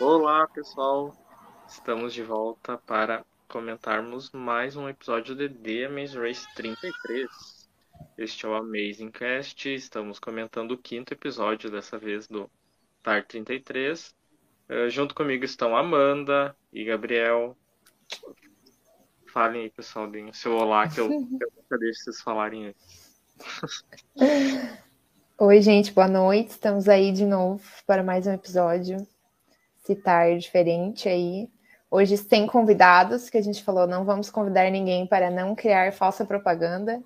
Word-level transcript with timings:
Olá, 0.00 0.48
pessoal. 0.48 1.14
Estamos 1.68 2.14
de 2.14 2.22
volta 2.22 2.78
para 2.78 3.22
comentarmos 3.46 4.30
mais 4.32 4.74
um 4.74 4.88
episódio 4.88 5.36
de 5.36 5.46
The 5.50 5.84
Amazing 5.84 6.18
Race 6.18 6.54
33. 6.54 7.68
Este 8.16 8.46
é 8.46 8.48
o 8.48 8.54
Amazing 8.54 9.10
Cast. 9.10 9.68
Estamos 9.68 10.18
comentando 10.18 10.72
o 10.72 10.78
quinto 10.78 11.12
episódio, 11.12 11.70
dessa 11.70 11.98
vez 11.98 12.26
do 12.26 12.50
TAR 13.02 13.26
33. 13.26 14.14
Uh, 14.70 14.88
junto 14.88 15.14
comigo 15.14 15.44
estão 15.44 15.76
Amanda 15.76 16.56
e 16.72 16.82
Gabriel. 16.82 17.54
Falem 19.30 19.64
aí, 19.64 19.70
pessoal, 19.70 20.10
deem 20.10 20.30
o 20.30 20.34
seu 20.34 20.56
olá, 20.56 20.88
que 20.88 20.98
eu, 20.98 21.12
eu 21.12 21.20
nunca 21.20 21.78
deixo 21.78 22.04
vocês 22.04 22.22
falarem 22.22 22.68
antes. 22.68 23.84
Oi, 25.36 25.60
gente, 25.60 25.92
boa 25.92 26.08
noite. 26.08 26.52
Estamos 26.52 26.88
aí 26.88 27.12
de 27.12 27.26
novo 27.26 27.62
para 27.86 28.02
mais 28.02 28.26
um 28.26 28.32
episódio. 28.32 29.06
Citar 29.90 30.38
diferente 30.38 31.08
aí. 31.08 31.50
Hoje 31.90 32.16
sem 32.16 32.46
convidados, 32.46 33.28
que 33.28 33.36
a 33.36 33.42
gente 33.42 33.64
falou, 33.64 33.88
não 33.88 34.04
vamos 34.04 34.30
convidar 34.30 34.70
ninguém 34.70 35.04
para 35.04 35.28
não 35.28 35.56
criar 35.56 35.92
falsa 35.92 36.24
propaganda. 36.24 37.02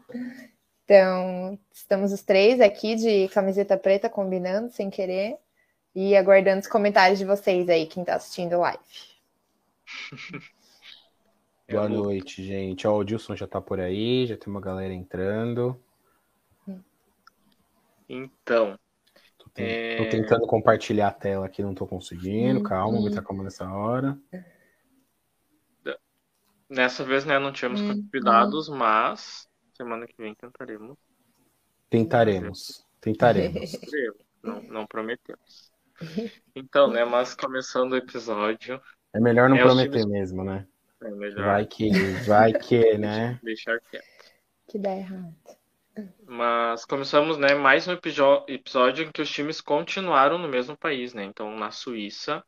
Então, 0.84 1.58
estamos 1.72 2.12
os 2.12 2.22
três 2.22 2.60
aqui 2.60 2.94
de 2.94 3.28
camiseta 3.28 3.78
preta 3.78 4.10
combinando 4.10 4.70
sem 4.70 4.90
querer 4.90 5.38
e 5.94 6.14
aguardando 6.14 6.60
os 6.60 6.66
comentários 6.66 7.18
de 7.18 7.24
vocês 7.24 7.66
aí, 7.70 7.86
quem 7.86 8.02
está 8.02 8.16
assistindo 8.16 8.58
live. 8.58 8.78
Boa 11.70 11.88
noite, 11.88 12.44
gente. 12.44 12.86
Ó, 12.86 12.98
o 12.98 13.04
Dilson 13.04 13.34
já 13.34 13.46
tá 13.46 13.62
por 13.62 13.80
aí, 13.80 14.26
já 14.26 14.36
tem 14.36 14.48
uma 14.48 14.60
galera 14.60 14.92
entrando. 14.92 15.80
Então. 18.06 18.78
Tô, 19.54 19.62
é... 19.62 19.96
tô 19.96 20.08
tentando 20.08 20.46
compartilhar 20.46 21.08
a 21.08 21.12
tela 21.12 21.46
aqui, 21.46 21.62
não 21.62 21.74
tô 21.74 21.86
conseguindo. 21.86 22.62
Calma, 22.62 22.98
hum. 22.98 23.02
muita 23.02 23.22
calma 23.22 23.44
nessa 23.44 23.64
hora. 23.70 24.18
Nessa 26.68 27.04
vez, 27.04 27.24
né, 27.24 27.38
não 27.38 27.52
tínhamos 27.52 27.80
hum, 27.80 28.02
convidados, 28.02 28.68
mas 28.68 29.48
semana 29.76 30.06
que 30.06 30.14
vem 30.18 30.34
tentaremos. 30.34 30.96
Tentaremos. 31.88 32.84
Tentaremos. 33.00 33.78
não, 34.42 34.62
não 34.62 34.86
prometemos. 34.86 35.72
Então, 36.56 36.88
né, 36.88 37.04
mas 37.04 37.34
começando 37.34 37.92
o 37.92 37.96
episódio. 37.96 38.80
É 39.12 39.20
melhor 39.20 39.48
não 39.48 39.56
é 39.56 39.62
prometer 39.62 40.00
times... 40.00 40.06
mesmo, 40.06 40.42
né? 40.42 40.66
É 41.00 41.10
melhor. 41.10 41.44
Vai 41.44 41.66
que, 41.66 41.90
vai 42.26 42.52
que, 42.52 42.98
né? 42.98 43.38
Deixar 43.44 43.78
quieto. 43.80 44.04
Que 44.66 44.78
dá 44.78 44.96
errado. 44.96 45.34
Mas 46.26 46.84
começamos, 46.84 47.38
né, 47.38 47.54
mais 47.54 47.86
um 47.86 47.92
episódio 47.92 49.04
em 49.04 49.12
que 49.12 49.22
os 49.22 49.30
times 49.30 49.60
continuaram 49.60 50.38
no 50.38 50.48
mesmo 50.48 50.76
país, 50.76 51.14
né? 51.14 51.24
Então, 51.24 51.56
na 51.56 51.70
Suíça. 51.70 52.44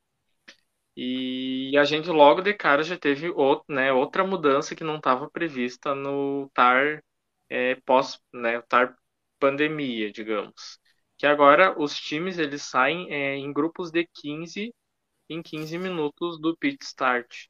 E 0.96 1.76
a 1.78 1.84
gente 1.84 2.08
logo 2.08 2.40
de 2.40 2.54
cara 2.54 2.82
já 2.82 2.96
teve 2.98 3.28
outro, 3.30 3.64
né, 3.74 3.92
outra 3.92 4.24
mudança 4.26 4.74
que 4.74 4.82
não 4.84 4.96
estava 4.96 5.30
prevista 5.30 5.94
no 5.94 6.50
TAR 6.54 7.02
é, 7.50 7.74
pós, 7.84 8.18
né, 8.32 8.62
TAR 8.62 8.96
pandemia, 9.38 10.10
digamos. 10.10 10.78
Que 11.18 11.26
agora 11.26 11.78
os 11.80 11.94
times 11.98 12.38
eles 12.38 12.62
saem 12.62 13.12
é, 13.12 13.36
em 13.36 13.52
grupos 13.52 13.90
de 13.90 14.06
15 14.14 14.74
em 15.28 15.42
15 15.42 15.78
minutos 15.78 16.40
do 16.40 16.56
pit 16.56 16.84
start. 16.84 17.46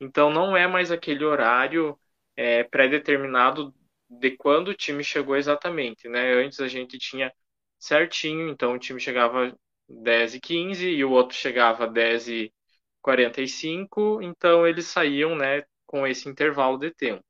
Então 0.00 0.30
não 0.30 0.56
é 0.56 0.66
mais 0.66 0.90
aquele 0.92 1.24
horário 1.24 1.98
é, 2.36 2.64
pré-determinado 2.64 3.74
de 4.10 4.36
quando 4.36 4.68
o 4.68 4.74
time 4.74 5.04
chegou 5.04 5.36
exatamente, 5.36 6.08
né? 6.08 6.34
Antes 6.34 6.60
a 6.60 6.68
gente 6.68 6.98
tinha 6.98 7.32
certinho, 7.78 8.48
então 8.48 8.74
o 8.74 8.78
time 8.78 9.00
chegava 9.00 9.56
10 9.88 10.34
e 10.36 10.40
15 10.40 10.88
e 10.88 11.04
o 11.04 11.10
outro 11.12 11.36
chegava 11.36 11.86
10 11.86 12.28
e 12.28 12.54
45, 13.02 14.22
então 14.22 14.66
eles 14.66 14.86
saíam, 14.86 15.36
né, 15.36 15.64
com 15.86 16.06
esse 16.06 16.28
intervalo 16.28 16.78
de 16.78 16.90
tempo. 16.92 17.24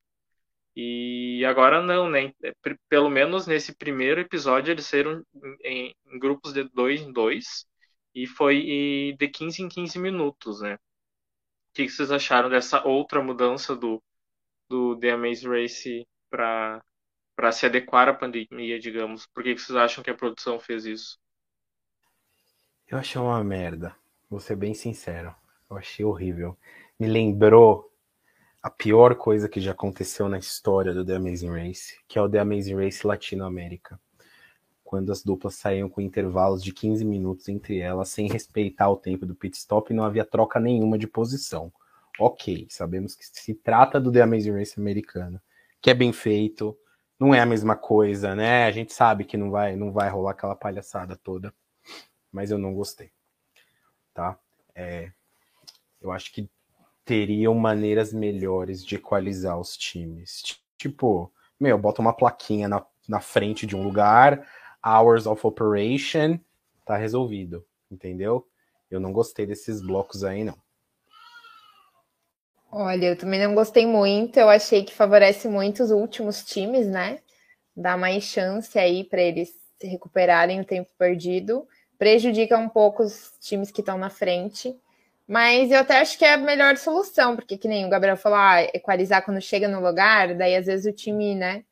E 0.76 1.44
agora 1.44 1.82
não, 1.82 2.08
né? 2.08 2.32
Pelo 2.88 3.10
menos 3.10 3.46
nesse 3.46 3.74
primeiro 3.76 4.20
episódio 4.20 4.72
eles 4.72 4.86
saíram 4.86 5.22
em, 5.64 5.94
grupos 6.18 6.52
de 6.52 6.64
dois 6.64 7.00
em 7.02 7.12
dois 7.12 7.66
e 8.14 8.26
foi 8.26 9.14
de 9.18 9.28
15 9.28 9.62
em 9.62 9.68
15 9.68 9.98
minutos, 9.98 10.60
né? 10.60 10.74
O 10.74 10.78
que 11.74 11.88
vocês 11.88 12.10
acharam 12.10 12.48
dessa 12.50 12.86
outra 12.86 13.22
mudança 13.22 13.76
do, 13.76 14.02
do 14.68 14.98
The 14.98 15.12
Amaze 15.12 15.46
Race 15.48 16.06
para 16.30 17.52
se 17.52 17.66
adequar 17.66 18.08
à 18.08 18.14
pandemia, 18.14 18.78
digamos? 18.78 19.26
Por 19.26 19.42
que 19.42 19.58
vocês 19.58 19.76
acham 19.76 20.02
que 20.02 20.10
a 20.10 20.14
produção 20.14 20.60
fez 20.60 20.86
isso? 20.86 21.18
Eu 22.88 22.98
achei 22.98 23.20
uma 23.20 23.42
merda. 23.42 23.94
Vou 24.28 24.40
ser 24.40 24.56
bem 24.56 24.72
sincero. 24.74 25.34
Eu 25.68 25.76
achei 25.76 26.04
horrível. 26.04 26.56
Me 26.98 27.06
lembrou 27.06 27.92
a 28.62 28.70
pior 28.70 29.14
coisa 29.14 29.48
que 29.48 29.60
já 29.60 29.72
aconteceu 29.72 30.28
na 30.28 30.38
história 30.38 30.92
do 30.92 31.04
The 31.04 31.16
Amazing 31.16 31.50
Race, 31.50 31.98
que 32.06 32.18
é 32.18 32.22
o 32.22 32.28
The 32.28 32.40
Amazing 32.40 32.76
Race 32.76 33.06
Latinoamérica. 33.06 33.98
Quando 34.84 35.12
as 35.12 35.22
duplas 35.22 35.54
saíam 35.54 35.88
com 35.88 36.00
intervalos 36.00 36.62
de 36.62 36.72
15 36.72 37.04
minutos 37.04 37.48
entre 37.48 37.78
elas, 37.78 38.08
sem 38.08 38.28
respeitar 38.28 38.90
o 38.90 38.96
tempo 38.96 39.24
do 39.24 39.34
pit 39.34 39.56
stop 39.56 39.92
e 39.92 39.96
não 39.96 40.04
havia 40.04 40.24
troca 40.24 40.58
nenhuma 40.60 40.98
de 40.98 41.06
posição. 41.06 41.72
Ok, 42.18 42.66
sabemos 42.68 43.14
que 43.14 43.24
se 43.24 43.54
trata 43.54 44.00
do 44.00 44.12
The 44.12 44.22
Amazing 44.22 44.52
Race 44.52 44.78
americano 44.78 45.40
que 45.80 45.90
é 45.90 45.94
bem 45.94 46.12
feito. 46.12 46.76
Não 47.18 47.34
é 47.34 47.40
a 47.40 47.46
mesma 47.46 47.76
coisa, 47.76 48.34
né? 48.34 48.64
A 48.64 48.70
gente 48.70 48.92
sabe 48.92 49.24
que 49.24 49.36
não 49.36 49.50
vai, 49.50 49.76
não 49.76 49.92
vai 49.92 50.08
rolar 50.08 50.32
aquela 50.32 50.56
palhaçada 50.56 51.16
toda, 51.16 51.54
mas 52.32 52.50
eu 52.50 52.58
não 52.58 52.74
gostei, 52.74 53.10
tá? 54.14 54.38
É, 54.74 55.12
eu 56.00 56.10
acho 56.10 56.32
que 56.32 56.48
teriam 57.04 57.54
maneiras 57.54 58.12
melhores 58.12 58.84
de 58.84 58.96
equalizar 58.96 59.58
os 59.58 59.76
times. 59.76 60.42
Tipo, 60.78 61.32
meu, 61.58 61.76
bota 61.76 62.00
uma 62.00 62.12
plaquinha 62.12 62.68
na, 62.68 62.86
na 63.08 63.20
frente 63.20 63.66
de 63.66 63.76
um 63.76 63.82
lugar, 63.82 64.46
hours 64.84 65.26
of 65.26 65.46
operation, 65.46 66.38
tá 66.86 66.96
resolvido, 66.96 67.66
entendeu? 67.90 68.46
Eu 68.90 68.98
não 68.98 69.12
gostei 69.12 69.44
desses 69.44 69.82
blocos 69.82 70.24
aí, 70.24 70.42
não. 70.42 70.56
Olha, 72.72 73.06
eu 73.06 73.16
também 73.16 73.40
não 73.40 73.54
gostei 73.54 73.86
muito. 73.86 74.38
Eu 74.38 74.48
achei 74.48 74.84
que 74.84 74.94
favorece 74.94 75.48
muito 75.48 75.82
os 75.82 75.90
últimos 75.90 76.44
times, 76.44 76.86
né? 76.86 77.18
Dá 77.76 77.96
mais 77.96 78.24
chance 78.24 78.78
aí 78.78 79.04
para 79.04 79.20
eles 79.20 79.52
recuperarem 79.82 80.60
o 80.60 80.64
tempo 80.64 80.90
perdido. 80.98 81.66
Prejudica 81.98 82.56
um 82.58 82.68
pouco 82.68 83.02
os 83.02 83.32
times 83.40 83.70
que 83.70 83.80
estão 83.80 83.98
na 83.98 84.10
frente. 84.10 84.74
Mas 85.26 85.70
eu 85.70 85.78
até 85.78 85.98
acho 86.00 86.18
que 86.18 86.24
é 86.24 86.34
a 86.34 86.38
melhor 86.38 86.76
solução, 86.76 87.36
porque 87.36 87.56
que 87.58 87.68
nem 87.68 87.86
o 87.86 87.90
Gabriel 87.90 88.16
falou, 88.16 88.38
ah, 88.38 88.62
equalizar 88.74 89.24
quando 89.24 89.40
chega 89.40 89.68
no 89.68 89.80
lugar, 89.80 90.34
daí 90.34 90.56
às 90.56 90.66
vezes 90.66 90.92
o 90.92 90.96
time, 90.96 91.36
né, 91.36 91.64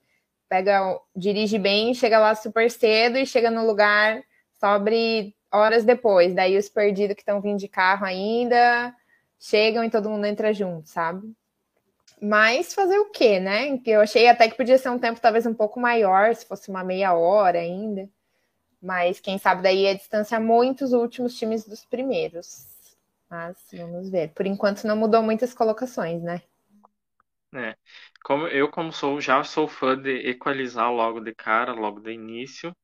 pega, 0.49 0.81
dirige 1.17 1.59
bem, 1.59 1.93
chega 1.95 2.21
lá 2.21 2.35
super 2.37 2.71
cedo 2.71 3.19
e 3.19 3.27
chega 3.27 3.51
no 3.51 3.67
lugar, 3.67 4.23
sobre 4.61 5.35
horas 5.53 5.85
depois. 5.85 6.35
Daí 6.35 6.57
os 6.57 6.69
perdidos 6.69 7.17
que 7.17 7.23
estão 7.23 7.41
vindo 7.41 7.59
de 7.59 7.69
carro 7.69 8.05
ainda, 8.07 8.95
chegam 9.39 9.85
e 9.85 9.91
todo 9.91 10.11
mundo 10.11 10.27
entra 10.27 10.53
junto, 10.53 10.89
sabe? 10.89 11.33
Mas 12.21 12.75
fazer 12.75 12.99
o 12.99 13.11
quê, 13.11 13.41
né? 13.41 13.81
Eu 13.87 14.01
achei 14.01 14.29
até 14.29 14.49
que 14.49 14.57
podia 14.57 14.79
ser 14.79 14.91
um 14.91 14.99
tempo 14.99 15.21
talvez 15.21 15.47
um 15.47 15.55
pouco 15.55 15.81
maior, 15.81 16.35
se 16.35 16.47
fosse 16.47 16.69
uma 16.71 16.85
meia 16.85 17.15
hora 17.15 17.59
ainda. 17.61 18.09
Mas 18.83 19.21
quem 19.21 19.39
sabe 19.39 19.63
daí 19.63 19.83
ia 19.85 19.97
distanciar 19.97 20.41
muito 20.43 20.85
os 20.85 20.93
últimos 20.93 21.37
times 21.39 21.67
dos 21.67 21.85
primeiros. 21.85 22.67
Mas 23.31 23.57
vamos 23.73 24.11
ver. 24.11 24.31
Por 24.35 24.47
enquanto 24.47 24.85
não 24.87 24.97
mudou 24.97 25.23
muitas 25.23 25.55
colocações, 25.55 26.23
né? 26.23 26.43
É. 27.55 27.77
Como 28.25 28.47
eu 28.49 28.71
como 28.71 28.93
sou 28.93 29.21
já 29.21 29.43
sou 29.43 29.67
fã 29.69 29.97
de 30.01 30.29
equalizar 30.29 30.93
logo 30.93 31.21
de 31.21 31.35
cara, 31.35 31.73
logo 31.73 32.01
de 32.01 32.13
início, 32.13 32.77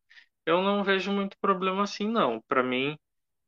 eu 0.46 0.62
não 0.62 0.84
vejo 0.84 1.12
muito 1.12 1.36
problema 1.40 1.84
assim 1.84 2.08
não. 2.08 2.40
Para 2.48 2.62
mim, 2.62 2.96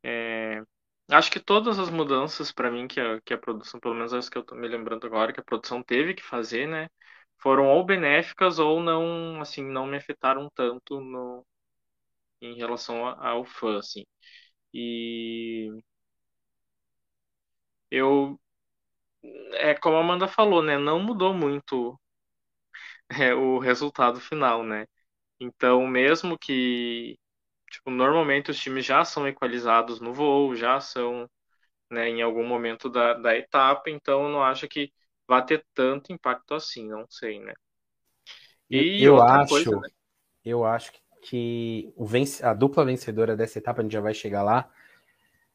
é, 0.04 0.62
Acho 1.10 1.30
que 1.30 1.38
todas 1.40 1.78
as 1.78 1.88
mudanças 1.90 2.50
para 2.52 2.70
mim 2.70 2.88
que 2.88 3.00
a, 3.00 3.20
que 3.20 3.32
a 3.34 3.38
produção, 3.38 3.78
pelo 3.80 3.94
menos 3.94 4.12
as 4.12 4.28
que 4.28 4.36
eu 4.38 4.42
tô 4.44 4.54
me 4.56 4.66
lembrando 4.68 5.06
agora, 5.06 5.32
que 5.32 5.38
a 5.40 5.42
produção 5.44 5.82
teve 5.82 6.14
que 6.14 6.22
fazer, 6.22 6.66
né, 6.66 6.88
foram 7.38 7.66
ou 7.68 7.84
benéficas 7.84 8.58
ou 8.58 8.80
não, 8.82 9.40
assim, 9.40 9.62
não 9.64 9.86
me 9.86 9.96
afetaram 9.98 10.50
tanto 10.54 11.00
no, 11.00 11.46
em 12.42 12.56
relação 12.56 13.06
ao 13.08 13.44
fã, 13.46 13.78
assim. 13.78 14.04
E 14.74 15.70
eu, 17.90 18.38
é 19.54 19.74
como 19.74 19.96
a 19.96 20.00
Amanda 20.00 20.28
falou, 20.28 20.62
né, 20.62 20.78
não 20.78 21.00
mudou 21.02 21.34
muito 21.34 21.98
é, 23.10 23.34
o 23.34 23.58
resultado 23.58 24.20
final, 24.20 24.62
né. 24.64 24.86
Então, 25.40 25.86
mesmo 25.88 26.38
que 26.38 27.18
Tipo, 27.76 27.90
normalmente 27.90 28.50
os 28.50 28.58
times 28.58 28.86
já 28.86 29.04
são 29.04 29.28
equalizados 29.28 30.00
no 30.00 30.10
voo, 30.10 30.56
já 30.56 30.80
são 30.80 31.28
né, 31.90 32.08
em 32.08 32.22
algum 32.22 32.46
momento 32.46 32.88
da, 32.88 33.12
da 33.12 33.36
etapa, 33.36 33.90
então 33.90 34.24
eu 34.24 34.30
não 34.30 34.42
acho 34.42 34.66
que 34.66 34.90
vai 35.28 35.44
ter 35.44 35.62
tanto 35.74 36.10
impacto 36.10 36.54
assim, 36.54 36.88
não 36.88 37.04
sei, 37.10 37.38
né? 37.38 37.52
E 38.70 39.04
eu 39.04 39.22
acho, 39.22 39.50
coisa, 39.50 39.76
né? 39.78 39.88
eu 40.42 40.64
acho 40.64 40.90
que 41.20 41.92
o 41.94 42.06
vence, 42.06 42.42
a 42.42 42.54
dupla 42.54 42.82
vencedora 42.82 43.36
dessa 43.36 43.58
etapa, 43.58 43.80
a 43.80 43.82
gente 43.82 43.92
já 43.92 44.00
vai 44.00 44.14
chegar 44.14 44.42
lá, 44.42 44.70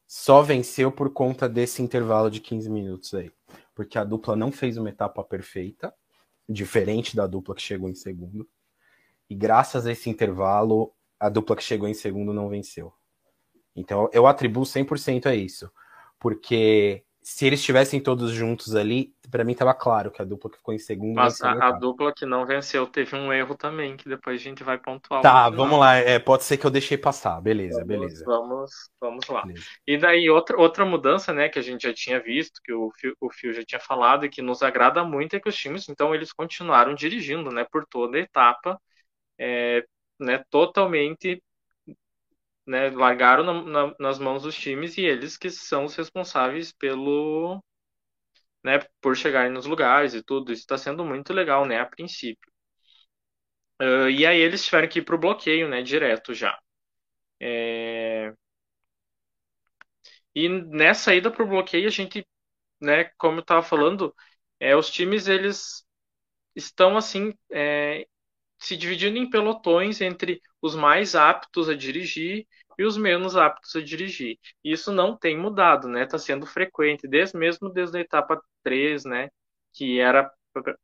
só 0.06 0.42
venceu 0.42 0.92
por 0.92 1.12
conta 1.12 1.48
desse 1.48 1.82
intervalo 1.82 2.30
de 2.30 2.38
15 2.40 2.70
minutos 2.70 3.12
aí. 3.14 3.32
Porque 3.74 3.98
a 3.98 4.04
dupla 4.04 4.36
não 4.36 4.52
fez 4.52 4.76
uma 4.76 4.90
etapa 4.90 5.24
perfeita, 5.24 5.92
diferente 6.48 7.16
da 7.16 7.26
dupla 7.26 7.56
que 7.56 7.62
chegou 7.62 7.90
em 7.90 7.96
segundo. 7.96 8.48
E 9.28 9.34
graças 9.34 9.86
a 9.86 9.92
esse 9.92 10.08
intervalo, 10.08 10.94
a 11.22 11.28
dupla 11.28 11.54
que 11.54 11.62
chegou 11.62 11.88
em 11.88 11.94
segundo 11.94 12.34
não 12.34 12.48
venceu. 12.48 12.92
Então 13.76 14.10
eu 14.12 14.26
atribuo 14.26 14.64
100% 14.64 15.26
a 15.26 15.34
isso. 15.34 15.70
Porque 16.18 17.04
se 17.22 17.46
eles 17.46 17.60
estivessem 17.60 18.00
todos 18.00 18.32
juntos 18.32 18.74
ali, 18.74 19.14
para 19.30 19.44
mim 19.44 19.52
estava 19.52 19.72
claro 19.72 20.10
que 20.10 20.20
a 20.20 20.24
dupla 20.24 20.50
que 20.50 20.56
ficou 20.56 20.74
em 20.74 20.78
segundo. 20.78 21.14
Mas 21.14 21.40
a, 21.40 21.52
a, 21.52 21.70
dupla 21.70 22.12
que 22.12 22.26
não 22.26 22.44
venceu 22.44 22.88
teve 22.88 23.14
um 23.14 23.32
erro 23.32 23.54
também, 23.54 23.96
que 23.96 24.08
depois 24.08 24.40
a 24.40 24.44
gente 24.44 24.64
vai 24.64 24.78
pontuar. 24.78 25.22
Tá, 25.22 25.48
vamos 25.48 25.78
lá. 25.78 25.94
É, 25.94 26.18
pode 26.18 26.42
ser 26.42 26.56
que 26.56 26.66
eu 26.66 26.70
deixei 26.70 26.98
passar. 26.98 27.40
Beleza, 27.40 27.84
vamos, 27.84 27.88
beleza. 27.88 28.24
Vamos, 28.24 28.70
vamos 29.00 29.28
lá. 29.28 29.42
Beleza. 29.42 29.64
E 29.86 29.96
daí, 29.96 30.28
outra, 30.28 30.56
outra 30.58 30.84
mudança, 30.84 31.32
né, 31.32 31.48
que 31.48 31.60
a 31.60 31.62
gente 31.62 31.82
já 31.82 31.94
tinha 31.94 32.20
visto, 32.20 32.60
que 32.64 32.72
o 32.72 32.90
Phil, 32.98 33.14
o 33.20 33.30
Phil 33.30 33.52
já 33.52 33.62
tinha 33.64 33.80
falado, 33.80 34.26
e 34.26 34.28
que 34.28 34.42
nos 34.42 34.60
agrada 34.60 35.04
muito, 35.04 35.36
é 35.36 35.40
que 35.40 35.48
os 35.48 35.56
times, 35.56 35.88
então, 35.88 36.12
eles 36.12 36.32
continuaram 36.32 36.92
dirigindo, 36.92 37.50
né, 37.52 37.64
por 37.70 37.86
toda 37.86 38.16
a 38.16 38.20
etapa, 38.20 38.80
é, 39.38 39.84
né, 40.22 40.44
totalmente 40.50 41.42
né, 42.66 42.90
largaram 42.90 43.44
na, 43.44 43.62
na, 43.88 43.94
nas 43.98 44.18
mãos 44.18 44.42
dos 44.42 44.54
times 44.56 44.96
e 44.96 45.02
eles 45.02 45.36
que 45.36 45.50
são 45.50 45.84
os 45.84 45.94
responsáveis 45.96 46.72
pelo, 46.72 47.62
né, 48.64 48.78
por 49.00 49.16
chegarem 49.16 49.52
nos 49.52 49.66
lugares 49.66 50.14
e 50.14 50.22
tudo. 50.22 50.52
Isso 50.52 50.62
está 50.62 50.76
sendo 50.78 51.04
muito 51.04 51.32
legal, 51.32 51.64
né, 51.66 51.80
a 51.80 51.86
princípio. 51.86 52.50
Uh, 53.80 54.08
e 54.10 54.24
aí 54.26 54.38
eles 54.40 54.64
tiveram 54.64 54.88
que 54.88 55.00
ir 55.00 55.02
para 55.04 55.14
o 55.16 55.18
bloqueio, 55.18 55.68
né, 55.68 55.82
direto 55.82 56.32
já. 56.34 56.56
É... 57.40 58.32
E 60.34 60.48
nessa 60.48 61.14
ida 61.14 61.30
para 61.30 61.42
o 61.44 61.48
bloqueio, 61.48 61.86
a 61.86 61.90
gente, 61.90 62.26
né, 62.80 63.04
como 63.18 63.38
eu 63.38 63.42
estava 63.42 63.62
falando, 63.62 64.14
é, 64.60 64.76
os 64.76 64.90
times 64.90 65.28
eles 65.28 65.84
estão 66.56 66.96
assim 66.96 67.34
é, 67.52 68.06
se 68.62 68.76
dividindo 68.76 69.18
em 69.18 69.28
pelotões 69.28 70.00
entre 70.00 70.40
os 70.60 70.74
mais 70.74 71.14
aptos 71.14 71.68
a 71.68 71.74
dirigir 71.74 72.46
e 72.78 72.84
os 72.84 72.96
menos 72.96 73.36
aptos 73.36 73.74
a 73.76 73.80
dirigir. 73.82 74.38
Isso 74.64 74.92
não 74.92 75.16
tem 75.16 75.36
mudado, 75.36 75.88
né? 75.88 76.04
Está 76.04 76.18
sendo 76.18 76.46
frequente, 76.46 77.08
desde 77.08 77.36
mesmo 77.36 77.68
desde 77.70 77.98
a 77.98 78.00
etapa 78.00 78.40
3, 78.62 79.04
né? 79.04 79.30
Que 79.74 79.98
era 80.00 80.30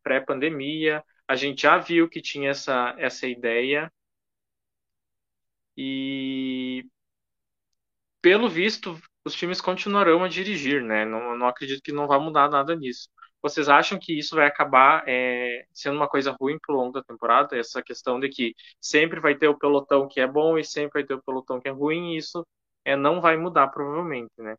pré-pandemia. 0.03 1.05
A 1.29 1.37
gente 1.37 1.63
já 1.63 1.79
viu 1.79 2.09
que 2.09 2.21
tinha 2.21 2.51
essa, 2.51 2.95
essa 2.99 3.27
ideia. 3.27 3.91
E 5.77 6.85
pelo 8.21 8.49
visto, 8.49 8.99
os 9.29 9.35
times 9.35 9.61
continuarão 9.61 10.25
a 10.25 10.29
dirigir, 10.29 10.83
né? 10.83 11.05
Não, 11.05 11.37
não 11.37 11.47
acredito 11.49 11.83
que 11.83 11.93
não 11.93 12.07
vai 12.09 12.19
mudar 12.19 12.51
nada 12.51 12.75
nisso. 12.75 13.09
Vocês 13.41 13.69
acham 13.69 13.99
que 13.99 14.19
isso 14.19 14.35
vai 14.35 14.47
acabar 14.47 15.05
é, 15.07 15.65
sendo 15.73 15.97
uma 15.97 16.09
coisa 16.09 16.33
ruim 16.41 16.59
pro 16.61 16.75
longo 16.75 16.93
da 16.93 17.05
temporada? 17.05 17.57
Essa 17.57 17.83
questão 17.83 18.19
de 18.19 18.29
que 18.29 18.55
sempre 18.81 19.21
vai 19.21 19.37
ter 19.37 19.49
o 19.49 19.59
pelotão 19.59 20.09
que 20.09 20.21
é 20.21 20.27
bom 20.27 20.59
e 20.59 20.65
sempre 20.65 21.01
vai 21.01 21.05
ter 21.07 21.15
o 21.15 21.23
pelotão 21.23 21.61
que 21.61 21.69
é 21.69 21.71
ruim, 21.71 22.15
e 22.15 22.19
isso 22.19 22.45
é, 22.85 22.97
não 22.97 23.21
vai 23.21 23.37
mudar 23.37 23.69
provavelmente, 23.69 24.33
né? 24.39 24.57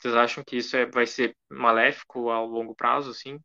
Vocês 0.00 0.14
acham 0.16 0.42
que 0.44 0.56
isso 0.56 0.76
é, 0.76 0.86
vai 0.86 1.06
ser 1.06 1.36
maléfico 1.48 2.30
ao 2.30 2.46
longo 2.46 2.74
prazo, 2.74 3.10
assim? 3.10 3.38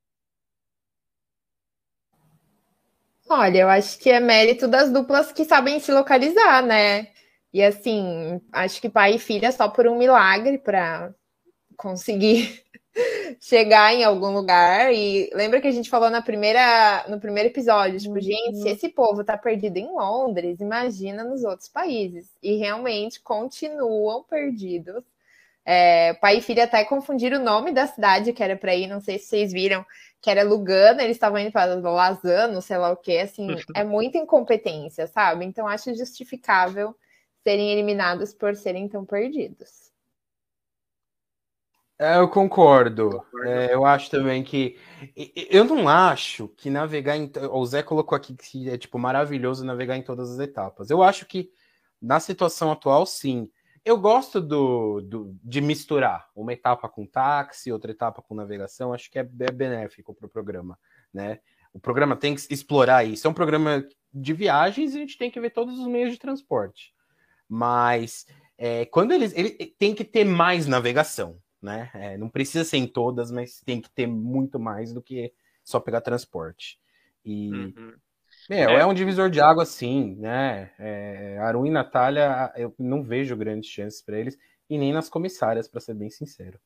Olha, 3.30 3.60
eu 3.60 3.70
acho 3.70 4.00
que 4.00 4.10
é 4.10 4.20
mérito 4.20 4.68
das 4.68 4.92
duplas 4.92 5.32
que 5.32 5.46
sabem 5.46 5.80
se 5.80 5.92
localizar, 5.92 6.64
né? 6.64 7.14
E 7.54 7.64
assim, 7.64 8.40
acho 8.52 8.80
que 8.80 8.90
pai 8.90 9.16
e 9.16 9.20
filha 9.20 9.52
só 9.52 9.68
por 9.68 9.88
um 9.88 9.98
milagre 9.98 10.58
para 10.60 11.14
conseguir 11.76 12.64
chegar 13.40 13.94
em 13.94 14.04
algum 14.04 14.32
lugar. 14.32 14.94
E 14.94 15.30
lembra 15.34 15.60
que 15.60 15.68
a 15.68 15.72
gente 15.72 15.90
falou 15.90 16.10
na 16.10 16.22
primeira, 16.22 17.06
no 17.08 17.20
primeiro 17.20 17.50
episódio, 17.50 18.00
tipo, 18.00 18.16
uhum. 18.16 18.22
gente, 18.22 18.58
se 18.58 18.70
esse 18.70 18.90
povo 18.90 19.24
tá 19.24 19.38
perdido 19.38 19.78
em 19.78 19.92
Londres, 19.92 20.60
imagina 20.60 21.24
nos 21.24 21.44
outros 21.44 21.70
países. 21.70 22.30
E 22.44 22.58
realmente 22.58 23.20
continuam 23.22 24.24
perdidos. 24.24 25.04
É, 25.66 26.14
pai 26.16 26.38
e 26.38 26.42
filha 26.42 26.64
até 26.64 26.84
confundiram 26.84 27.40
o 27.40 27.44
nome 27.44 27.72
da 27.72 27.86
cidade 27.86 28.34
que 28.34 28.42
era 28.42 28.56
para 28.56 28.76
ir, 28.76 28.88
não 28.88 29.00
sei 29.00 29.20
se 29.20 29.26
vocês 29.26 29.52
viram, 29.52 29.86
que 30.22 30.30
era 30.30 30.44
Lugano, 30.44 31.00
eles 31.00 31.16
estavam 31.16 31.38
indo 31.38 31.52
para 31.52 31.76
Lazano, 31.76 32.62
sei 32.62 32.78
lá 32.78 32.92
o 32.92 32.98
que, 32.98 33.18
assim, 33.20 33.56
é 33.76 33.84
muita 33.84 34.18
incompetência, 34.18 35.06
sabe? 35.06 35.46
Então 35.46 35.68
acho 35.68 35.94
justificável 35.94 36.96
serem 37.44 37.72
eliminados 37.72 38.34
por 38.34 38.56
serem 38.56 38.88
tão 38.88 39.06
perdidos. 39.06 39.90
É, 42.02 42.18
eu 42.18 42.30
concordo. 42.30 43.22
É, 43.44 43.74
eu 43.74 43.86
acho 43.86 44.10
também 44.10 44.42
que. 44.42 44.78
Eu 45.50 45.66
não 45.66 45.90
acho 45.90 46.48
que 46.48 46.70
navegar 46.70 47.18
em. 47.18 47.30
O 47.52 47.66
Zé 47.66 47.84
colocou 47.84 48.16
aqui 48.16 48.36
que 48.36 48.70
é 48.70 48.78
tipo 48.78 48.98
maravilhoso 48.98 49.66
navegar 49.66 49.98
em 49.98 50.02
todas 50.02 50.32
as 50.32 50.40
etapas. 50.40 50.90
Eu 50.90 51.04
acho 51.04 51.26
que 51.26 51.52
na 52.02 52.22
situação 52.22 52.72
atual, 52.72 53.06
sim. 53.06 53.52
Eu 53.84 53.98
gosto 53.98 54.40
do, 54.40 55.02
do 55.02 55.36
de 55.44 55.60
misturar 55.60 56.30
uma 56.34 56.54
etapa 56.54 56.88
com 56.88 57.06
táxi, 57.06 57.72
outra 57.72 57.92
etapa 57.92 58.22
com 58.22 58.34
navegação. 58.34 58.94
Acho 58.94 59.12
que 59.12 59.20
é, 59.20 59.22
é 59.22 59.52
benéfico 59.52 60.14
para 60.14 60.26
o 60.26 60.30
programa, 60.30 60.80
né? 61.14 61.40
O 61.74 61.80
programa 61.80 62.16
tem 62.16 62.34
que 62.34 62.42
explorar 62.54 63.04
isso. 63.04 63.28
É 63.28 63.30
um 63.30 63.34
programa 63.34 63.86
de 64.14 64.34
viagens 64.34 64.94
e 64.94 64.98
a 64.98 65.00
gente 65.02 65.18
tem 65.18 65.30
que 65.30 65.40
ver 65.40 65.50
todos 65.50 65.78
os 65.78 65.88
meios 65.88 66.14
de 66.14 66.20
transporte. 66.20 66.94
Mas 67.50 68.28
é, 68.58 68.86
quando 68.86 69.12
eles. 69.12 69.34
Ele 69.36 69.50
tem 69.52 69.96
que 69.96 70.04
ter 70.04 70.24
mais 70.24 70.68
navegação 70.68 71.42
né? 71.62 71.90
É, 71.94 72.18
não 72.18 72.30
precisa 72.30 72.64
ser 72.64 72.78
em 72.78 72.88
todas, 72.88 73.32
mas 73.32 73.62
tem 73.62 73.82
que 73.82 73.90
ter 73.90 74.08
muito 74.08 74.60
mais 74.60 74.94
do 74.94 75.02
que 75.02 75.34
só 75.64 75.80
pegar 75.80 76.02
transporte. 76.02 76.80
E 77.24 77.52
uhum. 77.52 77.94
meu, 78.50 78.70
é. 78.70 78.76
é. 78.76 78.86
um 78.86 78.94
divisor 78.94 79.30
de 79.30 79.42
água, 79.42 79.66
sim, 79.66 80.16
né? 80.16 80.72
É, 80.80 81.38
Arun 81.40 81.66
e 81.66 81.70
Natália, 81.70 82.52
eu 82.56 82.74
não 82.80 83.04
vejo 83.04 83.36
grandes 83.36 83.70
chances 83.70 84.02
para 84.02 84.18
eles, 84.18 84.38
e 84.70 84.78
nem 84.78 84.94
nas 84.94 85.10
comissárias, 85.10 85.68
para 85.68 85.82
ser 85.82 85.94
bem 85.94 86.10
sincero. 86.10 86.60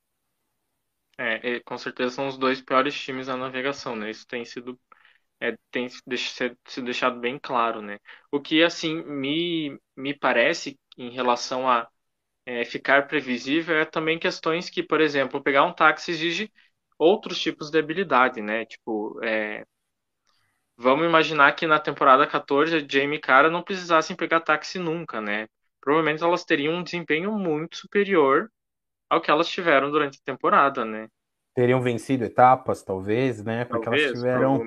É, 1.17 1.59
com 1.59 1.77
certeza 1.77 2.15
são 2.15 2.27
os 2.27 2.37
dois 2.37 2.59
piores 2.59 2.95
times 2.95 3.27
da 3.27 3.37
navegação, 3.37 3.95
né? 3.95 4.09
Isso 4.09 4.27
tem 4.27 4.43
sido 4.45 4.79
é, 5.43 5.57
tem 5.71 5.89
sido 5.89 6.85
deixado 6.85 7.19
bem 7.19 7.39
claro, 7.39 7.81
né? 7.81 7.99
O 8.31 8.41
que 8.41 8.63
assim 8.63 9.03
me, 9.03 9.79
me 9.95 10.13
parece 10.17 10.79
em 10.97 11.11
relação 11.11 11.69
a 11.69 11.87
é, 12.45 12.65
ficar 12.65 13.07
previsível 13.07 13.77
é 13.77 13.85
também 13.85 14.19
questões 14.19 14.69
que, 14.69 14.83
por 14.83 15.01
exemplo, 15.01 15.43
pegar 15.43 15.65
um 15.65 15.73
táxi 15.73 16.11
exige 16.11 16.53
outros 16.99 17.39
tipos 17.41 17.71
de 17.71 17.79
habilidade, 17.79 18.41
né? 18.41 18.65
Tipo, 18.65 19.19
é, 19.23 19.65
vamos 20.77 21.05
imaginar 21.05 21.53
que 21.55 21.65
na 21.67 21.79
temporada 21.79 22.27
14 22.27 22.75
a 22.75 22.79
Jamie 22.87 23.17
e 23.17 23.21
Cara 23.21 23.49
não 23.49 23.63
precisassem 23.63 24.15
pegar 24.15 24.41
táxi 24.41 24.77
nunca, 24.79 25.19
né? 25.21 25.47
Provavelmente 25.81 26.23
elas 26.23 26.45
teriam 26.45 26.75
um 26.75 26.83
desempenho 26.83 27.31
muito 27.37 27.77
superior 27.77 28.51
ao 29.09 29.21
que 29.21 29.31
elas 29.31 29.49
tiveram 29.49 29.91
durante 29.91 30.19
a 30.19 30.25
temporada, 30.25 30.85
né? 30.85 31.09
Teriam 31.53 31.81
vencido 31.81 32.23
etapas, 32.23 32.81
talvez, 32.81 33.43
né? 33.43 33.65
Porque 33.65 33.85
talvez, 33.85 34.05
elas 34.05 34.19
tiveram. 34.19 34.63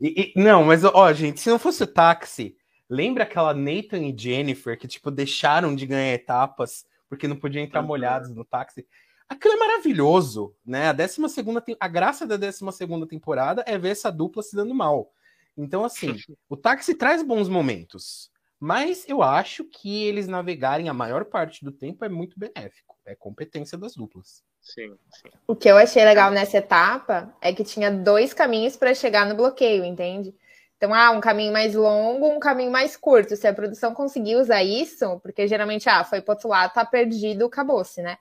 E, 0.00 0.32
e, 0.34 0.40
não, 0.40 0.64
mas 0.64 0.82
ó, 0.84 1.12
gente, 1.12 1.40
se 1.40 1.50
não 1.50 1.58
fosse 1.58 1.82
o 1.82 1.86
táxi, 1.86 2.56
lembra 2.88 3.24
aquela 3.24 3.52
Nathan 3.52 4.02
e 4.02 4.14
Jennifer 4.16 4.78
que, 4.78 4.88
tipo, 4.88 5.10
deixaram 5.10 5.74
de 5.74 5.86
ganhar 5.86 6.14
etapas 6.14 6.86
porque 7.08 7.28
não 7.28 7.36
podia 7.36 7.60
entrar 7.60 7.82
molhados 7.82 8.30
no 8.30 8.44
táxi. 8.44 8.86
Aquilo 9.28 9.54
é 9.54 9.58
maravilhoso, 9.58 10.54
né? 10.64 10.88
A 10.88 10.92
décima 10.92 11.28
segunda 11.28 11.62
a 11.80 11.88
graça 11.88 12.26
da 12.26 12.36
12 12.36 12.60
segunda 12.72 13.06
temporada 13.06 13.64
é 13.66 13.76
ver 13.76 13.90
essa 13.90 14.10
dupla 14.10 14.42
se 14.42 14.54
dando 14.54 14.74
mal. 14.74 15.12
Então, 15.56 15.84
assim, 15.84 16.14
o 16.48 16.56
táxi 16.56 16.94
traz 16.94 17.22
bons 17.22 17.48
momentos, 17.48 18.30
mas 18.58 19.04
eu 19.08 19.22
acho 19.22 19.64
que 19.64 20.04
eles 20.04 20.28
navegarem 20.28 20.88
a 20.88 20.94
maior 20.94 21.24
parte 21.24 21.64
do 21.64 21.72
tempo 21.72 22.04
é 22.04 22.08
muito 22.08 22.38
benéfico. 22.38 22.95
É 23.06 23.14
competência 23.14 23.78
das 23.78 23.94
duplas. 23.94 24.42
Sim, 24.60 24.96
sim. 25.10 25.30
O 25.46 25.54
que 25.54 25.70
eu 25.70 25.76
achei 25.76 26.04
legal 26.04 26.30
nessa 26.32 26.58
etapa 26.58 27.32
é 27.40 27.52
que 27.52 27.62
tinha 27.62 27.90
dois 27.90 28.34
caminhos 28.34 28.76
para 28.76 28.92
chegar 28.94 29.24
no 29.26 29.36
bloqueio, 29.36 29.84
entende? 29.84 30.34
Então, 30.76 30.92
ah, 30.92 31.12
um 31.12 31.20
caminho 31.20 31.52
mais 31.52 31.74
longo, 31.74 32.28
um 32.28 32.40
caminho 32.40 32.70
mais 32.70 32.96
curto. 32.96 33.36
Se 33.36 33.46
a 33.46 33.54
produção 33.54 33.94
conseguir 33.94 34.36
usar 34.36 34.62
isso, 34.62 35.20
porque 35.20 35.46
geralmente, 35.46 35.88
ah, 35.88 36.04
foi 36.04 36.20
para 36.20 36.34
outro 36.34 36.48
lado, 36.48 36.74
tá 36.74 36.84
perdido, 36.84 37.46
acabou-se, 37.46 38.02
né? 38.02 38.18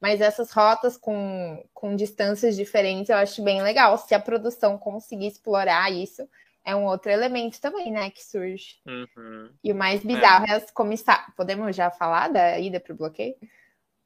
Mas 0.00 0.20
essas 0.20 0.52
rotas 0.52 0.96
com, 0.96 1.62
com 1.74 1.96
distâncias 1.96 2.56
diferentes 2.56 3.10
eu 3.10 3.16
acho 3.16 3.42
bem 3.42 3.60
legal. 3.62 3.98
Se 3.98 4.14
a 4.14 4.20
produção 4.20 4.78
conseguir 4.78 5.26
explorar 5.26 5.92
isso, 5.92 6.26
é 6.64 6.74
um 6.76 6.84
outro 6.84 7.10
elemento 7.10 7.60
também, 7.60 7.90
né, 7.90 8.10
que 8.10 8.24
surge. 8.24 8.76
Uhum. 8.86 9.50
E 9.64 9.72
o 9.72 9.74
mais 9.74 10.04
bizarro 10.04 10.46
é, 10.46 10.50
é 10.50 10.54
as 10.54 10.70
comissárias. 10.70 11.34
Podemos 11.36 11.74
já 11.74 11.90
falar 11.90 12.28
da 12.28 12.58
ida 12.58 12.78
para 12.78 12.92
o 12.92 12.96
bloqueio? 12.96 13.34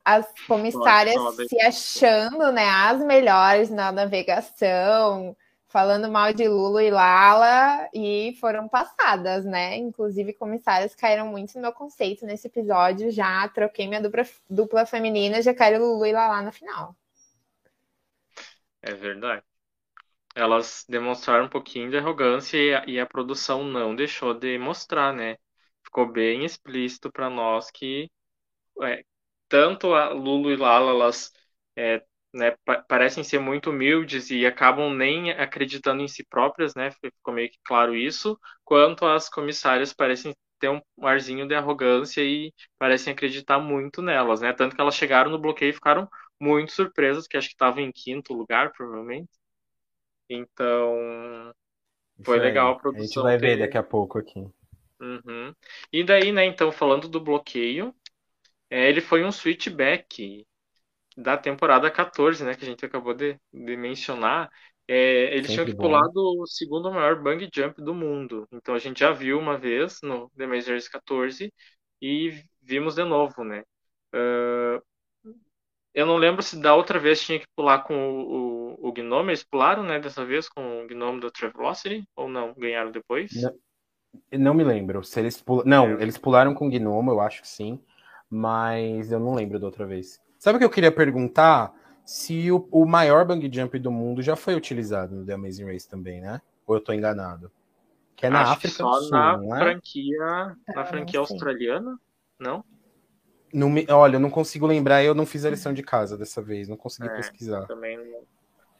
As 0.04 0.26
comissárias 0.47 1.16
se 1.49 1.61
achando, 1.61 2.50
né, 2.52 2.64
as 2.68 3.00
melhores 3.04 3.71
na 3.71 3.92
navegação 3.92 5.37
falando 5.73 6.11
mal 6.11 6.35
de 6.35 6.47
Lulu 6.47 6.80
e 6.80 6.90
Lala 6.90 7.88
e 7.94 8.37
foram 8.38 8.68
passadas, 8.68 9.44
né? 9.47 9.76
Inclusive, 9.78 10.35
comissários 10.35 10.94
caíram 10.94 11.26
muito 11.28 11.54
no 11.54 11.62
meu 11.62 11.73
conceito 11.73 12.26
nesse 12.26 12.47
episódio. 12.47 13.11
Já 13.11 13.49
troquei 13.49 13.88
minha 13.88 14.00
dupla, 14.02 14.23
dupla 14.50 14.85
feminina, 14.85 15.40
já 15.40 15.54
quero 15.54 15.82
Lulu 15.82 16.04
e 16.04 16.12
Lala 16.12 16.42
na 16.42 16.52
final. 16.52 16.94
É 18.82 18.92
verdade. 18.94 19.42
Elas 20.35 20.85
demonstraram 20.88 21.47
um 21.47 21.49
pouquinho 21.49 21.90
de 21.90 21.99
arrogância 21.99 22.56
e 22.59 22.75
a, 22.75 22.85
e 22.87 23.00
a 23.00 23.06
produção 23.06 23.64
não 23.64 23.94
deixou 23.94 24.35
de 24.35 24.59
mostrar, 24.59 25.12
né? 25.14 25.37
Ficou 25.85 26.06
bem 26.11 26.44
explícito 26.44 27.11
para 27.12 27.30
nós 27.30 27.71
que 27.71 28.11
é, 28.82 29.04
tanto 29.52 29.92
a 29.92 30.09
Lulu 30.09 30.50
e 30.50 30.56
Lala, 30.56 30.92
elas 30.92 31.30
é, 31.76 32.02
né, 32.32 32.56
parecem 32.88 33.23
ser 33.23 33.38
muito 33.38 33.68
humildes 33.68 34.30
e 34.30 34.47
acabam 34.47 34.94
nem 34.94 35.30
acreditando 35.30 36.02
em 36.02 36.09
si 36.09 36.25
próprias, 36.25 36.75
né? 36.75 36.90
Ficou 36.90 37.35
meio 37.35 37.50
que 37.50 37.59
claro 37.62 37.94
isso, 37.94 38.40
quanto 38.64 39.04
as 39.04 39.28
comissárias 39.28 39.92
parecem 39.92 40.35
ter 40.59 40.71
um 40.71 40.80
arzinho 41.02 41.47
de 41.47 41.54
arrogância 41.54 42.23
e 42.23 42.50
parecem 42.78 43.12
acreditar 43.12 43.59
muito 43.59 44.00
nelas, 44.00 44.40
né? 44.40 44.54
Tanto 44.54 44.75
que 44.75 44.80
elas 44.80 44.94
chegaram 44.94 45.30
no 45.30 45.38
bloqueio 45.38 45.68
e 45.68 45.75
ficaram 45.75 46.09
muito 46.40 46.73
surpresas, 46.73 47.26
que 47.26 47.37
acho 47.37 47.49
que 47.49 47.54
estavam 47.54 47.82
em 47.82 47.92
quinto 47.92 48.32
lugar, 48.32 48.73
provavelmente. 48.73 49.28
Então, 50.30 51.52
foi 52.25 52.38
legal 52.38 52.73
a 52.73 52.78
produção. 52.78 53.26
A 53.26 53.32
gente 53.32 53.38
vai 53.42 53.50
ver 53.50 53.59
daqui 53.59 53.76
a 53.76 53.82
pouco 53.82 54.18
aqui. 54.18 54.47
Uhum. 54.99 55.54
E 55.92 56.02
daí, 56.02 56.32
né, 56.32 56.47
então, 56.47 56.73
falando 56.73 57.06
do 57.06 57.21
bloqueio, 57.21 57.94
é, 58.73 58.88
ele 58.88 59.02
foi 59.02 59.23
um 59.23 59.31
switchback 59.31 60.47
da 61.14 61.37
temporada 61.37 61.91
14, 61.91 62.43
né, 62.43 62.55
que 62.55 62.64
a 62.64 62.67
gente 62.67 62.87
acabou 62.87 63.12
de, 63.12 63.38
de 63.52 63.76
mencionar, 63.76 64.50
é, 64.88 65.37
eles 65.37 65.50
tinham 65.50 65.67
que 65.67 65.76
pular 65.76 66.09
do 66.09 66.47
segundo 66.47 66.91
maior 66.91 67.23
bang 67.23 67.50
jump 67.55 67.83
do 67.83 67.95
mundo. 67.95 68.49
Então 68.50 68.75
a 68.75 68.79
gente 68.79 69.00
já 69.00 69.12
viu 69.12 69.38
uma 69.38 69.59
vez 69.59 69.99
no 70.02 70.31
The 70.38 70.47
Mazers 70.47 70.88
14 70.88 71.52
e 72.00 72.43
vimos 72.62 72.95
de 72.95 73.05
novo, 73.05 73.45
né? 73.45 73.62
Uh, 74.14 74.83
eu 75.93 76.07
não 76.07 76.17
lembro 76.17 76.43
se 76.43 76.59
da 76.59 76.75
outra 76.75 76.99
vez 76.99 77.23
tinha 77.23 77.38
que 77.38 77.47
pular 77.55 77.81
com 77.81 77.95
o, 77.95 78.79
o, 78.81 78.88
o 78.88 78.93
Gnome, 78.93 79.29
eles 79.29 79.45
pularam, 79.45 79.83
né, 79.83 80.00
dessa 80.00 80.25
vez 80.25 80.49
com 80.49 80.83
o 80.83 80.87
Gnome 80.87 81.21
do 81.21 81.31
Travelocity, 81.31 82.05
ou 82.17 82.26
não? 82.26 82.55
Ganharam 82.55 82.91
depois? 82.91 83.31
Não, 83.35 83.52
não 84.38 84.55
me 84.55 84.64
lembro. 84.64 85.05
Se 85.05 85.21
eles 85.21 85.43
pul... 85.43 85.62
Não, 85.67 85.88
é. 85.88 86.02
eles 86.02 86.17
pularam 86.17 86.55
com 86.55 86.69
o 86.69 86.71
Gnome, 86.71 87.11
eu 87.11 87.21
acho 87.21 87.43
que 87.43 87.49
sim, 87.49 87.79
mas 88.33 89.12
eu 89.12 89.21
não 89.21 89.35
lembro 89.35 89.61
da 89.61 89.67
outra 89.67 89.87
vez. 89.87 90.19
Sabe 90.39 90.57
o 90.57 90.59
que 90.59 90.65
eu 90.65 90.71
queria 90.71 90.91
perguntar? 90.91 91.73
Se 92.05 92.51
o, 92.51 92.67
o 92.71 92.87
maior 92.87 93.25
bang 93.25 93.49
jump 93.53 93.79
do 93.79 93.93
mundo 93.93 94.23
já 94.23 94.35
foi 94.35 94.55
utilizado 94.55 95.15
no 95.15 95.25
The 95.25 95.35
Amazing 95.35 95.67
Race 95.67 95.89
também, 95.89 96.21
né? 96.21 96.41
Ou 96.67 96.75
eu 96.75 96.81
tô 96.81 96.93
enganado? 96.93 97.53
Que 98.17 98.27
é 98.27 98.31
na 98.31 98.43
Acho 98.43 98.53
África 98.53 98.83
do 98.83 98.95
Sul, 98.95 99.11
na 99.11 99.39
é? 99.45 99.59
franquia, 99.59 100.57
na 100.75 100.85
franquia 100.85 101.21
australiana, 101.21 101.99
não? 102.39 102.65
não 103.53 103.69
me, 103.69 103.87
olha, 103.91 104.17
eu 104.17 104.21
não 104.21 104.31
consigo 104.31 104.67
lembrar, 104.67 105.05
eu 105.05 105.15
não 105.15 105.27
fiz 105.27 105.45
a 105.45 105.51
lição 105.51 105.75
de 105.75 105.83
casa 105.83 106.17
dessa 106.17 106.41
vez, 106.41 106.69
não 106.69 106.77
consegui 106.77 107.09
é, 107.09 107.17
pesquisar. 107.17 107.67
Também 107.67 107.99
não, 107.99 108.23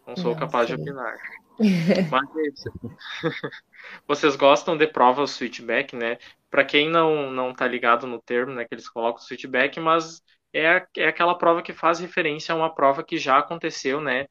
não 0.07 0.17
sou 0.17 0.33
não, 0.33 0.39
capaz 0.39 0.69
sim. 0.69 0.77
de 0.77 0.83
opinar. 0.83 1.15
Mas 2.11 2.29
vocês 4.07 4.37
gostam 4.37 4.77
de 4.77 4.87
prova 4.87 5.27
switchback, 5.27 5.97
né? 5.97 6.19
Para 6.51 6.65
quem 6.65 6.89
não 6.91 7.31
não 7.31 7.55
tá 7.55 7.67
ligado 7.67 8.07
no 8.07 8.21
termo, 8.21 8.53
né, 8.55 8.65
que 8.65 8.75
eles 8.75 8.89
colocam 8.89 9.23
switchback, 9.23 9.81
mas 9.81 10.23
é, 10.53 10.85
é 10.97 11.07
aquela 11.09 11.37
prova 11.37 11.63
que 11.63 11.73
faz 11.73 11.99
referência 12.01 12.53
a 12.55 12.57
uma 12.57 12.75
prova 12.75 13.03
que 13.05 13.17
já 13.19 13.39
aconteceu, 13.39 14.01
né? 14.01 14.27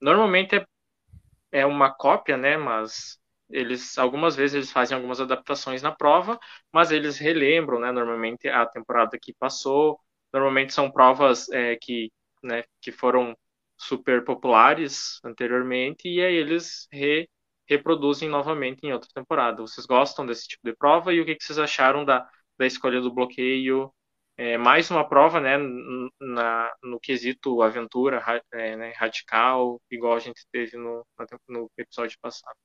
Normalmente 0.00 0.56
é, 0.56 0.66
é 1.52 1.66
uma 1.66 1.92
cópia, 1.92 2.36
né? 2.36 2.56
Mas 2.56 3.18
eles 3.50 3.98
algumas 3.98 4.36
vezes 4.36 4.54
eles 4.56 4.72
fazem 4.72 4.96
algumas 4.96 5.20
adaptações 5.20 5.82
na 5.82 5.92
prova, 5.92 6.38
mas 6.72 6.90
eles 6.92 7.18
relembram, 7.18 7.80
né? 7.80 7.92
Normalmente 7.92 8.48
a 8.48 8.66
temporada 8.66 9.18
que 9.20 9.34
passou. 9.34 10.00
Normalmente 10.32 10.72
são 10.74 10.90
provas 10.90 11.48
é, 11.50 11.76
que, 11.76 12.12
né, 12.42 12.64
que 12.80 12.92
foram 12.92 13.34
super 13.76 14.24
populares 14.24 15.20
anteriormente 15.24 16.08
e 16.08 16.22
aí 16.24 16.34
eles 16.34 16.88
re, 16.92 17.28
reproduzem 17.68 18.28
novamente 18.28 18.80
em 18.84 18.92
outra 18.92 19.08
temporada. 19.14 19.62
Vocês 19.62 19.86
gostam 19.86 20.26
desse 20.26 20.48
tipo 20.48 20.62
de 20.64 20.74
prova 20.76 21.12
e 21.12 21.20
o 21.20 21.24
que, 21.26 21.34
que 21.34 21.44
vocês 21.44 21.58
acharam 21.58 22.04
da, 22.04 22.28
da 22.58 22.66
escolha 22.66 23.00
do 23.00 23.12
bloqueio 23.12 23.92
é, 24.38 24.58
mais 24.58 24.90
uma 24.90 25.08
prova 25.08 25.40
né, 25.40 25.56
na, 26.20 26.70
no 26.82 27.00
quesito 27.00 27.62
aventura 27.62 28.22
é, 28.52 28.76
né, 28.76 28.92
radical, 28.94 29.80
igual 29.90 30.14
a 30.14 30.20
gente 30.20 30.46
teve 30.52 30.76
no, 30.76 31.06
no 31.48 31.70
episódio 31.76 32.18
passado. 32.20 32.56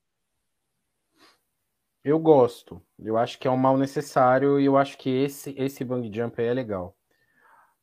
Eu 2.04 2.18
gosto. 2.18 2.82
Eu 2.98 3.16
acho 3.16 3.38
que 3.38 3.48
é 3.48 3.50
um 3.50 3.56
mal 3.56 3.78
necessário 3.78 4.60
e 4.60 4.66
eu 4.66 4.76
acho 4.76 4.98
que 4.98 5.08
esse, 5.08 5.54
esse 5.56 5.84
bang 5.84 6.14
jump 6.14 6.40
aí 6.40 6.48
é 6.48 6.54
legal. 6.54 6.96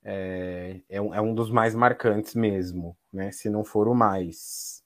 É, 0.09 0.81
é, 0.89 1.01
um, 1.01 1.13
é 1.13 1.21
um 1.21 1.33
dos 1.33 1.51
mais 1.51 1.75
marcantes 1.75 2.33
mesmo, 2.33 2.97
né? 3.13 3.31
Se 3.31 3.49
não 3.49 3.63
for 3.63 3.87
o 3.87 3.93
mais. 3.93 4.83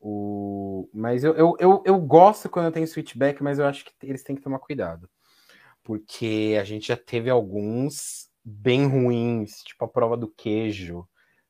O... 0.00 0.88
Mas 0.92 1.24
eu, 1.24 1.34
eu, 1.34 1.56
eu, 1.58 1.82
eu 1.84 1.98
gosto 1.98 2.48
quando 2.48 2.72
tem 2.72 2.86
switchback, 2.86 3.42
mas 3.42 3.58
eu 3.58 3.66
acho 3.66 3.84
que 3.84 3.92
eles 4.02 4.22
têm 4.22 4.36
que 4.36 4.42
tomar 4.42 4.58
cuidado 4.58 5.08
porque 5.88 6.54
a 6.60 6.64
gente 6.64 6.88
já 6.88 6.98
teve 6.98 7.30
alguns 7.30 8.28
bem 8.44 8.86
ruins, 8.86 9.62
tipo 9.62 9.86
a 9.86 9.88
prova 9.88 10.18
do 10.18 10.28
queijo, 10.28 11.08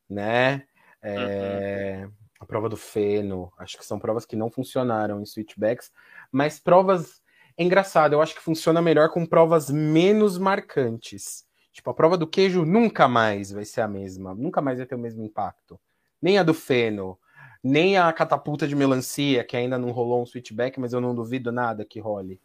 né? 0.09 0.65
É, 1.03 2.03
uhum. 2.05 2.13
A 2.39 2.47
prova 2.47 2.69
do 2.69 2.77
feno, 2.77 3.53
acho 3.59 3.77
que 3.77 3.85
são 3.85 3.99
provas 3.99 4.25
que 4.25 4.37
não 4.37 4.49
funcionaram 4.49 5.21
em 5.21 5.27
switchbacks, 5.27 5.91
mas 6.31 6.61
provas. 6.61 7.21
É 7.57 7.65
engraçado, 7.65 8.13
eu 8.13 8.23
acho 8.23 8.37
que 8.37 8.41
funciona 8.41 8.81
melhor 8.81 9.11
com 9.11 9.27
provas 9.27 9.69
menos 9.71 10.39
marcantes. 10.39 11.45
Tipo, 11.79 11.91
a 11.91 11.95
prova 11.95 12.17
do 12.17 12.27
queijo 12.27 12.65
nunca 12.65 13.07
mais 13.07 13.51
vai 13.51 13.65
ser 13.65 13.81
a 13.81 13.89
mesma, 13.89 14.35
nunca 14.35 14.61
mais 14.61 14.79
vai 14.79 14.87
ter 14.87 14.95
o 14.95 14.99
mesmo 14.99 15.25
impacto. 15.25 15.79
Nem 16.21 16.39
a 16.39 16.43
do 16.43 16.53
feno, 16.53 17.19
nem 17.63 17.97
a 17.97 18.13
catapulta 18.13 18.67
de 18.67 18.75
melancia, 18.75 19.45
que 19.45 19.57
ainda 19.57 19.79
não 19.79 19.91
rolou 19.91 20.23
um 20.23 20.27
switchback, 20.27 20.81
mas 20.81 20.93
eu 20.93 21.01
não 21.01 21.15
duvido 21.15 21.53
nada 21.53 21.85
que 21.85 22.01
role. 22.01 22.41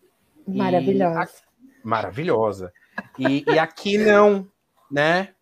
Maravilhosa 0.47 1.41
maravilhosa. 1.83 2.73
E, 3.19 3.43
e 3.47 3.59
aqui 3.59 3.97
não, 3.97 4.47
né? 4.89 5.33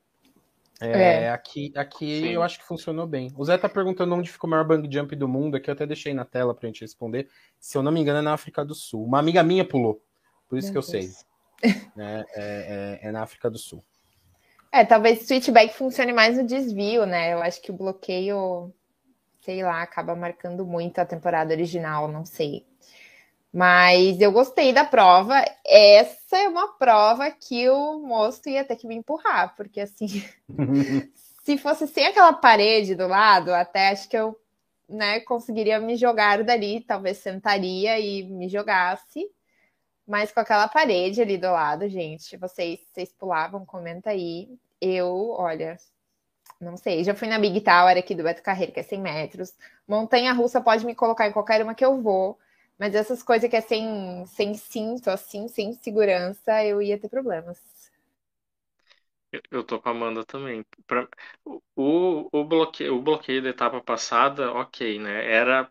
É, 0.80 1.26
é. 1.26 1.30
Aqui, 1.30 1.72
aqui 1.76 2.34
eu 2.34 2.42
acho 2.42 2.58
que 2.58 2.66
funcionou 2.66 3.06
bem. 3.06 3.32
O 3.38 3.46
Zé 3.46 3.56
tá 3.56 3.70
perguntando 3.70 4.16
onde 4.16 4.32
ficou 4.32 4.48
o 4.48 4.52
maior 4.52 4.66
bang 4.66 4.92
jump 4.92 5.16
do 5.16 5.28
mundo. 5.28 5.56
Aqui 5.56 5.70
eu 5.70 5.74
até 5.74 5.86
deixei 5.86 6.12
na 6.12 6.26
tela 6.26 6.56
pra 6.56 6.66
gente 6.68 6.82
responder. 6.82 7.30
Se 7.60 7.78
eu 7.78 7.84
não 7.84 7.92
me 7.92 8.02
engano, 8.02 8.18
é 8.18 8.22
na 8.24 8.34
África 8.34 8.66
do 8.66 8.74
Sul. 8.74 9.06
Uma 9.06 9.20
amiga 9.20 9.44
minha 9.44 9.64
pulou. 9.64 10.02
Por 10.50 10.58
isso 10.58 10.74
Meu 10.74 10.82
que 10.82 10.88
eu 10.88 10.92
Deus. 10.92 11.16
sei. 11.16 11.26
É, 11.63 12.25
é, 12.36 13.00
é, 13.03 13.12
na 13.12 13.24
África 13.24 13.50
do 13.50 13.58
Sul. 13.58 13.84
É, 14.72 14.86
talvez 14.86 15.22
o 15.22 15.25
switchback 15.25 15.74
funcione 15.74 16.13
mais 16.13 16.38
no 16.38 16.46
desvio, 16.46 17.06
né? 17.06 17.34
Eu 17.34 17.41
acho 17.41 17.62
que 17.62 17.72
o 17.72 17.75
bloqueio, 17.75 18.74
sei 19.41 19.62
lá, 19.63 19.82
acaba 19.82 20.15
marcando 20.15 20.65
muito 20.65 21.00
a 21.00 21.06
temporada 21.06 21.53
original, 21.53 22.08
não 22.08 22.25
sei. 22.25 22.65
Mas 23.53 24.22
eu 24.22 24.32
gostei 24.32 24.72
da 24.72 24.86
prova. 24.86 25.44
Essa 25.65 26.38
é 26.38 26.48
uma 26.48 26.70
prova 26.77 27.30
que 27.30 27.70
o 27.70 28.00
moço 28.00 28.48
ia 28.48 28.63
ter 28.63 28.77
que 28.77 28.88
me 28.88 28.96
empurrar, 28.96 29.56
porque 29.58 29.82
assim, 29.82 30.08
se 31.44 31.58
fosse 31.58 31.86
sem 31.88 32.08
aquela 32.08 32.32
parede 32.32 32.96
do 32.96 33.08
lado, 33.08 33.53
até 33.53 33.89
acho 33.89 34.08
que 34.08 34.18
eu 34.18 34.39
né, 34.88 35.20
conseguiria 35.22 35.80
me 35.80 35.96
jogar 35.96 36.44
dali, 36.44 36.82
talvez 36.82 37.18
sentaria 37.18 38.00
e 38.00 38.24
me 38.24 38.48
jogasse. 38.48 39.30
Mas 40.12 40.30
com 40.30 40.41
aquela 40.41 40.68
parede 40.68 41.22
ali 41.22 41.38
do 41.38 41.50
lado, 41.50 41.88
gente, 41.88 42.36
vocês, 42.36 42.82
vocês 42.91 43.13
pulavam, 43.13 43.65
comenta 43.65 44.10
aí. 44.10 44.50
Eu, 44.82 45.30
olha, 45.30 45.77
não 46.60 46.75
sei, 46.75 47.01
já 47.06 47.15
fui 47.15 47.30
na 47.30 47.39
Big 47.39 47.62
Tower 47.62 47.98
aqui 47.98 48.13
do 48.13 48.22
Beto 48.22 48.44
Carreiro, 48.44 48.74
que 48.74 48.82
é 48.82 48.84
100 48.84 49.00
metros. 49.01 49.53
Montanha 49.88 50.34
russa 50.34 50.60
pode 50.60 50.86
me 50.86 50.94
colocar 50.94 51.30
em 51.30 51.32
qualquer 51.32 51.63
uma 51.63 51.74
que 51.74 51.86
eu 51.86 52.01
vou. 52.01 52.38
Mas 52.77 52.94
essas 52.94 53.24
coisas 53.24 53.50
que 53.50 53.56
é 53.56 53.62
sem, 53.62 54.25
sem 54.25 54.53
cinto, 54.53 55.10
assim, 55.10 55.48
sem 55.48 55.72
segurança, 55.75 56.62
eu 56.65 56.82
ia 56.82 57.00
ter 57.00 57.08
problemas. 57.08 57.58
Eu 59.50 59.63
tô 59.63 59.80
com 59.80 59.88
a 59.88 59.91
Amanda 59.94 60.25
também. 60.25 60.65
Pra, 60.86 61.08
o, 61.74 62.27
o, 62.34 62.44
bloqueio, 62.44 62.98
o 62.98 63.01
bloqueio 63.01 63.41
da 63.41 63.48
etapa 63.48 63.80
passada, 63.80 64.51
ok, 64.51 65.00
né? 65.00 65.32
Era, 65.32 65.70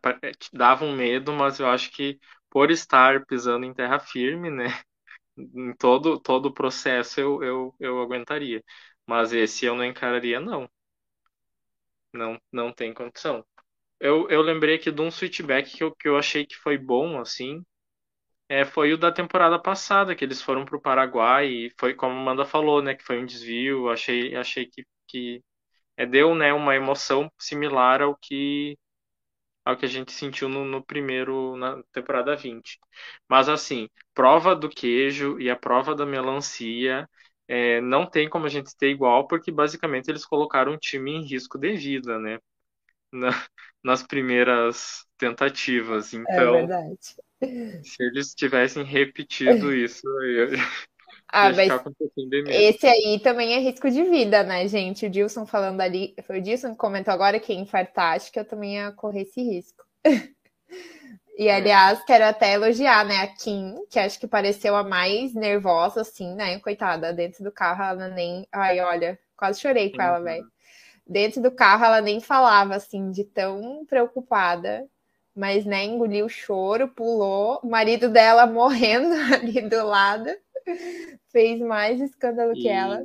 dava 0.50 0.86
um 0.86 0.96
medo, 0.96 1.30
mas 1.30 1.60
eu 1.60 1.66
acho 1.66 1.90
que 1.92 2.18
por 2.50 2.70
estar 2.70 3.24
pisando 3.26 3.64
em 3.66 3.74
terra 3.74 3.98
firme, 4.00 4.50
né? 4.50 4.66
Em 5.38 5.74
todo, 5.76 6.20
todo 6.20 6.46
o 6.48 6.54
processo 6.54 7.20
eu, 7.20 7.42
eu, 7.44 7.76
eu 7.80 8.00
aguentaria. 8.02 8.62
Mas 9.06 9.32
esse 9.32 9.66
eu 9.66 9.76
não 9.76 9.84
encararia, 9.84 10.40
não. 10.40 10.68
Não, 12.12 12.38
não 12.52 12.72
tem 12.72 12.92
condição. 12.92 13.44
Eu, 14.00 14.28
eu 14.30 14.42
lembrei 14.42 14.76
aqui 14.76 14.90
de 14.92 15.00
um 15.02 15.10
switchback 15.10 15.76
que 15.76 15.84
eu, 15.84 15.94
que 15.96 16.08
eu 16.08 16.16
achei 16.18 16.46
que 16.46 16.56
foi 16.56 16.78
bom, 16.78 17.20
assim. 17.20 17.64
É, 18.48 18.64
foi 18.64 18.92
o 18.92 18.98
da 18.98 19.12
temporada 19.12 19.58
passada, 19.60 20.14
que 20.16 20.24
eles 20.24 20.42
foram 20.42 20.64
para 20.64 20.76
o 20.76 20.80
Paraguai 20.82 21.48
e 21.48 21.70
foi 21.78 21.94
como 21.94 22.14
a 22.16 22.20
Amanda 22.20 22.44
falou, 22.46 22.82
né? 22.82 22.94
Que 22.94 23.04
foi 23.04 23.20
um 23.20 23.26
desvio. 23.26 23.90
Achei, 23.90 24.36
achei 24.36 24.66
que, 24.66 24.84
que 25.08 25.42
é, 25.96 26.06
deu 26.06 26.34
né, 26.34 26.52
uma 26.54 26.76
emoção 26.76 27.30
similar 27.40 28.02
ao 28.02 28.16
que 28.16 28.78
ao 29.64 29.76
que 29.76 29.84
a 29.84 29.88
gente 29.88 30.12
sentiu 30.12 30.48
no, 30.48 30.64
no, 30.64 30.84
primeiro, 30.84 31.56
na 31.56 31.82
temporada 31.92 32.36
20. 32.36 32.78
Mas 33.28 33.48
assim, 33.48 33.88
prova 34.14 34.54
do 34.56 34.68
queijo 34.68 35.38
e 35.40 35.50
a 35.50 35.56
prova 35.56 35.94
da 35.94 36.06
melancia 36.06 37.08
é, 37.46 37.80
não 37.80 38.06
tem 38.06 38.28
como 38.28 38.46
a 38.46 38.48
gente 38.48 38.76
ter 38.76 38.90
igual, 38.90 39.26
porque 39.26 39.50
basicamente 39.50 40.08
eles 40.08 40.24
colocaram 40.24 40.72
o 40.74 40.78
time 40.78 41.12
em 41.12 41.26
risco 41.26 41.58
de 41.58 41.76
vida, 41.76 42.18
né? 42.18 42.38
Na, 43.12 43.30
nas 43.82 44.02
primeiras 44.02 45.04
tentativas. 45.18 46.14
É 46.14 46.18
então, 46.18 46.54
é 46.54 46.58
verdade. 46.58 46.98
se 47.82 48.02
eles 48.02 48.34
tivessem 48.34 48.84
repetido 48.84 49.74
isso, 49.74 50.06
eu, 50.22 50.50
ah, 51.32 51.52
mas 51.52 51.70
esse 52.48 52.86
aí 52.86 53.20
também 53.20 53.54
é 53.54 53.58
risco 53.60 53.88
de 53.88 54.02
vida, 54.02 54.42
né, 54.42 54.66
gente? 54.66 55.06
O 55.06 55.10
Dilson 55.10 55.46
falando 55.46 55.80
ali, 55.80 56.14
foi 56.26 56.40
o 56.40 56.42
Dilson 56.42 56.72
que 56.72 56.76
comentou 56.76 57.14
agora 57.14 57.38
que 57.38 57.52
infartar, 57.52 58.16
acho 58.16 58.32
que 58.32 58.38
eu 58.40 58.44
também 58.44 58.74
ia 58.74 58.90
correr 58.92 59.22
esse 59.22 59.40
risco. 59.40 59.84
e, 61.38 61.46
é. 61.46 61.54
aliás, 61.54 62.02
quero 62.04 62.24
até 62.24 62.54
elogiar, 62.54 63.04
né, 63.04 63.18
a 63.18 63.28
Kim, 63.28 63.76
que 63.88 63.98
acho 63.98 64.18
que 64.18 64.26
pareceu 64.26 64.74
a 64.74 64.82
mais 64.82 65.32
nervosa, 65.32 66.00
assim, 66.00 66.34
né, 66.34 66.58
coitada, 66.58 67.12
dentro 67.12 67.44
do 67.44 67.52
carro 67.52 67.82
ela 67.82 68.08
nem... 68.08 68.46
Ai, 68.50 68.80
olha, 68.80 69.18
quase 69.36 69.60
chorei 69.60 69.92
com 69.92 70.02
ela, 70.02 70.18
uhum. 70.18 70.24
velho. 70.24 70.44
Dentro 71.06 71.40
do 71.40 71.50
carro 71.50 71.84
ela 71.84 72.00
nem 72.00 72.20
falava, 72.20 72.74
assim, 72.74 73.10
de 73.10 73.24
tão 73.24 73.84
preocupada 73.86 74.84
mas 75.32 75.64
né, 75.64 75.84
engoliu 75.84 76.26
o 76.26 76.28
choro, 76.28 76.88
pulou, 76.88 77.60
o 77.62 77.70
marido 77.70 78.08
dela 78.08 78.44
morrendo 78.50 79.14
ali 79.32 79.60
do 79.62 79.86
lado 79.86 80.28
fez 81.30 81.60
mais 81.60 82.00
escândalo 82.00 82.52
e... 82.54 82.62
que 82.62 82.68
ela. 82.68 83.04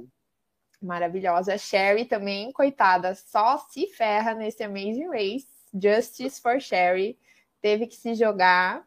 Maravilhosa. 0.81 1.53
A 1.53 1.57
Sherry 1.57 2.05
também, 2.05 2.51
coitada, 2.51 3.15
só 3.15 3.57
se 3.57 3.87
ferra 3.87 4.33
nesse 4.33 4.63
Amazing 4.63 5.07
Race. 5.07 5.47
Justice 5.73 6.41
for 6.41 6.59
Sherry. 6.59 7.17
Teve 7.61 7.87
que 7.87 7.95
se 7.95 8.13
jogar 8.13 8.85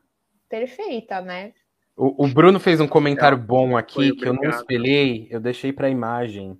perfeita, 0.48 1.20
né? 1.20 1.52
O, 1.96 2.24
o 2.24 2.28
Bruno 2.28 2.60
fez 2.60 2.80
um 2.80 2.86
comentário 2.86 3.36
bom 3.36 3.76
aqui 3.76 4.14
que 4.14 4.26
eu 4.26 4.32
não 4.32 4.48
espelhei, 4.48 5.26
eu 5.30 5.40
deixei 5.40 5.72
para 5.72 5.88
a 5.88 5.90
imagem. 5.90 6.58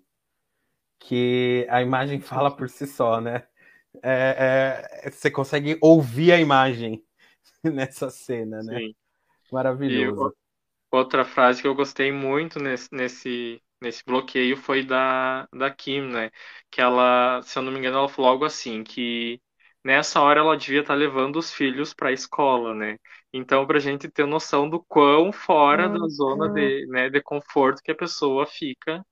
Que 0.99 1.65
a 1.71 1.81
imagem 1.81 2.21
fala 2.21 2.51
por 2.51 2.69
si 2.69 2.87
só, 2.87 3.21
né? 3.21 3.45
É, 4.03 4.99
é, 5.05 5.11
você 5.11 5.31
consegue 5.31 5.79
ouvir 5.81 6.33
a 6.33 6.41
imagem 6.41 7.03
nessa 7.63 8.11
cena, 8.11 8.63
né? 8.63 8.79
Sim. 8.79 8.95
Maravilhoso. 9.53 10.35
Outra 10.91 11.25
frase 11.25 11.61
que 11.63 11.69
eu 11.69 11.75
gostei 11.75 12.11
muito 12.13 12.59
nesse, 12.59 12.89
nesse, 12.93 13.63
nesse 13.81 14.03
bloqueio 14.05 14.57
foi 14.57 14.83
da, 14.85 15.47
da 15.53 15.71
Kim, 15.71 16.01
né? 16.03 16.31
Que 16.71 16.81
ela, 16.81 17.43
se 17.43 17.59
eu 17.59 17.63
não 17.63 17.71
me 17.73 17.79
engano, 17.79 17.99
ela 17.99 18.09
falou 18.09 18.31
algo 18.31 18.45
assim, 18.45 18.83
que 18.85 19.41
nessa 19.85 20.21
hora 20.21 20.41
ela 20.41 20.57
devia 20.57 20.81
estar 20.81 20.95
levando 20.95 21.37
os 21.37 21.53
filhos 21.53 21.93
para 21.95 22.09
a 22.09 22.13
escola, 22.13 22.75
né? 22.75 22.99
Então, 23.33 23.67
para 23.67 23.77
a 23.79 23.81
gente 23.81 24.09
ter 24.11 24.27
noção 24.27 24.69
do 24.69 24.83
quão 24.85 25.31
fora 25.33 25.89
uhum. 25.89 25.99
da 25.99 26.09
zona 26.09 26.49
de, 26.49 26.87
né, 26.87 27.11
de 27.11 27.21
conforto 27.23 27.83
que 27.83 27.91
a 27.91 27.95
pessoa 27.95 28.47
fica 28.47 29.05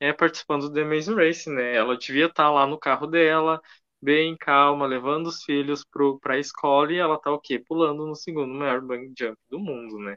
é, 0.00 0.12
participando 0.12 0.68
do 0.68 0.74
The 0.74 0.82
Amazing 0.82 1.14
Race, 1.14 1.50
né? 1.50 1.74
Ela 1.76 1.96
devia 1.96 2.26
estar 2.26 2.50
lá 2.50 2.66
no 2.66 2.78
carro 2.78 3.06
dela, 3.06 3.60
bem 4.02 4.36
calma, 4.36 4.86
levando 4.86 5.26
os 5.28 5.42
filhos 5.44 5.84
para 6.20 6.34
a 6.34 6.38
escola 6.38 6.92
e 6.92 6.98
ela 6.98 7.18
tá 7.20 7.30
o 7.32 7.40
quê? 7.40 7.58
Pulando 7.58 8.06
no 8.06 8.14
segundo 8.16 8.52
maior 8.54 8.80
bang 8.82 9.12
jump 9.18 9.38
do 9.50 9.58
mundo, 9.58 9.98
né? 9.98 10.16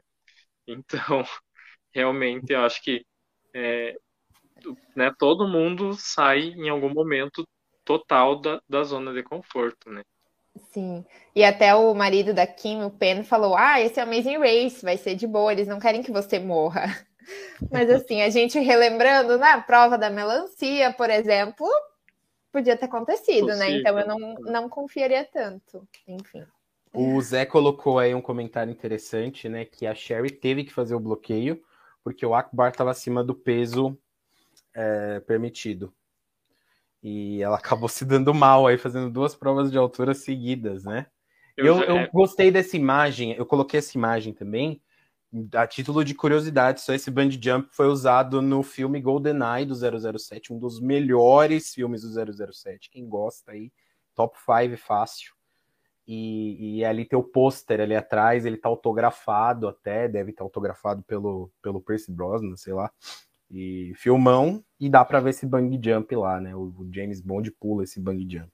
Então, 0.68 1.22
realmente, 1.92 2.52
eu 2.52 2.60
acho 2.60 2.82
que 2.82 3.04
é, 3.54 3.96
né, 4.94 5.12
todo 5.18 5.48
mundo 5.48 5.94
sai 5.94 6.50
em 6.50 6.68
algum 6.68 6.92
momento 6.92 7.44
total 7.84 8.40
da, 8.40 8.60
da 8.68 8.82
zona 8.84 9.12
de 9.12 9.22
conforto, 9.22 9.90
né? 9.90 10.02
Sim. 10.72 11.04
E 11.34 11.44
até 11.44 11.74
o 11.74 11.94
marido 11.94 12.34
da 12.34 12.46
Kim, 12.46 12.82
o 12.82 12.90
Pen, 12.90 13.22
falou: 13.22 13.56
Ah, 13.56 13.80
esse 13.80 13.98
é 13.98 14.02
Amazing 14.02 14.38
Race, 14.38 14.84
vai 14.84 14.96
ser 14.96 15.14
de 15.14 15.26
boa, 15.26 15.52
eles 15.52 15.68
não 15.68 15.78
querem 15.78 16.02
que 16.02 16.10
você 16.10 16.38
morra. 16.38 16.84
Mas 17.72 17.88
assim, 17.90 18.22
a 18.22 18.30
gente 18.30 18.58
relembrando, 18.58 19.38
na 19.38 19.56
né, 19.56 19.62
prova 19.66 19.96
da 19.96 20.10
melancia, 20.10 20.92
por 20.92 21.10
exemplo, 21.10 21.68
podia 22.52 22.76
ter 22.76 22.86
acontecido, 22.86 23.46
Possível. 23.46 23.58
né? 23.58 23.70
Então 23.78 23.98
eu 23.98 24.06
não, 24.06 24.34
não 24.34 24.68
confiaria 24.68 25.24
tanto. 25.24 25.86
Enfim. 26.06 26.44
O 26.92 27.20
Zé 27.20 27.44
colocou 27.46 27.98
aí 27.98 28.14
um 28.14 28.20
comentário 28.20 28.70
interessante, 28.70 29.48
né? 29.48 29.64
Que 29.64 29.86
a 29.86 29.94
Sherry 29.94 30.30
teve 30.30 30.64
que 30.64 30.72
fazer 30.72 30.94
o 30.94 31.00
bloqueio 31.00 31.62
porque 32.02 32.24
o 32.24 32.34
Akbar 32.34 32.70
estava 32.70 32.90
acima 32.90 33.22
do 33.22 33.34
peso 33.34 33.98
é, 34.74 35.20
permitido. 35.20 35.92
E 37.02 37.42
ela 37.42 37.58
acabou 37.58 37.88
se 37.88 38.04
dando 38.04 38.32
mal 38.32 38.66
aí, 38.66 38.78
fazendo 38.78 39.10
duas 39.10 39.34
provas 39.34 39.70
de 39.70 39.76
altura 39.76 40.14
seguidas, 40.14 40.84
né? 40.84 41.06
Eu, 41.56 41.66
eu, 41.66 41.82
eu 41.82 41.96
é. 41.98 42.06
gostei 42.08 42.50
dessa 42.50 42.76
imagem, 42.76 43.32
eu 43.32 43.44
coloquei 43.44 43.78
essa 43.78 43.98
imagem 43.98 44.32
também, 44.32 44.80
a 45.52 45.66
título 45.66 46.04
de 46.04 46.14
curiosidade, 46.14 46.80
só 46.80 46.94
esse 46.94 47.10
bungee 47.10 47.40
jump 47.42 47.68
foi 47.72 47.88
usado 47.88 48.40
no 48.40 48.62
filme 48.62 49.00
GoldenEye 49.00 49.66
do 49.66 49.74
007, 49.74 50.52
um 50.52 50.58
dos 50.58 50.80
melhores 50.80 51.74
filmes 51.74 52.02
do 52.02 52.52
007. 52.52 52.88
Quem 52.90 53.06
gosta 53.06 53.52
aí, 53.52 53.72
top 54.14 54.38
5 54.38 54.76
fácil. 54.78 55.34
E, 56.08 56.78
e 56.78 56.84
ali 56.86 57.04
tem 57.04 57.18
o 57.18 57.22
pôster 57.22 57.82
ali 57.82 57.94
atrás, 57.94 58.46
ele 58.46 58.56
tá 58.56 58.66
autografado 58.66 59.68
até, 59.68 60.08
deve 60.08 60.30
estar 60.30 60.38
tá 60.38 60.44
autografado 60.44 61.02
pelo, 61.02 61.50
pelo 61.60 61.82
Percy 61.82 62.10
Brosnan, 62.10 62.56
sei 62.56 62.72
lá. 62.72 62.90
E 63.50 63.92
filmão, 63.94 64.64
e 64.80 64.88
dá 64.88 65.04
para 65.04 65.20
ver 65.20 65.30
esse 65.30 65.44
bang 65.44 65.78
jump 65.82 66.16
lá, 66.16 66.40
né? 66.40 66.56
O, 66.56 66.72
o 66.78 66.88
James 66.90 67.20
Bond 67.20 67.50
pula 67.52 67.84
esse 67.84 68.00
bang 68.00 68.26
jump. 68.26 68.50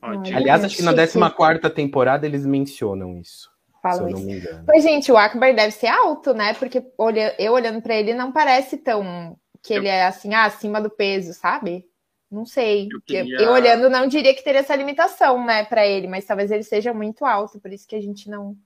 Ótimo. 0.00 0.36
Aliás, 0.36 0.64
acho 0.64 0.76
que 0.76 0.82
na 0.82 0.94
14 0.94 1.70
temporada 1.74 2.26
eles 2.26 2.46
mencionam 2.46 3.18
isso. 3.20 3.50
Falam 3.82 4.08
isso. 4.08 4.48
Pois, 4.64 4.82
gente, 4.82 5.12
o 5.12 5.16
Akbar 5.16 5.54
deve 5.54 5.72
ser 5.72 5.88
alto, 5.88 6.32
né? 6.32 6.54
Porque 6.54 6.82
olha, 6.96 7.34
eu 7.38 7.52
olhando 7.52 7.82
para 7.82 7.96
ele 7.96 8.14
não 8.14 8.32
parece 8.32 8.78
tão 8.78 9.36
que 9.62 9.74
ele 9.74 9.88
é 9.88 10.06
assim, 10.06 10.34
ah, 10.34 10.44
acima 10.44 10.80
do 10.80 10.90
peso, 10.90 11.34
sabe? 11.34 11.84
Não 12.32 12.46
sei. 12.46 12.88
Eu, 12.90 13.00
queria... 13.02 13.42
eu, 13.42 13.52
olhando 13.52 13.90
não 13.90 14.06
diria 14.06 14.34
que 14.34 14.42
teria 14.42 14.60
essa 14.60 14.74
limitação, 14.74 15.44
né, 15.44 15.64
para 15.64 15.86
ele, 15.86 16.08
mas 16.08 16.24
talvez 16.24 16.50
ele 16.50 16.62
seja 16.62 16.94
muito 16.94 17.26
alto, 17.26 17.60
por 17.60 17.70
isso 17.70 17.86
que 17.86 17.94
a 17.94 18.00
gente 18.00 18.30
não 18.30 18.56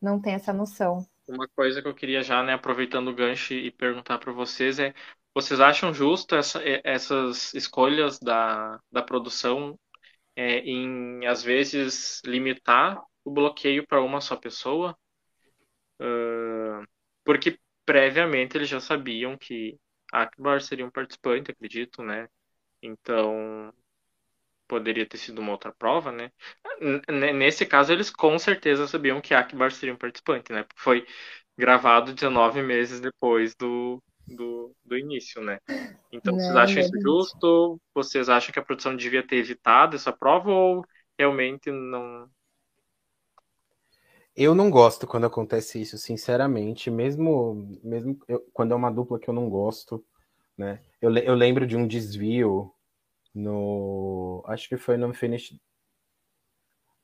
não 0.00 0.20
tem 0.20 0.34
essa 0.34 0.52
noção. 0.52 1.04
Uma 1.26 1.48
coisa 1.48 1.82
que 1.82 1.88
eu 1.88 1.94
queria 1.94 2.22
já, 2.22 2.42
né, 2.42 2.52
aproveitando 2.52 3.08
o 3.08 3.14
gancho 3.14 3.52
e 3.52 3.70
perguntar 3.70 4.18
para 4.18 4.32
vocês 4.32 4.78
é, 4.78 4.94
vocês 5.34 5.58
acham 5.58 5.92
justo 5.92 6.36
essa, 6.36 6.60
essas 6.84 7.52
escolhas 7.54 8.18
da, 8.20 8.78
da 8.92 9.02
produção 9.02 9.78
é, 10.36 10.58
em 10.60 11.26
às 11.26 11.42
vezes 11.42 12.22
limitar 12.24 13.02
o 13.24 13.30
bloqueio 13.30 13.86
para 13.86 14.00
uma 14.00 14.20
só 14.20 14.36
pessoa? 14.36 14.96
Uh, 16.00 16.86
porque 17.24 17.58
previamente 17.84 18.56
eles 18.56 18.68
já 18.68 18.78
sabiam 18.78 19.36
que 19.36 19.76
Akbar 20.12 20.60
seria 20.60 20.86
um 20.86 20.90
participante, 20.90 21.50
acredito, 21.50 22.02
né? 22.02 22.28
Então, 22.82 23.72
poderia 24.68 25.06
ter 25.06 25.16
sido 25.18 25.40
uma 25.40 25.52
outra 25.52 25.72
prova, 25.72 26.12
né? 26.12 26.30
Nesse 27.34 27.66
caso, 27.66 27.92
eles 27.92 28.10
com 28.10 28.38
certeza 28.38 28.86
sabiam 28.86 29.20
que 29.20 29.34
Akbar 29.34 29.72
seria 29.72 29.94
um 29.94 29.98
participante, 29.98 30.52
né? 30.52 30.62
Porque 30.64 30.80
foi 30.82 31.06
gravado 31.56 32.14
19 32.14 32.62
meses 32.62 33.00
depois 33.00 33.54
do, 33.56 34.02
do, 34.26 34.74
do 34.84 34.96
início, 34.96 35.42
né? 35.42 35.58
Então, 36.12 36.34
Não, 36.34 36.40
vocês 36.40 36.56
acham 36.56 36.80
isso 36.80 37.00
justo? 37.02 37.80
Vocês 37.94 38.28
acham 38.28 38.52
que 38.52 38.58
a 38.58 38.64
produção 38.64 38.96
devia 38.96 39.26
ter 39.26 39.36
evitado 39.36 39.96
essa 39.96 40.12
prova 40.12 40.50
ou 40.50 40.84
realmente 41.18 41.70
não? 41.70 42.30
Eu 44.36 44.54
não 44.54 44.70
gosto 44.70 45.06
quando 45.06 45.26
acontece 45.26 45.80
isso, 45.80 45.98
sinceramente, 45.98 46.90
mesmo, 46.90 47.78
mesmo 47.82 48.16
eu, 48.28 48.40
quando 48.52 48.72
é 48.72 48.76
uma 48.76 48.90
dupla 48.90 49.18
que 49.18 49.28
eu 49.28 49.34
não 49.34 49.48
gosto 49.50 50.04
né? 50.58 50.80
Eu, 51.00 51.14
eu 51.16 51.34
lembro 51.34 51.66
de 51.66 51.76
um 51.76 51.86
desvio 51.86 52.72
no. 53.34 54.42
Acho 54.46 54.68
que 54.68 54.76
foi 54.76 54.96
no 54.96 55.12
Finish. 55.14 55.58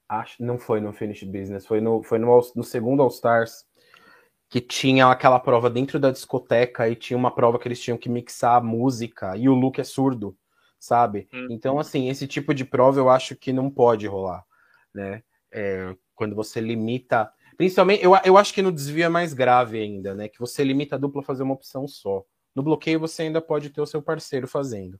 Acho, 0.09 0.43
não 0.43 0.59
foi 0.59 0.81
no 0.81 0.93
Finish 0.93 1.25
Business, 1.25 1.67
foi 1.67 1.81
no, 1.81 2.03
foi 2.03 2.19
no, 2.19 2.41
no 2.55 2.63
segundo 2.63 3.03
All 3.03 3.09
Stars 3.09 3.65
que 4.49 4.61
tinha 4.61 5.07
aquela 5.09 5.41
prova 5.41 5.69
dentro 5.69 5.99
da 5.99 6.11
discoteca 6.11 6.89
e 6.89 6.95
tinha 6.95 7.17
uma 7.17 7.35
prova 7.35 7.59
que 7.59 7.67
eles 7.67 7.81
tinham 7.81 7.99
que 7.99 8.09
mixar 8.09 8.57
a 8.57 8.61
música 8.61 9.37
e 9.37 9.49
o 9.49 9.55
Luke 9.55 9.81
é 9.81 9.85
surdo, 9.85 10.37
sabe? 10.79 11.29
Hum. 11.33 11.49
Então, 11.51 11.79
assim, 11.79 12.09
esse 12.09 12.27
tipo 12.29 12.55
de 12.55 12.65
prova 12.65 13.01
eu 13.01 13.11
acho 13.11 13.35
que 13.35 13.53
não 13.53 13.69
pode 13.69 14.07
rolar, 14.07 14.45
né? 14.95 15.23
É, 15.53 15.97
quando 16.15 16.37
você 16.37 16.61
limita. 16.61 17.33
Principalmente, 17.57 18.05
eu, 18.05 18.13
eu 18.25 18.37
acho 18.37 18.55
que 18.55 18.63
no 18.63 18.71
desvio 18.71 19.05
é 19.05 19.09
mais 19.09 19.33
grave 19.33 19.81
ainda, 19.81 20.15
né? 20.15 20.29
Que 20.29 20.39
você 20.39 20.63
limita 20.63 20.95
a 20.95 20.99
dupla 20.99 21.21
a 21.21 21.25
fazer 21.25 21.43
uma 21.43 21.55
opção 21.55 21.89
só. 21.89 22.25
No 22.55 22.63
bloqueio 22.63 23.01
você 23.01 23.23
ainda 23.23 23.41
pode 23.41 23.71
ter 23.71 23.81
o 23.81 23.87
seu 23.87 24.03
parceiro 24.03 24.49
fazendo. 24.49 24.99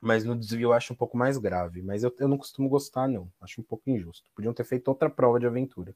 Mas 0.00 0.24
no 0.24 0.34
desvio 0.34 0.68
eu 0.68 0.72
acho 0.72 0.94
um 0.94 0.96
pouco 0.96 1.18
mais 1.18 1.36
grave. 1.36 1.82
Mas 1.82 2.02
eu, 2.02 2.14
eu 2.18 2.28
não 2.28 2.38
costumo 2.38 2.68
gostar, 2.68 3.06
não. 3.08 3.30
Acho 3.40 3.60
um 3.60 3.64
pouco 3.64 3.90
injusto. 3.90 4.30
Podiam 4.34 4.54
ter 4.54 4.64
feito 4.64 4.88
outra 4.88 5.10
prova 5.10 5.38
de 5.38 5.46
aventura. 5.46 5.94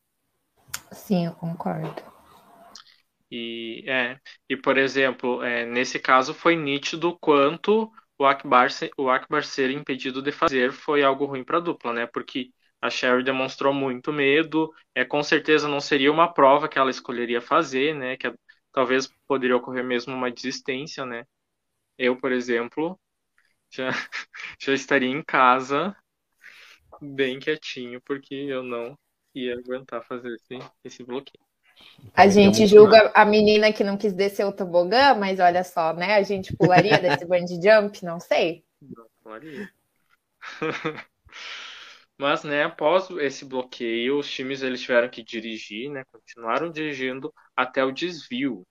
Sim, 0.92 1.26
eu 1.26 1.32
concordo. 1.32 2.02
E, 3.30 3.84
é, 3.88 4.18
e 4.48 4.56
por 4.56 4.76
exemplo, 4.76 5.42
é, 5.42 5.64
nesse 5.64 5.98
caso 6.00 6.34
foi 6.34 6.56
nítido 6.56 7.16
quanto 7.20 7.90
o 8.18 8.24
Akbar, 8.26 8.68
o 8.98 9.08
Akbar 9.08 9.44
ser 9.44 9.70
impedido 9.70 10.20
de 10.20 10.32
fazer 10.32 10.72
foi 10.72 11.02
algo 11.02 11.26
ruim 11.26 11.44
para 11.44 11.58
a 11.58 11.60
dupla, 11.60 11.92
né? 11.92 12.06
Porque 12.06 12.50
A 12.82 12.90
Sherry 12.90 13.22
demonstrou 13.22 13.72
muito 13.72 14.12
medo. 14.12 14.70
É, 14.94 15.04
com 15.04 15.22
certeza 15.22 15.68
não 15.68 15.80
seria 15.80 16.10
uma 16.12 16.32
prova 16.32 16.68
que 16.68 16.78
ela 16.78 16.90
escolheria 16.90 17.40
fazer, 17.40 17.94
né? 17.94 18.16
Que 18.16 18.32
talvez 18.72 19.08
poderia 19.26 19.56
ocorrer 19.56 19.84
mesmo 19.84 20.14
uma 20.14 20.30
desistência, 20.30 21.04
né? 21.04 21.24
Eu, 21.98 22.16
por 22.18 22.32
exemplo, 22.32 22.98
já, 23.70 23.90
já 24.60 24.72
estaria 24.74 25.08
em 25.08 25.22
casa 25.22 25.96
bem 27.00 27.38
quietinho, 27.38 28.00
porque 28.02 28.34
eu 28.34 28.62
não 28.62 28.98
ia 29.34 29.54
aguentar 29.54 30.04
fazer 30.04 30.34
esse, 30.34 30.58
esse 30.84 31.04
bloqueio. 31.04 31.44
A 32.14 32.28
gente 32.28 32.66
julga 32.66 33.10
a 33.14 33.24
menina 33.24 33.72
que 33.72 33.84
não 33.84 33.96
quis 33.96 34.12
descer 34.12 34.44
o 34.44 34.52
tobogã, 34.52 35.14
mas 35.14 35.40
olha 35.40 35.64
só, 35.64 35.94
né? 35.94 36.14
A 36.14 36.22
gente 36.22 36.54
pularia 36.56 36.98
desse 36.98 37.24
bungee 37.26 37.60
jump? 37.62 38.04
Não 38.04 38.20
sei. 38.20 38.64
Não 38.82 39.06
pularia. 39.22 39.72
Mas, 42.20 42.44
né, 42.44 42.64
após 42.64 43.08
esse 43.12 43.46
bloqueio, 43.46 44.18
os 44.18 44.30
times 44.30 44.60
eles 44.60 44.82
tiveram 44.82 45.08
que 45.08 45.22
dirigir, 45.22 45.90
né, 45.90 46.04
continuaram 46.12 46.70
dirigindo 46.70 47.32
até 47.56 47.82
o 47.82 47.90
desvio. 47.90 48.62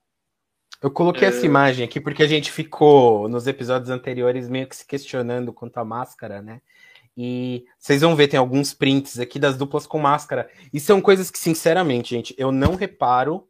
Eu 0.80 0.88
coloquei 0.88 1.26
é... 1.26 1.30
essa 1.30 1.44
imagem 1.44 1.84
aqui 1.84 2.00
porque 2.00 2.22
a 2.22 2.28
gente 2.28 2.52
ficou 2.52 3.28
nos 3.28 3.48
episódios 3.48 3.90
anteriores 3.90 4.48
meio 4.48 4.68
que 4.68 4.76
se 4.76 4.86
questionando 4.86 5.52
quanto 5.52 5.78
à 5.78 5.84
máscara, 5.84 6.40
né? 6.40 6.62
E 7.16 7.64
vocês 7.76 8.02
vão 8.02 8.14
ver, 8.14 8.28
tem 8.28 8.38
alguns 8.38 8.72
prints 8.72 9.18
aqui 9.18 9.36
das 9.40 9.58
duplas 9.58 9.84
com 9.84 9.98
máscara. 9.98 10.48
E 10.72 10.78
são 10.78 11.02
coisas 11.02 11.28
que, 11.28 11.38
sinceramente, 11.38 12.14
gente, 12.14 12.32
eu 12.38 12.52
não 12.52 12.76
reparo 12.76 13.48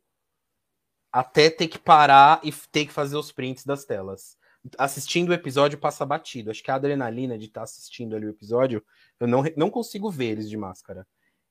até 1.12 1.50
ter 1.50 1.68
que 1.68 1.78
parar 1.78 2.40
e 2.42 2.50
ter 2.72 2.86
que 2.86 2.92
fazer 2.92 3.18
os 3.18 3.30
prints 3.30 3.66
das 3.66 3.84
telas 3.84 4.39
assistindo 4.78 5.30
o 5.30 5.34
episódio 5.34 5.78
passa 5.78 6.04
batido. 6.04 6.50
Acho 6.50 6.62
que 6.62 6.70
a 6.70 6.74
adrenalina 6.74 7.38
de 7.38 7.46
estar 7.46 7.60
tá 7.60 7.64
assistindo 7.64 8.14
ali 8.14 8.26
o 8.26 8.30
episódio, 8.30 8.84
eu 9.18 9.26
não, 9.26 9.42
não 9.56 9.70
consigo 9.70 10.10
ver 10.10 10.30
eles 10.30 10.48
de 10.48 10.56
máscara. 10.56 11.06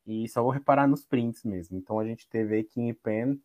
E 0.06 0.28
só 0.28 0.42
vou 0.42 0.52
reparar 0.52 0.88
nos 0.88 1.06
prints 1.06 1.44
mesmo. 1.44 1.78
Então 1.78 2.00
a 2.00 2.06
gente 2.06 2.28
teve 2.28 2.56
aí 2.56 2.64
King 2.64 2.94
Pen 2.94 3.40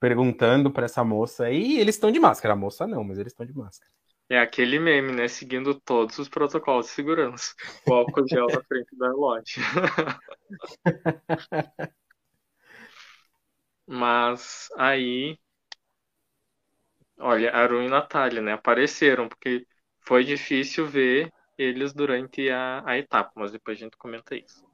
perguntando 0.00 0.70
para 0.70 0.86
essa 0.86 1.02
moça 1.04 1.50
e 1.50 1.78
eles 1.78 1.96
estão 1.96 2.10
de 2.10 2.20
máscara. 2.20 2.54
A 2.54 2.56
moça 2.56 2.86
não, 2.86 3.04
mas 3.04 3.18
eles 3.18 3.32
estão 3.32 3.44
de 3.44 3.56
máscara. 3.56 3.90
É 4.30 4.38
aquele 4.38 4.78
meme, 4.78 5.12
né? 5.12 5.26
Seguindo 5.26 5.74
todos 5.74 6.18
os 6.18 6.28
protocolos 6.28 6.86
de 6.86 6.92
segurança. 6.92 7.54
O 7.86 7.94
álcool 7.94 8.28
gel 8.28 8.46
na 8.46 8.62
frente 8.62 8.94
da 8.96 9.10
loja. 9.10 9.60
Mas 13.86 14.68
aí 14.76 15.38
Olha, 17.20 17.50
Arun 17.52 17.82
e 17.82 17.88
Natália, 17.88 18.40
né? 18.40 18.52
Apareceram, 18.52 19.28
porque 19.28 19.66
foi 20.00 20.24
difícil 20.24 20.86
ver 20.86 21.32
eles 21.56 21.92
durante 21.92 22.48
a, 22.50 22.82
a 22.86 22.96
etapa, 22.98 23.32
mas 23.34 23.50
depois 23.52 23.76
a 23.78 23.80
gente 23.84 23.96
comenta 23.96 24.36
isso. 24.36 24.64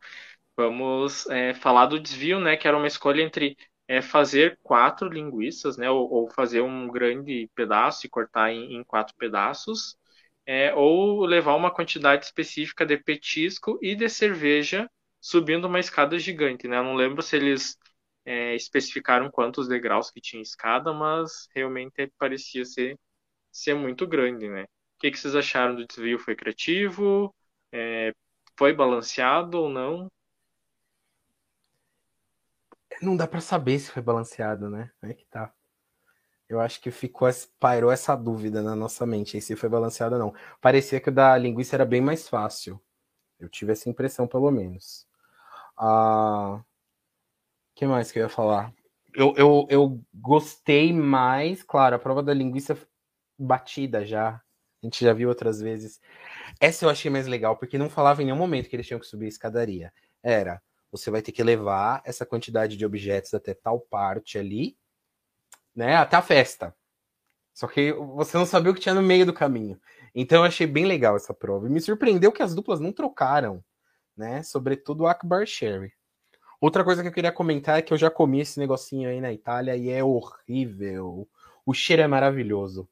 Vamos 0.56 1.26
é, 1.28 1.54
falar 1.54 1.86
do 1.86 2.00
desvio, 2.00 2.40
né? 2.40 2.56
Que 2.56 2.68
era 2.68 2.76
uma 2.76 2.86
escolha 2.86 3.22
entre 3.22 3.56
é, 3.88 4.02
fazer 4.02 4.58
quatro 4.62 5.08
linguiças, 5.08 5.76
né? 5.78 5.90
Ou, 5.90 6.10
ou, 6.12 6.30
fazer 6.30 6.60
um 6.62 6.88
grande 6.88 7.50
pedaço 7.54 8.06
e 8.06 8.10
cortar 8.10 8.52
em, 8.52 8.76
em 8.76 8.84
quatro 8.84 9.14
pedaços, 9.16 9.96
é, 10.46 10.74
ou 10.74 11.24
levar 11.24 11.54
uma 11.56 11.70
quantidade 11.72 12.24
específica 12.26 12.84
de 12.86 12.98
petisco 12.98 13.78
e 13.82 13.94
de 13.96 14.08
cerveja 14.08 14.90
subindo 15.20 15.66
uma 15.66 15.80
escada 15.80 16.18
gigante, 16.18 16.68
né? 16.68 16.78
Eu 16.78 16.84
não 16.84 16.94
lembro 16.94 17.22
se 17.22 17.36
eles 17.36 17.78
é, 18.24 18.54
especificaram 18.54 19.30
quantos 19.30 19.68
degraus 19.68 20.10
que 20.10 20.20
tinha 20.20 20.42
escada, 20.42 20.92
mas 20.92 21.48
realmente 21.54 22.12
parecia 22.18 22.64
ser, 22.64 22.98
ser 23.52 23.74
muito 23.74 24.06
grande, 24.06 24.48
né? 24.48 24.64
O 24.64 24.66
que, 25.00 25.10
que 25.10 25.18
vocês 25.18 25.34
acharam 25.34 25.74
do 25.76 25.86
desvio? 25.86 26.18
Foi 26.18 26.34
criativo? 26.34 27.34
É, 27.72 28.12
foi 28.58 28.72
balanceado 28.72 29.58
ou 29.58 29.68
não? 29.68 30.08
Não 33.02 33.16
dá 33.16 33.26
para 33.26 33.40
saber 33.40 33.78
se 33.78 33.90
foi 33.90 34.02
balanceado, 34.02 34.70
né? 34.70 34.90
É 35.02 35.12
que 35.12 35.26
tá. 35.26 35.52
Eu 36.48 36.60
acho 36.60 36.80
que 36.80 36.90
ficou, 36.90 37.28
pairou 37.58 37.90
essa 37.90 38.14
dúvida 38.14 38.62
na 38.62 38.76
nossa 38.76 39.06
mente, 39.06 39.40
se 39.40 39.56
foi 39.56 39.68
balanceado 39.68 40.14
ou 40.16 40.20
não. 40.20 40.34
Parecia 40.60 41.00
que 41.00 41.08
o 41.08 41.12
da 41.12 41.36
linguiça 41.36 41.76
era 41.76 41.84
bem 41.84 42.00
mais 42.00 42.28
fácil. 42.28 42.80
Eu 43.38 43.48
tive 43.48 43.72
essa 43.72 43.88
impressão, 43.90 44.26
pelo 44.28 44.50
menos. 44.50 45.06
Ah, 45.76 46.62
que 47.74 47.86
mais 47.86 48.12
que 48.12 48.18
eu 48.18 48.24
ia 48.24 48.28
falar? 48.28 48.72
Eu, 49.14 49.34
eu, 49.36 49.66
eu 49.70 50.00
gostei 50.12 50.92
mais, 50.92 51.62
claro, 51.62 51.96
a 51.96 51.98
prova 51.98 52.22
da 52.22 52.34
linguiça 52.34 52.76
batida 53.38 54.04
já. 54.04 54.30
A 54.30 54.86
gente 54.86 55.04
já 55.04 55.12
viu 55.12 55.28
outras 55.28 55.60
vezes. 55.60 56.00
Essa 56.60 56.84
eu 56.84 56.90
achei 56.90 57.10
mais 57.10 57.26
legal, 57.26 57.56
porque 57.56 57.78
não 57.78 57.88
falava 57.88 58.22
em 58.22 58.26
nenhum 58.26 58.36
momento 58.36 58.68
que 58.68 58.76
eles 58.76 58.86
tinham 58.86 59.00
que 59.00 59.06
subir 59.06 59.26
a 59.26 59.28
escadaria. 59.28 59.92
Era, 60.22 60.60
você 60.90 61.10
vai 61.10 61.22
ter 61.22 61.32
que 61.32 61.42
levar 61.42 62.02
essa 62.04 62.26
quantidade 62.26 62.76
de 62.76 62.84
objetos 62.84 63.34
até 63.34 63.54
tal 63.54 63.80
parte 63.80 64.38
ali, 64.38 64.76
né? 65.74 65.96
Até 65.96 66.16
a 66.16 66.22
festa. 66.22 66.74
Só 67.52 67.66
que 67.66 67.92
você 67.92 68.36
não 68.36 68.46
sabia 68.46 68.72
o 68.72 68.74
que 68.74 68.80
tinha 68.80 68.94
no 68.94 69.02
meio 69.02 69.24
do 69.24 69.32
caminho. 69.32 69.80
Então 70.14 70.38
eu 70.38 70.44
achei 70.44 70.66
bem 70.66 70.86
legal 70.86 71.16
essa 71.16 71.32
prova. 71.32 71.66
E 71.66 71.70
me 71.70 71.80
surpreendeu 71.80 72.32
que 72.32 72.42
as 72.42 72.54
duplas 72.54 72.80
não 72.80 72.92
trocaram, 72.92 73.64
né? 74.16 74.42
Sobretudo 74.42 75.04
o 75.04 75.06
Akbar 75.06 75.46
Sherry. 75.46 75.92
Outra 76.64 76.82
coisa 76.82 77.02
que 77.02 77.08
eu 77.08 77.12
queria 77.12 77.30
comentar 77.30 77.78
é 77.78 77.82
que 77.82 77.92
eu 77.92 77.98
já 77.98 78.08
comi 78.08 78.40
esse 78.40 78.58
negocinho 78.58 79.10
aí 79.10 79.20
na 79.20 79.30
Itália 79.30 79.76
e 79.76 79.90
é 79.90 80.02
horrível. 80.02 81.28
O 81.66 81.74
cheiro 81.74 82.00
é 82.00 82.06
maravilhoso. 82.06 82.88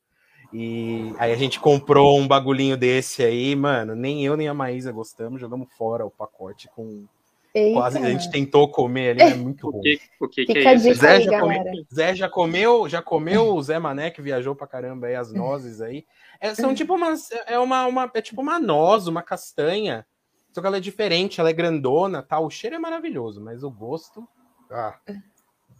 E 0.52 1.10
aí 1.16 1.32
a 1.32 1.36
gente 1.36 1.58
comprou 1.58 2.20
um 2.20 2.28
bagulhinho 2.28 2.76
desse 2.76 3.24
aí, 3.24 3.56
mano. 3.56 3.94
Nem 3.94 4.26
eu 4.26 4.36
nem 4.36 4.46
a 4.46 4.52
Maísa 4.52 4.92
gostamos, 4.92 5.40
jogamos 5.40 5.72
fora 5.72 6.04
o 6.04 6.10
pacote 6.10 6.68
com. 6.76 7.06
Eita. 7.54 7.72
Quase 7.72 7.96
a 7.96 8.10
gente 8.10 8.30
tentou 8.30 8.68
comer 8.68 9.12
ali, 9.12 9.22
é 9.22 9.34
muito 9.36 9.64
ruim. 9.72 9.78
O 9.78 9.82
que, 9.82 10.00
o 10.20 10.28
que, 10.28 10.44
que 10.44 10.58
é 10.58 10.74
isso? 10.74 10.92
Zé, 10.92 11.22
já 11.22 11.40
comeu, 11.40 11.86
Zé 11.94 12.14
já 12.14 12.28
comeu, 12.28 12.88
já 12.90 13.00
comeu 13.00 13.54
o 13.54 13.62
Zé 13.62 13.78
Mané 13.78 14.10
que 14.10 14.20
viajou 14.20 14.54
pra 14.54 14.66
caramba 14.66 15.06
aí, 15.06 15.14
as 15.14 15.32
nozes 15.32 15.80
aí. 15.80 16.04
É, 16.38 16.54
são 16.54 16.74
tipo 16.74 16.94
umas. 16.94 17.30
É 17.46 17.58
uma, 17.58 17.86
uma, 17.86 18.10
é 18.12 18.20
tipo 18.20 18.42
uma 18.42 18.60
noz, 18.60 19.06
uma 19.06 19.22
castanha 19.22 20.04
só 20.52 20.60
que 20.60 20.66
ela 20.66 20.76
é 20.76 20.80
diferente, 20.80 21.40
ela 21.40 21.50
é 21.50 21.52
grandona, 21.52 22.22
tal. 22.22 22.46
O 22.46 22.50
cheiro 22.50 22.76
é 22.76 22.78
maravilhoso, 22.78 23.40
mas 23.40 23.62
o 23.62 23.70
gosto. 23.70 24.26
Ah. 24.70 24.98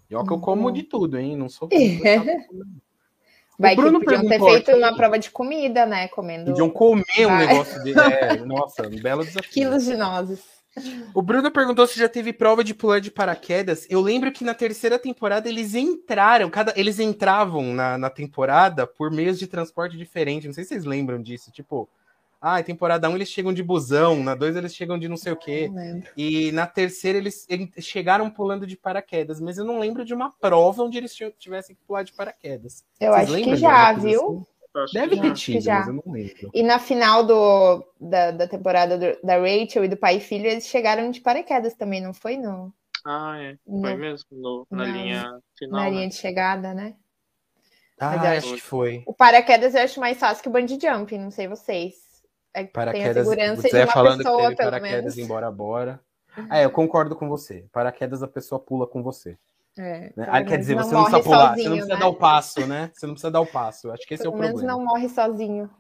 E 0.09 0.15
ó 0.15 0.25
que 0.25 0.33
eu 0.33 0.41
como 0.41 0.73
de 0.73 0.83
tudo, 0.83 1.19
hein? 1.19 1.37
Não 1.37 1.49
sou. 1.49 1.69
Vai 3.59 3.77
que 3.77 3.83
podiam 3.83 4.27
ter 4.27 4.41
feito 4.41 4.71
aqui, 4.71 4.81
uma 4.81 4.97
prova 4.97 5.19
de 5.19 5.31
comida, 5.31 5.87
né? 5.87 6.09
Comendo. 6.09 6.47
Podiam 6.47 6.71
comer 6.71 7.05
Vai. 7.17 7.27
um 7.27 7.37
negócio 7.37 7.83
de. 7.85 7.93
É, 8.01 8.37
nossa, 8.45 8.89
um 8.89 9.01
belo 9.01 9.25
desafio. 9.25 9.53
Quilos 9.53 9.85
de 9.85 9.97
nozes. 9.97 10.43
O 11.15 11.21
Bruno 11.21 11.51
perguntou 11.51 11.87
se 11.87 11.99
já 11.99 12.09
teve 12.09 12.33
prova 12.33 12.65
de 12.65 12.73
pular 12.73 12.99
de 12.99 13.11
paraquedas. 13.11 13.87
Eu 13.91 14.01
lembro 14.01 14.33
que 14.33 14.43
na 14.43 14.55
terceira 14.55 14.99
temporada 14.99 15.49
eles 15.49 15.75
entraram, 15.75 16.49
cada, 16.49 16.73
eles 16.77 16.99
entravam 16.99 17.75
na, 17.75 17.99
na 17.99 18.09
temporada 18.09 18.87
por 18.87 19.11
meios 19.11 19.39
de 19.39 19.47
transporte 19.47 19.99
diferentes. 19.99 20.47
Não 20.47 20.55
sei 20.55 20.65
se 20.65 20.71
vocês 20.71 20.85
lembram 20.85 21.23
disso. 21.23 21.53
Tipo, 21.53 21.89
ah, 22.45 22.59
em 22.59 22.65
temporada 22.65 23.09
1 23.09 23.15
eles 23.15 23.29
chegam 23.29 23.53
de 23.53 23.63
busão, 23.63 24.21
na 24.21 24.35
2 24.35 24.57
eles 24.57 24.75
chegam 24.75 24.99
de 24.99 25.09
não 25.09 25.17
sei 25.17 25.33
o 25.33 25.37
quê. 25.37 25.71
E 26.17 26.51
na 26.51 26.67
terceira 26.67 27.17
eles, 27.17 27.47
eles, 27.49 27.71
chegaram 27.79 28.29
pulando 28.29 28.67
de 28.67 28.77
paraquedas, 28.77 29.41
mas 29.41 29.59
eu 29.59 29.65
não 29.65 29.79
lembro 29.79 30.05
de 30.05 30.13
uma 30.13 30.33
prova 30.41 30.83
onde 30.83 30.99
eles 30.99 31.17
tivessem 31.39 31.77
que 31.77 31.83
pular 31.83 32.03
de 32.03 32.13
paraquedas. 32.13 32.85
Eu 32.99 33.13
Vocês 33.13 33.31
acho 33.31 33.45
que 33.45 33.57
já, 33.57 33.93
viu? 33.93 34.45
Assim? 34.75 34.93
Deve 34.93 35.21
ter 35.21 35.33
tido, 35.35 35.65
mas 35.67 35.87
eu 35.87 35.95
não 35.95 36.13
lembro. 36.13 36.51
E 36.53 36.63
na 36.65 36.81
final 36.81 37.25
do, 37.25 37.87
da, 38.01 38.33
da 38.33 38.49
temporada 38.49 38.99
do, 38.99 39.25
da 39.25 39.37
Rachel 39.37 39.85
e 39.85 39.89
do 39.89 39.97
pai 39.97 40.17
e 40.17 40.21
filho, 40.21 40.47
eles 40.47 40.67
chegaram 40.67 41.13
de 41.13 41.21
paraquedas 41.21 41.75
também, 41.75 42.01
não 42.01 42.13
foi? 42.13 42.37
No... 42.37 42.75
Ah, 43.05 43.37
é. 43.39 43.57
Foi 43.65 43.93
no... 43.93 43.99
mesmo, 43.99 44.27
no, 44.33 44.67
na, 44.69 44.87
na, 44.87 44.93
linha 44.93 45.41
final. 45.57 45.79
Na 45.79 45.85
né? 45.85 45.91
linha 45.91 46.09
de 46.09 46.15
chegada, 46.17 46.75
né? 46.75 46.97
Ah, 48.01 48.33
acho 48.33 48.55
que 48.55 48.61
foi. 48.61 49.05
O 49.07 49.15
paraquedas 49.15 49.77
eu 49.77 49.83
acho 49.83 50.01
mais 50.01 50.19
fácil 50.19 50.43
que 50.43 50.49
o 50.49 50.53
bungee 50.53 50.81
jump, 50.81 51.17
não 51.17 51.31
sei 51.31 51.47
vocês. 51.47 52.12
É, 52.55 52.65
paraquedas, 52.65 53.15
tem 53.15 53.23
a 53.23 53.25
segurança 53.25 53.69
de 53.69 53.77
uma 53.77 53.87
falando 53.87 54.19
pessoa, 54.19 54.51
que 54.51 54.57
teve 54.57 54.71
paraquedas 54.71 55.19
embora 55.19 55.51
bora. 55.51 56.01
Ah, 56.49 56.61
eu 56.61 56.71
concordo 56.71 57.15
com 57.17 57.29
você. 57.29 57.67
Paraquedas 57.73 58.23
a 58.23 58.29
pessoa 58.29 58.59
pula 58.59 58.87
com 58.87 59.03
você. 59.03 59.37
É, 59.79 60.13
né? 60.15 60.27
ah, 60.29 60.45
quer 60.45 60.59
dizer, 60.59 60.75
você 60.75 60.93
não 60.93 61.05
precisa 61.05 61.23
pular, 61.23 61.49
sozinho, 61.49 61.65
você 61.65 61.69
não 61.69 61.77
precisa 61.77 61.95
né? 61.95 62.01
dar 62.01 62.09
o 62.09 62.15
passo, 62.15 62.67
né? 62.67 62.91
Você 62.93 63.07
não 63.07 63.15
precisa 63.15 63.31
dar 63.31 63.41
o 63.41 63.47
passo. 63.47 63.91
Acho 63.91 64.07
que 64.07 64.15
esse 64.15 64.23
pelo 64.23 64.35
é 64.35 64.37
o 64.37 64.39
problema. 64.39 64.59
menos 64.59 64.79
não 64.79 64.85
morre 64.85 65.09
sozinho. 65.09 65.71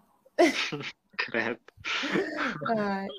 Credo. 1.18 1.60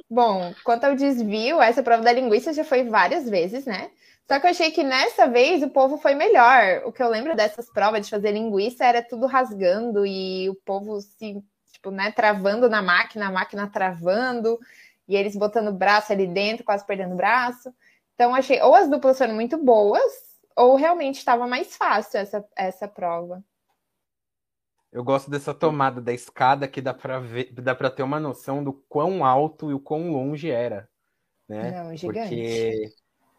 bom, 0.09 0.53
quanto 0.63 0.85
ao 0.85 0.95
desvio, 0.95 1.61
essa 1.61 1.83
prova 1.83 2.01
da 2.01 2.11
linguiça 2.11 2.53
já 2.53 2.63
foi 2.63 2.83
várias 2.83 3.29
vezes, 3.29 3.65
né? 3.65 3.91
Só 4.27 4.39
que 4.39 4.47
eu 4.47 4.51
achei 4.51 4.71
que 4.71 4.83
nessa 4.83 5.27
vez 5.27 5.61
o 5.61 5.69
povo 5.69 5.97
foi 5.97 6.15
melhor. 6.15 6.83
O 6.85 6.91
que 6.91 7.03
eu 7.03 7.09
lembro 7.09 7.35
dessas 7.35 7.69
provas 7.71 8.05
de 8.05 8.09
fazer 8.09 8.31
linguiça 8.31 8.85
era 8.85 9.01
tudo 9.01 9.27
rasgando 9.27 10.05
e 10.05 10.49
o 10.49 10.55
povo 10.65 10.99
se 11.01 11.43
tipo, 11.83 11.91
né, 11.91 12.11
travando 12.11 12.69
na 12.69 12.81
máquina, 12.81 13.27
a 13.27 13.31
máquina 13.31 13.67
travando, 13.67 14.57
e 15.05 15.17
eles 15.17 15.35
botando 15.35 15.67
o 15.67 15.73
braço 15.77 16.13
ali 16.13 16.25
dentro, 16.25 16.63
quase 16.63 16.85
perdendo 16.85 17.13
o 17.13 17.17
braço. 17.17 17.73
Então, 18.15 18.33
achei, 18.33 18.61
ou 18.61 18.73
as 18.73 18.89
duplas 18.89 19.17
foram 19.17 19.35
muito 19.35 19.57
boas, 19.57 20.01
ou 20.55 20.77
realmente 20.77 21.17
estava 21.17 21.45
mais 21.45 21.75
fácil 21.75 22.19
essa, 22.19 22.45
essa 22.55 22.87
prova. 22.87 23.43
Eu 24.91 25.03
gosto 25.03 25.29
dessa 25.29 25.53
tomada 25.53 25.99
da 25.99 26.13
escada 26.13 26.67
que 26.67 26.79
dá 26.79 26.93
para 26.93 27.19
ver, 27.19 27.51
dá 27.51 27.73
para 27.75 27.89
ter 27.89 28.03
uma 28.03 28.19
noção 28.19 28.63
do 28.63 28.71
quão 28.71 29.25
alto 29.25 29.71
e 29.71 29.73
o 29.73 29.79
quão 29.79 30.11
longe 30.11 30.49
era. 30.51 30.87
né? 31.49 31.83
Não, 31.83 31.97
gigante. 31.97 32.29
Porque 32.29 32.89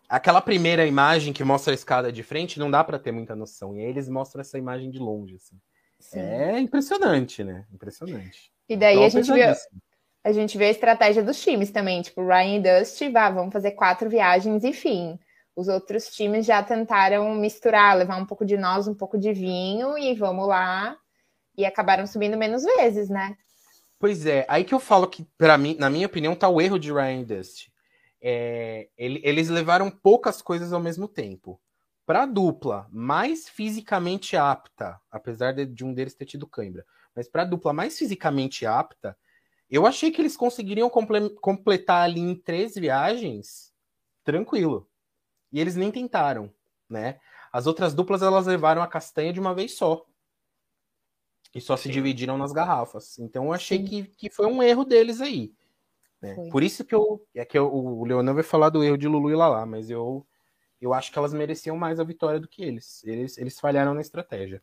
aquela 0.08 0.42
primeira 0.42 0.84
imagem 0.84 1.32
que 1.32 1.44
mostra 1.44 1.72
a 1.72 1.74
escada 1.74 2.12
de 2.12 2.24
frente 2.24 2.58
não 2.58 2.70
dá 2.70 2.82
para 2.82 2.98
ter 2.98 3.12
muita 3.12 3.36
noção. 3.36 3.74
E 3.76 3.78
aí 3.78 3.86
eles 3.86 4.08
mostram 4.08 4.40
essa 4.40 4.58
imagem 4.58 4.90
de 4.90 4.98
longe, 4.98 5.36
assim. 5.36 5.56
Sim. 6.04 6.20
É 6.20 6.58
impressionante, 6.60 7.42
né? 7.42 7.64
Impressionante. 7.72 8.52
E 8.68 8.76
daí 8.76 8.94
Então, 8.94 9.04
a 9.06 9.08
gente 9.08 9.32
a 10.26 10.32
gente 10.32 10.56
vê 10.56 10.66
a 10.66 10.70
estratégia 10.70 11.22
dos 11.22 11.40
times 11.42 11.70
também, 11.70 12.00
tipo, 12.00 12.26
Ryan 12.26 12.56
e 12.56 12.60
Dusty, 12.62 13.10
vá, 13.10 13.28
vamos 13.30 13.52
fazer 13.52 13.72
quatro 13.72 14.08
viagens 14.08 14.64
e 14.64 14.72
fim. 14.72 15.18
Os 15.54 15.68
outros 15.68 16.08
times 16.08 16.46
já 16.46 16.62
tentaram 16.62 17.34
misturar, 17.34 17.96
levar 17.96 18.16
um 18.16 18.24
pouco 18.26 18.44
de 18.44 18.56
nós, 18.56 18.88
um 18.88 18.94
pouco 18.94 19.18
de 19.18 19.32
vinho 19.34 19.98
e 19.98 20.14
vamos 20.14 20.48
lá. 20.48 20.96
E 21.56 21.64
acabaram 21.66 22.06
subindo 22.06 22.36
menos 22.38 22.64
vezes, 22.64 23.08
né? 23.10 23.36
Pois 23.98 24.24
é, 24.26 24.44
aí 24.48 24.64
que 24.64 24.74
eu 24.74 24.80
falo 24.80 25.06
que, 25.06 25.24
para 25.38 25.56
mim, 25.58 25.76
na 25.78 25.90
minha 25.90 26.06
opinião, 26.06 26.34
tá 26.34 26.48
o 26.48 26.60
erro 26.60 26.78
de 26.78 26.90
Ryan 26.92 27.20
e 27.20 27.24
Dusty. 27.24 27.72
É, 28.20 28.88
ele- 28.96 29.20
eles 29.22 29.48
levaram 29.50 29.90
poucas 29.90 30.40
coisas 30.40 30.72
ao 30.72 30.80
mesmo 30.80 31.06
tempo. 31.06 31.60
Para 32.06 32.24
a 32.24 32.26
dupla 32.26 32.86
mais 32.90 33.48
fisicamente 33.48 34.36
apta, 34.36 35.00
apesar 35.10 35.52
de, 35.52 35.64
de 35.64 35.84
um 35.84 35.94
deles 35.94 36.14
ter 36.14 36.26
tido 36.26 36.46
cãibra, 36.46 36.84
mas 37.14 37.28
para 37.28 37.42
a 37.42 37.46
dupla 37.46 37.72
mais 37.72 37.98
fisicamente 37.98 38.66
apta, 38.66 39.16
eu 39.70 39.86
achei 39.86 40.10
que 40.10 40.20
eles 40.20 40.36
conseguiriam 40.36 40.90
comple- 40.90 41.30
completar 41.40 42.02
ali 42.02 42.20
em 42.20 42.34
três 42.34 42.74
viagens 42.74 43.72
tranquilo. 44.22 44.88
E 45.50 45.60
eles 45.60 45.76
nem 45.76 45.90
tentaram, 45.90 46.52
né? 46.88 47.18
As 47.52 47.66
outras 47.66 47.94
duplas 47.94 48.20
elas 48.22 48.46
levaram 48.46 48.82
a 48.82 48.86
castanha 48.86 49.32
de 49.32 49.40
uma 49.40 49.54
vez 49.54 49.76
só. 49.76 50.04
E 51.54 51.60
só 51.60 51.76
se 51.76 51.84
Sim. 51.84 51.90
dividiram 51.90 52.36
nas 52.36 52.52
garrafas. 52.52 53.18
Então 53.18 53.46
eu 53.46 53.52
achei 53.52 53.78
Sim. 53.78 53.84
que, 53.84 54.02
que 54.04 54.30
foi 54.30 54.46
um 54.46 54.62
erro 54.62 54.84
deles 54.84 55.20
aí. 55.20 55.54
né? 56.20 56.34
Por 56.50 56.62
isso 56.62 56.84
que 56.84 56.94
eu. 56.94 57.24
É 57.34 57.44
que 57.44 57.56
eu- 57.56 57.72
o 57.72 58.04
Leonan 58.04 58.34
vai 58.34 58.42
falar 58.42 58.70
do 58.70 58.82
erro 58.82 58.98
de 58.98 59.06
Lulu 59.06 59.30
e 59.30 59.36
Lala, 59.36 59.64
mas 59.64 59.88
eu, 59.88 60.26
eu 60.80 60.92
acho 60.94 61.10
que 61.12 61.18
elas 61.18 61.32
mereciam 61.34 61.76
mais 61.76 61.98
a 62.00 62.04
vitória 62.04 62.40
do 62.40 62.48
que 62.48 62.62
eles. 62.62 63.02
Eles, 63.04 63.38
eles 63.38 63.58
falharam 63.58 63.94
na 63.94 64.00
estratégia. 64.00 64.62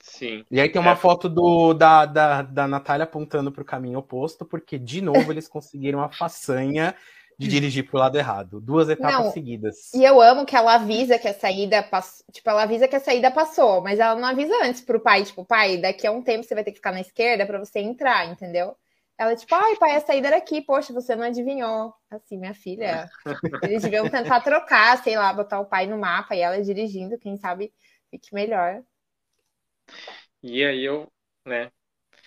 Sim. 0.00 0.44
E 0.50 0.60
aí 0.60 0.68
tem 0.68 0.80
uma 0.80 0.92
É. 0.92 0.96
foto 0.96 1.28
do, 1.28 1.72
da, 1.72 2.04
da, 2.04 2.42
da 2.42 2.68
Natália 2.68 3.04
apontando 3.04 3.50
para 3.50 3.62
o 3.62 3.64
caminho 3.64 3.98
oposto, 3.98 4.44
porque 4.44 4.78
de 4.78 5.00
novo 5.00 5.32
eles 5.32 5.48
conseguiram 5.48 6.02
a 6.02 6.10
façanha 6.10 6.94
de 7.38 7.48
dirigir 7.48 7.88
pro 7.88 7.98
lado 7.98 8.16
errado. 8.16 8.60
Duas 8.60 8.88
etapas 8.88 9.26
Não, 9.26 9.32
seguidas. 9.32 9.92
E 9.94 10.04
eu 10.04 10.20
amo 10.20 10.44
que 10.44 10.54
ela 10.54 10.74
avisa 10.74 11.18
que 11.18 11.26
a 11.26 11.34
saída 11.34 11.82
passou. 11.82 12.24
Tipo, 12.30 12.50
ela 12.50 12.62
avisa 12.64 12.86
que 12.86 12.96
a 12.96 13.00
saída 13.00 13.30
passou, 13.30 13.80
mas 13.80 13.98
ela 13.98 14.14
não 14.14 14.28
avisa 14.28 14.52
antes 14.62 14.80
pro 14.82 15.00
pai, 15.00 15.24
tipo, 15.24 15.44
pai, 15.44 15.78
daqui 15.78 16.06
a 16.06 16.12
um 16.12 16.22
tempo 16.22 16.44
você 16.44 16.54
vai 16.54 16.62
ter 16.64 16.70
que 16.72 16.78
ficar 16.78 16.92
na 16.92 17.00
esquerda 17.00 17.46
pra 17.46 17.58
você 17.58 17.80
entrar, 17.80 18.26
entendeu? 18.30 18.76
Ela, 19.18 19.36
tipo, 19.36 19.54
ai, 19.54 19.76
pai, 19.76 19.96
a 19.96 20.00
saída 20.00 20.28
era 20.28 20.36
aqui, 20.38 20.60
poxa, 20.62 20.92
você 20.92 21.14
não 21.16 21.24
adivinhou. 21.24 21.94
Assim, 22.10 22.38
minha 22.38 22.54
filha, 22.54 23.10
eles 23.62 23.82
deviam 23.82 24.08
tentar 24.08 24.40
trocar, 24.42 25.02
sei 25.04 25.16
lá, 25.16 25.32
botar 25.32 25.60
o 25.60 25.66
pai 25.66 25.86
no 25.86 25.98
mapa 25.98 26.34
e 26.36 26.40
ela 26.40 26.62
dirigindo, 26.62 27.18
quem 27.18 27.36
sabe 27.36 27.72
fique 28.10 28.34
melhor. 28.34 28.82
E 30.42 30.64
aí 30.64 30.84
eu, 30.84 31.10
né, 31.46 31.70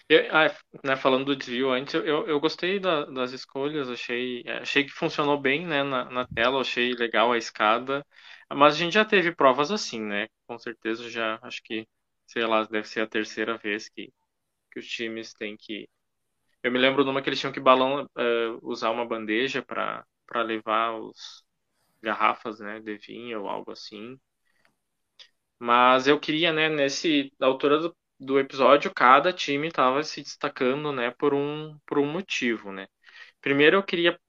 eu, 0.10 0.22
ah, 0.36 0.56
né, 0.86 0.96
falando 0.98 1.26
do 1.28 1.36
desvio 1.36 1.72
antes, 1.72 1.94
eu, 1.96 2.28
eu, 2.28 2.40
gostei 2.40 2.80
da- 2.80 3.06
das 3.06 3.32
escolhas, 3.34 3.90
achei, 3.90 4.44
achei 4.62 4.86
que 4.86 4.92
funcionou 4.92 5.40
bem, 5.42 5.66
né, 5.68 5.84
na, 5.84 6.06
na 6.12 6.28
tela, 6.28 6.62
achei 6.62 6.94
legal 6.96 7.32
a 7.34 7.38
escada, 7.40 8.06
mas 8.54 8.76
a 8.76 8.78
gente 8.80 8.94
já 8.94 9.06
teve 9.06 9.36
provas 9.36 9.72
assim, 9.72 10.02
né, 10.02 10.28
com 10.48 10.58
certeza 10.60 11.10
já, 11.10 11.40
acho 11.44 11.62
que, 11.64 11.88
sei 12.28 12.46
lá, 12.46 12.64
deve 12.66 12.88
ser 12.88 13.02
a 13.02 13.08
terceira 13.08 13.58
vez 13.58 13.90
que, 13.90 14.12
que 14.72 14.80
os 14.80 14.88
times 14.88 15.34
têm 15.34 15.58
que, 15.58 15.90
eu 16.64 16.72
me 16.72 16.80
lembro 16.80 17.04
numa 17.06 17.22
que 17.22 17.30
eles 17.30 17.40
tinham 17.40 17.54
que 17.54 17.60
balão, 17.60 18.08
eh, 18.18 18.50
usar 18.62 18.92
uma 18.92 19.06
bandeja 19.08 19.62
para 19.64 20.06
levar 20.44 20.94
os 21.00 21.44
garrafas, 22.02 22.60
né, 22.60 22.80
de 22.82 22.98
vinho 22.98 23.42
ou 23.44 23.50
algo 23.50 23.72
assim, 23.72 24.20
mas 25.60 26.08
eu 26.08 26.20
queria, 26.20 26.52
né, 26.54 26.70
nesse, 26.70 27.32
na 27.40 27.48
altura 27.48 27.80
do, 27.80 27.96
do 28.20 28.40
episódio, 28.40 28.94
cada 28.94 29.34
time 29.34 29.68
estava 29.68 30.04
se 30.04 30.22
destacando, 30.22 30.92
né, 30.92 31.12
por 31.18 31.34
um, 31.34 31.78
por 31.86 32.00
um 32.00 32.06
motivo, 32.12 32.72
né. 32.72 32.88
Primeiro 33.42 33.78
eu 33.78 33.84
queria, 33.84 34.20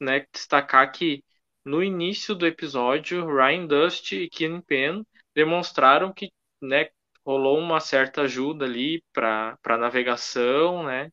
né, 0.00 0.26
destacar 0.32 0.90
que 0.92 1.24
no 1.64 1.82
início 1.82 2.34
do 2.34 2.46
episódio, 2.46 3.26
Ryan 3.26 3.66
Dust 3.66 4.12
e 4.12 4.30
Penn 4.66 5.04
demonstraram 5.34 6.12
que, 6.12 6.30
né, 6.62 6.90
rolou 7.26 7.58
uma 7.58 7.80
certa 7.80 8.22
ajuda 8.22 8.64
ali 8.66 9.02
para 9.12 9.56
para 9.62 9.78
navegação, 9.78 10.84
né, 10.84 11.10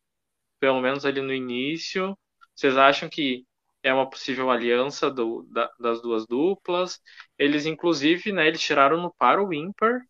pelo 0.59 0.81
menos 0.81 1.05
ali 1.05 1.21
no 1.21 1.33
início. 1.33 2.17
Vocês 2.55 2.77
acham 2.77 3.09
que 3.09 3.45
é 3.83 3.93
uma 3.93 4.09
possível 4.09 4.51
aliança 4.51 5.09
do, 5.11 5.43
da, 5.51 5.69
das 5.79 6.01
duas 6.01 6.25
duplas? 6.27 6.99
Eles, 7.37 7.65
inclusive, 7.65 8.31
né, 8.31 8.47
eles 8.47 8.61
tiraram 8.61 9.01
no 9.01 9.13
par 9.13 9.39
o 9.39 9.53
ímpar 9.53 10.01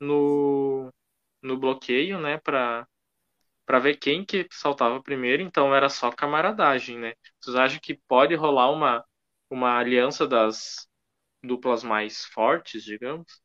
no, 0.00 0.92
no 1.42 1.58
bloqueio, 1.58 2.20
né, 2.20 2.38
para 2.38 2.86
para 3.66 3.78
ver 3.80 3.96
quem 3.96 4.24
que 4.24 4.46
saltava 4.50 5.02
primeiro, 5.02 5.42
então 5.42 5.74
era 5.74 5.88
só 5.88 6.10
camaradagem, 6.12 6.98
né? 6.98 7.14
Vocês 7.40 7.56
acham 7.56 7.80
que 7.80 7.94
pode 8.08 8.34
rolar 8.34 8.70
uma, 8.70 9.04
uma 9.50 9.78
aliança 9.78 10.26
das 10.26 10.88
duplas 11.42 11.84
mais 11.84 12.24
fortes, 12.26 12.84
digamos? 12.84 13.42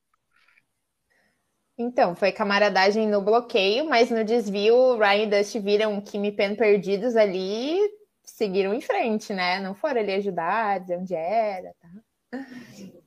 Então, 1.81 2.15
foi 2.15 2.31
camaradagem 2.31 3.07
no 3.07 3.21
bloqueio, 3.21 3.85
mas 3.89 4.09
no 4.09 4.23
desvio, 4.23 4.75
o 4.75 4.97
Ryan 4.97 5.23
e 5.23 5.27
Dust 5.27 5.55
viram 5.59 5.97
o 5.97 6.01
Kim 6.01 6.25
e 6.25 6.31
Pen 6.31 6.55
perdidos 6.55 7.15
ali, 7.15 7.77
seguiram 8.23 8.73
em 8.73 8.81
frente, 8.81 9.33
né? 9.33 9.59
Não 9.59 9.73
foram 9.73 9.99
ali 10.01 10.13
ajudar, 10.13 10.79
dizer 10.79 10.97
onde 10.97 11.15
era, 11.15 11.73
tá? 11.81 11.89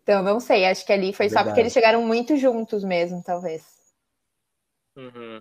Então, 0.02 0.22
não 0.22 0.38
sei, 0.38 0.66
acho 0.66 0.84
que 0.84 0.92
ali 0.92 1.12
foi 1.12 1.28
só 1.28 1.36
porque 1.36 1.46
Verdade. 1.46 1.60
eles 1.60 1.72
chegaram 1.72 2.02
muito 2.02 2.36
juntos 2.36 2.84
mesmo, 2.84 3.22
talvez. 3.22 3.64
Uhum. 4.96 5.40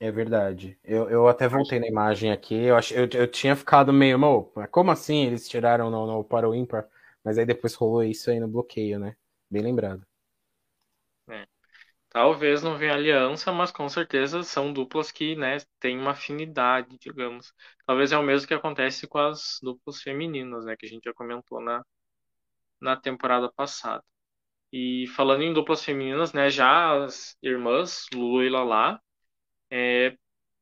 É 0.00 0.10
verdade. 0.10 0.78
Eu, 0.82 1.08
eu 1.08 1.28
até 1.28 1.46
voltei 1.48 1.78
na 1.78 1.86
imagem 1.86 2.32
aqui. 2.32 2.54
Eu, 2.56 2.76
ach, 2.76 2.90
eu, 2.92 3.08
eu 3.12 3.28
tinha 3.30 3.54
ficado 3.54 3.92
meio, 3.92 4.18
"Mo, 4.18 4.50
mas 4.54 4.68
como 4.70 4.90
assim 4.90 5.24
eles 5.26 5.48
tiraram 5.48 5.90
no, 5.90 6.06
no 6.06 6.24
para 6.24 6.48
o 6.48 6.54
ímpar? 6.54 6.88
Mas 7.22 7.38
aí 7.38 7.46
depois 7.46 7.74
rolou 7.74 8.02
isso 8.02 8.30
aí 8.30 8.40
no 8.40 8.48
bloqueio, 8.48 8.98
né? 8.98 9.16
Bem 9.50 9.62
lembrado. 9.62 10.04
Talvez 12.12 12.62
não 12.62 12.76
venha 12.76 12.94
aliança, 12.94 13.50
mas 13.52 13.70
com 13.72 13.88
certeza 13.88 14.42
são 14.42 14.72
duplas 14.72 15.10
que, 15.10 15.34
né, 15.34 15.58
têm 15.80 15.98
uma 15.98 16.10
afinidade, 16.12 16.98
digamos. 16.98 17.52
Talvez 17.86 18.12
é 18.12 18.18
o 18.18 18.22
mesmo 18.22 18.46
que 18.46 18.54
acontece 18.54 19.06
com 19.08 19.18
as 19.18 19.58
duplas 19.62 20.02
femininas, 20.02 20.64
né, 20.66 20.76
que 20.76 20.84
a 20.86 20.88
gente 20.88 21.04
já 21.04 21.14
comentou 21.14 21.60
na, 21.60 21.82
na 22.80 22.96
temporada 22.96 23.50
passada. 23.52 24.04
E 24.72 25.06
falando 25.16 25.42
em 25.42 25.52
duplas 25.54 25.84
femininas, 25.84 26.32
né, 26.32 26.50
já 26.50 27.04
as 27.04 27.36
irmãs 27.42 28.06
Lulu 28.14 28.42
e 28.44 28.50
Lala, 28.50 29.00
é, 29.70 30.16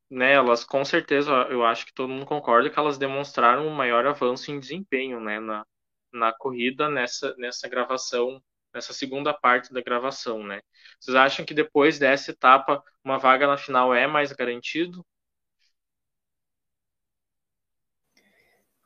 né, 0.09 0.33
elas 0.33 0.63
com 0.65 0.85
certeza, 0.85 1.31
eu 1.49 1.65
acho 1.65 1.85
que 1.85 1.93
todo 1.93 2.09
mundo 2.09 2.25
concorda 2.25 2.69
que 2.69 2.79
elas 2.79 2.97
demonstraram 2.97 3.67
um 3.67 3.71
maior 3.75 4.05
avanço 4.07 4.51
em 4.51 4.59
desempenho, 4.59 5.19
né, 5.21 5.39
na, 5.39 5.65
na 6.13 6.33
corrida 6.33 6.89
nessa, 6.89 7.35
nessa 7.37 7.69
gravação, 7.69 8.41
nessa 8.73 8.93
segunda 8.93 9.33
parte 9.33 9.73
da 9.73 9.81
gravação, 9.81 10.43
né. 10.43 10.61
Vocês 10.99 11.15
acham 11.15 11.45
que 11.45 11.53
depois 11.53 11.99
dessa 11.99 12.31
etapa 12.31 12.83
uma 13.03 13.17
vaga 13.17 13.47
na 13.47 13.57
final 13.57 13.93
é 13.93 14.07
mais 14.07 14.31
garantido? 14.31 15.05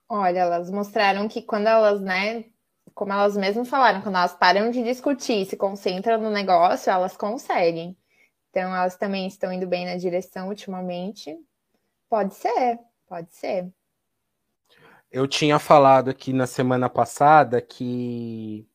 Olha, 0.07 0.39
elas 0.39 0.69
mostraram 0.69 1.27
que 1.27 1.41
quando 1.41 1.67
elas, 1.67 2.01
né, 2.01 2.45
como 2.93 3.11
elas 3.11 3.35
mesmas 3.35 3.69
falaram, 3.69 4.01
quando 4.01 4.15
elas 4.15 4.35
param 4.35 4.71
de 4.71 4.83
discutir 4.83 5.41
e 5.41 5.45
se 5.45 5.57
concentram 5.57 6.19
no 6.21 6.29
negócio, 6.29 6.91
elas 6.91 7.17
conseguem. 7.17 7.97
Então, 8.49 8.73
elas 8.75 8.97
também 8.97 9.27
estão 9.27 9.51
indo 9.51 9.67
bem 9.67 9.85
na 9.85 9.97
direção 9.97 10.47
ultimamente. 10.49 11.35
Pode 12.09 12.35
ser, 12.35 12.79
pode 13.07 13.33
ser. 13.33 13.73
Eu 15.11 15.27
tinha 15.27 15.59
falado 15.59 16.09
aqui 16.09 16.33
na 16.33 16.47
semana 16.47 16.89
passada 16.89 17.61
que, 17.61 18.67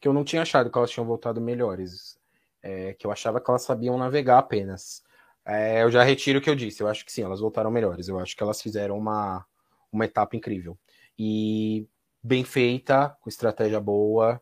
que 0.00 0.08
eu 0.08 0.12
não 0.12 0.24
tinha 0.24 0.42
achado 0.42 0.70
que 0.70 0.78
elas 0.78 0.90
tinham 0.90 1.06
voltado 1.06 1.40
melhores. 1.40 2.18
É, 2.62 2.94
que 2.94 3.06
eu 3.06 3.12
achava 3.12 3.40
que 3.40 3.50
elas 3.50 3.62
sabiam 3.62 3.96
navegar 3.96 4.38
apenas. 4.38 5.02
É, 5.44 5.82
eu 5.82 5.90
já 5.90 6.02
retiro 6.02 6.38
o 6.38 6.42
que 6.42 6.50
eu 6.50 6.54
disse. 6.54 6.82
Eu 6.82 6.88
acho 6.88 7.04
que 7.04 7.12
sim, 7.12 7.22
elas 7.22 7.40
voltaram 7.40 7.70
melhores. 7.70 8.08
Eu 8.08 8.18
acho 8.18 8.36
que 8.36 8.42
elas 8.42 8.60
fizeram 8.60 8.98
uma, 8.98 9.44
uma 9.92 10.04
etapa 10.04 10.36
incrível. 10.36 10.78
E 11.18 11.86
bem 12.22 12.44
feita, 12.44 13.16
com 13.20 13.28
estratégia 13.28 13.80
boa. 13.80 14.40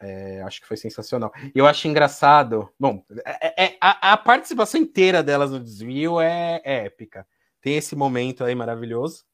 É, 0.00 0.42
acho 0.42 0.60
que 0.60 0.66
foi 0.66 0.76
sensacional. 0.76 1.32
E 1.54 1.58
eu 1.58 1.66
acho 1.66 1.86
engraçado. 1.86 2.68
Bom, 2.78 3.04
é, 3.24 3.64
é, 3.64 3.76
a, 3.80 4.12
a, 4.12 4.16
participação 4.16 4.80
inteira 4.80 5.22
delas 5.22 5.50
no 5.50 5.60
desvio 5.60 6.20
é, 6.20 6.60
é 6.64 6.86
épica. 6.86 7.26
Tem 7.60 7.76
esse 7.76 7.94
momento 7.94 8.42
aí 8.42 8.54
maravilhoso. 8.54 9.24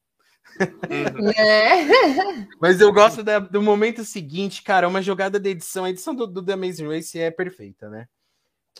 Né? 1.19 2.47
Mas 2.59 2.81
eu 2.81 2.91
gosto 2.91 3.23
da, 3.23 3.39
do 3.39 3.61
momento 3.61 4.03
seguinte, 4.03 4.61
cara, 4.61 4.87
uma 4.87 5.01
jogada 5.01 5.39
de 5.39 5.49
edição. 5.49 5.85
A 5.85 5.89
edição 5.89 6.13
do, 6.13 6.27
do 6.27 6.43
The 6.43 6.53
Amazing 6.53 6.87
Race 6.87 7.17
é 7.19 7.31
perfeita, 7.31 7.89
né? 7.89 8.07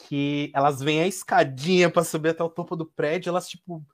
Que 0.08 0.52
elas 0.54 0.82
vêm 0.82 1.02
a 1.02 1.08
escadinha 1.08 1.90
para 1.90 2.04
subir 2.04 2.30
até 2.30 2.44
o 2.44 2.50
topo 2.50 2.76
do 2.76 2.86
prédio, 2.86 3.30
elas 3.30 3.48
tipo, 3.48 3.86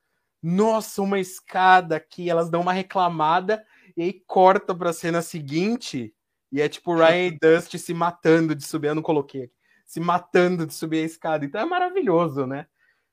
nossa, 0.42 1.02
uma 1.02 1.20
escada 1.20 1.96
aqui, 1.96 2.30
elas 2.30 2.50
dão 2.50 2.62
uma 2.62 2.74
reclamada 2.74 3.66
E 3.98 4.04
aí 4.04 4.14
corta 4.28 4.76
pra 4.76 4.94
cena 4.94 5.22
seguinte 5.22 6.14
e 6.52 6.62
é 6.62 6.70
tipo 6.70 6.94
o 6.94 6.96
Ryan 6.96 7.28
e 7.28 7.38
Dust 7.40 7.78
se 7.78 7.94
matando 7.94 8.56
de 8.56 8.64
subir. 8.64 8.90
Eu 8.90 8.96
não 8.96 9.02
coloquei 9.02 9.44
aqui. 9.44 9.54
Se 9.86 10.00
matando 10.00 10.66
de 10.66 10.74
subir 10.74 11.00
a 11.00 11.06
escada. 11.06 11.46
Então 11.46 11.60
é 11.62 11.66
maravilhoso, 11.66 12.46
né? 12.46 12.68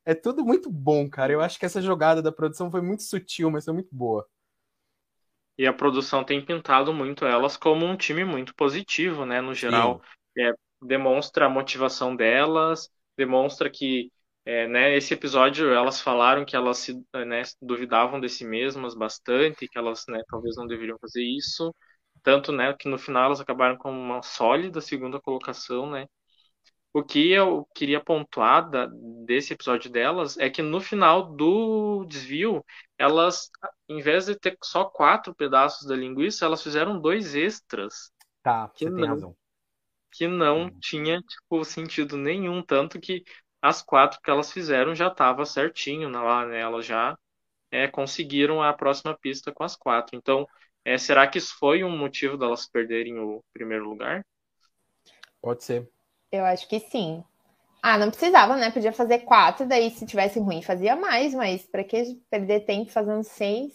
É 0.04 0.14
tudo 0.14 0.44
muito 0.44 0.70
bom, 0.70 1.08
cara. 1.08 1.32
Eu 1.32 1.40
acho 1.40 1.58
que 1.58 1.66
essa 1.66 1.80
jogada 1.80 2.22
da 2.22 2.32
produção 2.32 2.70
foi 2.70 2.80
muito 2.82 3.02
sutil, 3.02 3.50
mas 3.50 3.64
foi 3.64 3.74
muito 3.74 3.94
boa. 3.94 4.26
E 5.58 5.66
a 5.66 5.72
produção 5.72 6.24
tem 6.24 6.44
pintado 6.44 6.92
muito 6.94 7.24
elas 7.26 7.56
como 7.56 7.86
um 7.86 7.96
time 7.96 8.24
muito 8.24 8.54
positivo, 8.54 9.26
né? 9.26 9.40
No 9.40 9.54
geral, 9.54 10.02
é, 10.38 10.52
demonstra 10.80 11.46
a 11.46 11.48
motivação 11.48 12.16
delas, 12.16 12.90
demonstra 13.16 13.70
que 13.70 14.10
é, 14.44 14.66
né, 14.66 14.96
esse 14.96 15.14
episódio 15.14 15.70
elas 15.72 16.00
falaram 16.00 16.44
que 16.44 16.56
elas 16.56 16.78
se 16.78 16.94
né, 17.26 17.42
duvidavam 17.60 18.20
de 18.20 18.28
si 18.28 18.44
mesmas 18.44 18.94
bastante, 18.94 19.68
que 19.68 19.78
elas 19.78 20.04
né, 20.08 20.20
talvez 20.28 20.56
não 20.56 20.66
deveriam 20.66 20.98
fazer 20.98 21.22
isso, 21.22 21.72
tanto 22.22 22.50
né, 22.52 22.74
que 22.78 22.88
no 22.88 22.98
final 22.98 23.26
elas 23.26 23.40
acabaram 23.40 23.76
com 23.76 23.90
uma 23.92 24.22
sólida 24.22 24.80
segunda 24.80 25.20
colocação, 25.20 25.88
né? 25.90 26.06
O 26.94 27.02
que 27.02 27.30
eu 27.30 27.66
queria 27.74 28.00
pontuar 28.00 28.68
da, 28.68 28.86
desse 29.24 29.54
episódio 29.54 29.90
delas 29.90 30.36
é 30.36 30.50
que 30.50 30.60
no 30.60 30.78
final 30.78 31.34
do 31.34 32.04
desvio, 32.04 32.62
elas, 32.98 33.50
em 33.88 34.00
vez 34.02 34.26
de 34.26 34.38
ter 34.38 34.58
só 34.62 34.84
quatro 34.84 35.34
pedaços 35.34 35.88
da 35.88 35.96
linguiça, 35.96 36.44
elas 36.44 36.62
fizeram 36.62 37.00
dois 37.00 37.34
extras. 37.34 38.12
Tá, 38.42 38.68
que 38.74 38.84
não, 38.84 38.96
tem 38.96 39.06
razão. 39.06 39.36
Que 40.10 40.26
não 40.26 40.64
hum. 40.64 40.78
tinha, 40.80 41.20
tipo, 41.22 41.64
sentido 41.64 42.18
nenhum, 42.18 42.62
tanto 42.62 43.00
que 43.00 43.24
as 43.62 43.80
quatro 43.80 44.20
que 44.20 44.30
elas 44.30 44.52
fizeram 44.52 44.94
já 44.94 45.06
estava 45.06 45.46
certinho 45.46 46.10
lá, 46.10 46.44
né? 46.44 46.60
Elas 46.60 46.84
já 46.84 47.16
é, 47.70 47.88
conseguiram 47.88 48.62
a 48.62 48.72
próxima 48.72 49.16
pista 49.16 49.50
com 49.50 49.64
as 49.64 49.76
quatro. 49.76 50.14
Então, 50.14 50.46
é, 50.84 50.98
será 50.98 51.26
que 51.26 51.38
isso 51.38 51.56
foi 51.58 51.82
um 51.84 51.96
motivo 51.96 52.36
delas 52.36 52.68
perderem 52.68 53.18
o 53.18 53.42
primeiro 53.52 53.88
lugar? 53.88 54.26
Pode 55.40 55.64
ser. 55.64 55.88
Eu 56.32 56.46
acho 56.46 56.66
que 56.66 56.80
sim. 56.80 57.22
Ah, 57.82 57.98
não 57.98 58.10
precisava, 58.10 58.56
né? 58.56 58.70
Podia 58.70 58.92
fazer 58.92 59.20
quatro, 59.20 59.66
daí 59.66 59.90
se 59.90 60.06
tivesse 60.06 60.40
ruim 60.40 60.62
fazia 60.62 60.96
mais, 60.96 61.34
mas 61.34 61.66
para 61.66 61.84
que 61.84 62.14
perder 62.30 62.60
tempo 62.60 62.90
fazendo 62.90 63.22
seis? 63.22 63.72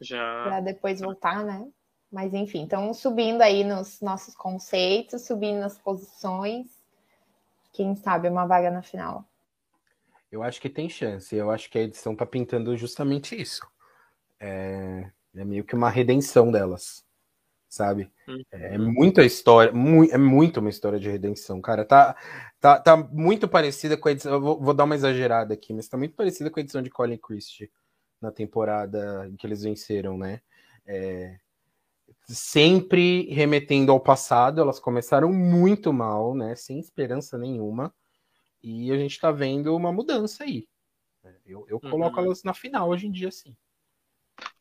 Já. 0.00 0.42
Para 0.42 0.60
depois 0.60 1.00
voltar, 1.00 1.42
né? 1.42 1.66
Mas 2.12 2.34
enfim, 2.34 2.60
então 2.60 2.92
subindo 2.92 3.40
aí 3.40 3.64
nos 3.64 4.00
nossos 4.00 4.34
conceitos, 4.34 5.22
subindo 5.22 5.60
nas 5.60 5.78
posições, 5.78 6.66
quem 7.72 7.96
sabe 7.96 8.28
uma 8.28 8.46
vaga 8.46 8.70
na 8.70 8.82
final. 8.82 9.24
Eu 10.30 10.42
acho 10.42 10.60
que 10.60 10.68
tem 10.68 10.88
chance. 10.88 11.34
Eu 11.34 11.50
acho 11.50 11.70
que 11.70 11.78
a 11.78 11.82
edição 11.82 12.14
tá 12.14 12.26
pintando 12.26 12.76
justamente 12.76 13.40
isso. 13.40 13.66
É, 14.38 15.10
é 15.34 15.44
meio 15.44 15.64
que 15.64 15.74
uma 15.74 15.88
redenção 15.88 16.50
delas 16.50 17.03
sabe? 17.74 18.10
Uhum. 18.28 18.42
É 18.52 18.78
muita 18.78 19.24
história, 19.24 19.72
mu 19.72 20.04
é 20.04 20.16
muito 20.16 20.60
uma 20.60 20.70
história 20.70 20.98
de 20.98 21.10
redenção, 21.10 21.60
cara. 21.60 21.84
Tá, 21.84 22.16
tá, 22.60 22.78
tá 22.78 22.96
muito 22.96 23.48
parecida 23.48 23.96
com 23.96 24.08
a 24.08 24.12
edição. 24.12 24.40
Vou, 24.40 24.60
vou, 24.60 24.72
dar 24.72 24.84
uma 24.84 24.94
exagerada 24.94 25.54
aqui, 25.54 25.72
mas 25.72 25.88
tá 25.88 25.96
muito 25.96 26.14
parecida 26.14 26.50
com 26.50 26.60
a 26.60 26.62
edição 26.62 26.80
de 26.80 26.90
Colin 26.90 27.18
Christie 27.18 27.70
na 28.20 28.30
temporada 28.30 29.26
em 29.28 29.36
que 29.36 29.46
eles 29.46 29.62
venceram, 29.62 30.16
né? 30.16 30.40
É, 30.86 31.36
sempre 32.22 33.28
remetendo 33.30 33.90
ao 33.90 34.00
passado, 34.00 34.60
elas 34.60 34.78
começaram 34.78 35.32
muito 35.32 35.92
mal, 35.92 36.34
né? 36.34 36.54
Sem 36.54 36.78
esperança 36.78 37.36
nenhuma. 37.36 37.92
E 38.62 38.92
a 38.92 38.96
gente 38.96 39.20
tá 39.20 39.32
vendo 39.32 39.74
uma 39.74 39.92
mudança 39.92 40.44
aí. 40.44 40.66
Eu, 41.44 41.66
eu 41.68 41.80
coloco 41.80 42.18
uhum. 42.18 42.26
elas 42.26 42.42
na 42.44 42.54
final 42.54 42.88
hoje 42.88 43.06
em 43.06 43.10
dia, 43.10 43.30
sim. 43.30 43.54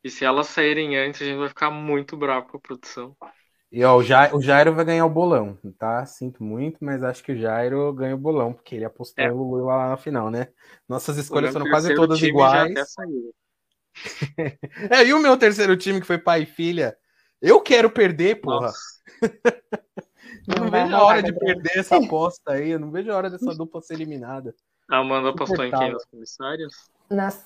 E 0.03 0.09
se 0.09 0.25
elas 0.25 0.47
saírem 0.47 0.97
antes, 0.97 1.21
a 1.21 1.25
gente 1.25 1.37
vai 1.37 1.47
ficar 1.47 1.71
muito 1.71 2.17
bravo 2.17 2.47
com 2.47 2.57
a 2.57 2.59
produção. 2.59 3.15
E 3.71 3.83
ó, 3.83 3.95
o, 3.95 4.03
Jairo, 4.03 4.37
o 4.37 4.41
Jairo 4.41 4.75
vai 4.75 4.85
ganhar 4.85 5.05
o 5.05 5.09
bolão, 5.09 5.57
tá? 5.79 6.05
Sinto 6.05 6.43
muito, 6.43 6.77
mas 6.79 7.01
acho 7.01 7.23
que 7.23 7.31
o 7.31 7.35
Jairo 7.35 7.91
ganha 7.93 8.13
o 8.13 8.19
bolão, 8.19 8.53
porque 8.53 8.75
ele 8.75 8.85
apostou 8.85 9.25
é. 9.25 9.31
o 9.31 9.35
Lulu 9.35 9.65
lá 9.65 9.89
na 9.89 9.97
final, 9.97 10.29
né? 10.29 10.49
Nossas 10.87 11.17
escolhas 11.17 11.51
foram 11.51 11.67
quase 11.67 11.95
todas 11.95 12.21
iguais. 12.21 12.71
é, 14.91 15.03
e 15.05 15.11
o 15.11 15.19
meu 15.19 15.35
terceiro 15.37 15.75
time, 15.75 15.99
que 15.99 16.05
foi 16.05 16.19
pai 16.19 16.43
e 16.43 16.45
filha? 16.45 16.95
Eu 17.41 17.61
quero 17.61 17.89
perder, 17.89 18.41
porra. 18.41 18.71
não, 20.47 20.65
não 20.65 20.71
vejo 20.71 20.95
a 20.95 21.03
hora 21.03 21.23
de 21.23 21.33
perder 21.33 21.79
essa 21.79 21.97
aposta 21.97 22.51
aí, 22.51 22.69
eu 22.69 22.79
não 22.79 22.91
vejo 22.91 23.11
a 23.11 23.15
hora 23.15 23.29
dessa 23.29 23.55
dupla 23.55 23.81
ser 23.81 23.95
eliminada. 23.95 24.53
A 24.87 24.97
Amanda 24.97 25.29
apostou 25.29 25.65
em 25.65 25.71
quem? 25.71 25.93
Nas 25.93 26.05
comissárias? 26.05 26.73
Nas, 27.09 27.43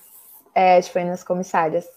é, 0.53 0.77
acho 0.77 0.89
que 0.89 0.93
foi 0.93 1.05
nas 1.05 1.23
comissárias. 1.23 1.87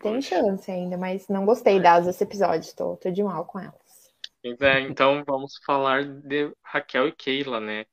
Tem 0.00 0.20
chance 0.22 0.70
ainda, 0.70 0.96
mas 0.96 1.28
não 1.28 1.44
gostei 1.44 1.80
das 1.80 2.06
desse 2.06 2.22
episódio, 2.24 2.74
tô, 2.74 2.96
tô 2.96 3.10
de 3.10 3.22
mal 3.22 3.44
com 3.44 3.58
elas. 3.58 4.12
É, 4.60 4.80
então 4.80 5.24
vamos 5.26 5.58
falar 5.64 6.04
de 6.04 6.52
Raquel 6.62 7.08
e 7.08 7.12
Keila, 7.12 7.58
né? 7.60 7.84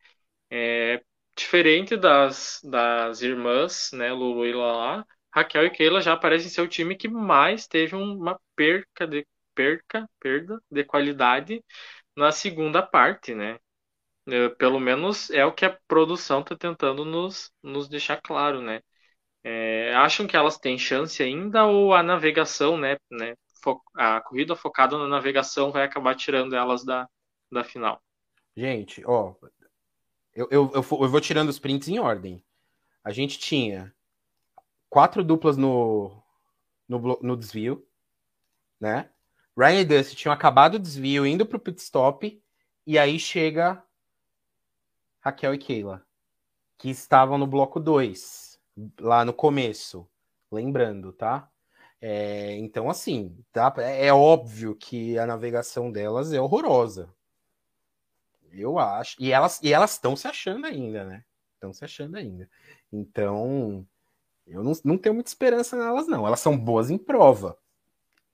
É, 0.51 1.03
diferente 1.37 1.97
das, 1.97 2.61
das 2.63 3.21
irmãs, 3.21 3.91
né, 3.93 4.11
Lulu 4.13 4.45
e 4.47 4.53
Lala, 4.53 5.05
Raquel 5.33 5.65
e 5.67 5.71
Keila 5.71 6.01
já 6.01 6.17
parecem 6.17 6.49
ser 6.49 6.61
o 6.61 6.67
time 6.69 6.95
que 6.97 7.07
mais 7.09 7.67
teve 7.67 7.95
uma 7.95 8.39
perca 8.55 9.07
de 9.07 9.27
perca, 9.55 10.09
perda 10.19 10.59
de 10.71 10.83
qualidade 10.85 11.63
na 12.17 12.31
segunda 12.31 12.81
parte, 12.83 13.35
né? 13.35 13.59
É, 14.27 14.49
pelo 14.49 14.79
menos 14.79 15.29
é 15.31 15.45
o 15.45 15.53
que 15.53 15.65
a 15.65 15.77
produção 15.87 16.41
está 16.41 16.55
tentando 16.55 17.03
nos, 17.05 17.51
nos 17.63 17.89
deixar 17.89 18.21
claro, 18.21 18.61
né? 18.61 18.81
É, 19.43 19.93
acham 19.95 20.25
que 20.25 20.37
elas 20.37 20.57
têm 20.57 20.77
chance 20.77 21.21
ainda 21.21 21.65
ou 21.65 21.93
a 21.93 22.01
navegação, 22.01 22.77
né, 22.77 22.97
né, 23.11 23.35
a 23.95 24.21
corrida 24.21 24.55
focada 24.55 24.97
na 24.97 25.07
navegação 25.07 25.71
vai 25.71 25.83
acabar 25.83 26.15
tirando 26.15 26.55
elas 26.55 26.83
da, 26.85 27.09
da 27.51 27.63
final? 27.63 28.01
Gente, 28.55 29.03
ó, 29.05 29.35
eu, 30.33 30.47
eu, 30.49 30.71
eu, 30.73 30.75
eu 30.75 31.09
vou 31.09 31.21
tirando 31.21 31.49
os 31.49 31.59
prints 31.59 31.87
em 31.87 31.99
ordem. 31.99 32.43
A 33.03 33.11
gente 33.11 33.37
tinha 33.37 33.93
quatro 34.89 35.23
duplas 35.23 35.57
no, 35.57 36.23
no, 36.87 37.19
no 37.21 37.37
desvio, 37.37 37.85
né? 38.79 39.09
Ryan 39.57 39.81
e 39.81 39.85
Dusty 39.85 40.15
tinham 40.15 40.33
acabado 40.33 40.75
o 40.75 40.79
desvio, 40.79 41.25
indo 41.25 41.45
pro 41.45 41.59
pit 41.59 41.79
stop, 41.79 42.41
e 42.87 42.97
aí 42.97 43.19
chega 43.19 43.83
Raquel 45.19 45.53
e 45.53 45.57
Keila, 45.57 46.05
que 46.77 46.89
estavam 46.89 47.37
no 47.37 47.45
bloco 47.45 47.79
2 47.79 48.52
lá 48.99 49.23
no 49.25 49.33
começo, 49.33 50.07
lembrando, 50.51 51.13
tá? 51.13 51.49
É, 52.01 52.57
então, 52.57 52.89
assim, 52.89 53.37
tá? 53.51 53.73
é 53.77 54.11
óbvio 54.11 54.75
que 54.75 55.17
a 55.17 55.25
navegação 55.25 55.91
delas 55.91 56.33
é 56.33 56.41
horrorosa. 56.41 57.09
Eu 58.51 58.77
acho. 58.77 59.15
E 59.19 59.31
elas 59.31 59.61
e 59.63 59.73
elas 59.73 59.93
estão 59.93 60.15
se 60.15 60.27
achando 60.27 60.65
ainda, 60.65 61.05
né? 61.05 61.23
Estão 61.55 61.73
se 61.73 61.83
achando 61.85 62.17
ainda. 62.17 62.49
Então, 62.91 63.87
eu 64.45 64.63
não, 64.63 64.73
não 64.83 64.97
tenho 64.97 65.15
muita 65.15 65.29
esperança 65.29 65.77
nelas, 65.77 66.07
não. 66.07 66.27
Elas 66.27 66.39
são 66.39 66.57
boas 66.57 66.91
em 66.91 66.97
prova. 66.97 67.57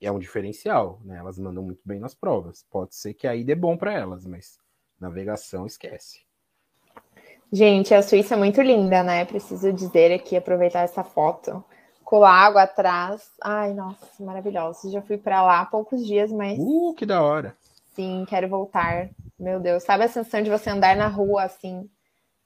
É 0.02 0.12
um 0.12 0.20
diferencial, 0.20 1.00
né? 1.04 1.18
Elas 1.18 1.38
mandam 1.38 1.64
muito 1.64 1.82
bem 1.86 2.00
nas 2.00 2.16
provas. 2.16 2.66
Pode 2.70 2.96
ser 2.96 3.14
que 3.14 3.28
aí 3.28 3.44
dê 3.44 3.56
bom 3.56 3.78
para 3.78 3.94
elas, 3.94 4.26
mas 4.26 4.58
navegação 5.00 5.66
esquece. 5.66 6.29
Gente, 7.52 7.94
a 7.94 8.02
Suíça 8.04 8.36
é 8.36 8.38
muito 8.38 8.62
linda, 8.62 9.02
né? 9.02 9.26
Preciso 9.26 9.74
dizer 9.74 10.14
aqui, 10.14 10.38
aproveitar 10.38 10.82
essa 10.82 11.04
foto. 11.04 11.64
Com 12.04 12.18
o 12.18 12.20
lago 12.20 12.58
atrás. 12.58 13.22
Ai, 13.42 13.74
nossa, 13.74 14.08
maravilhoso. 14.20 14.92
Já 14.92 15.02
fui 15.02 15.18
para 15.18 15.42
lá 15.42 15.62
há 15.62 15.66
poucos 15.66 16.06
dias, 16.06 16.32
mas. 16.32 16.58
Uh, 16.60 16.94
que 16.96 17.06
da 17.06 17.22
hora. 17.22 17.56
Sim, 17.96 18.26
quero 18.28 18.48
voltar. 18.48 19.10
Meu 19.40 19.60
Deus, 19.60 19.84
sabe 19.84 20.04
a 20.04 20.08
sensação 20.08 20.42
de 20.42 20.50
você 20.50 20.70
andar 20.70 20.96
na 20.96 21.08
rua 21.08 21.44
assim? 21.44 21.90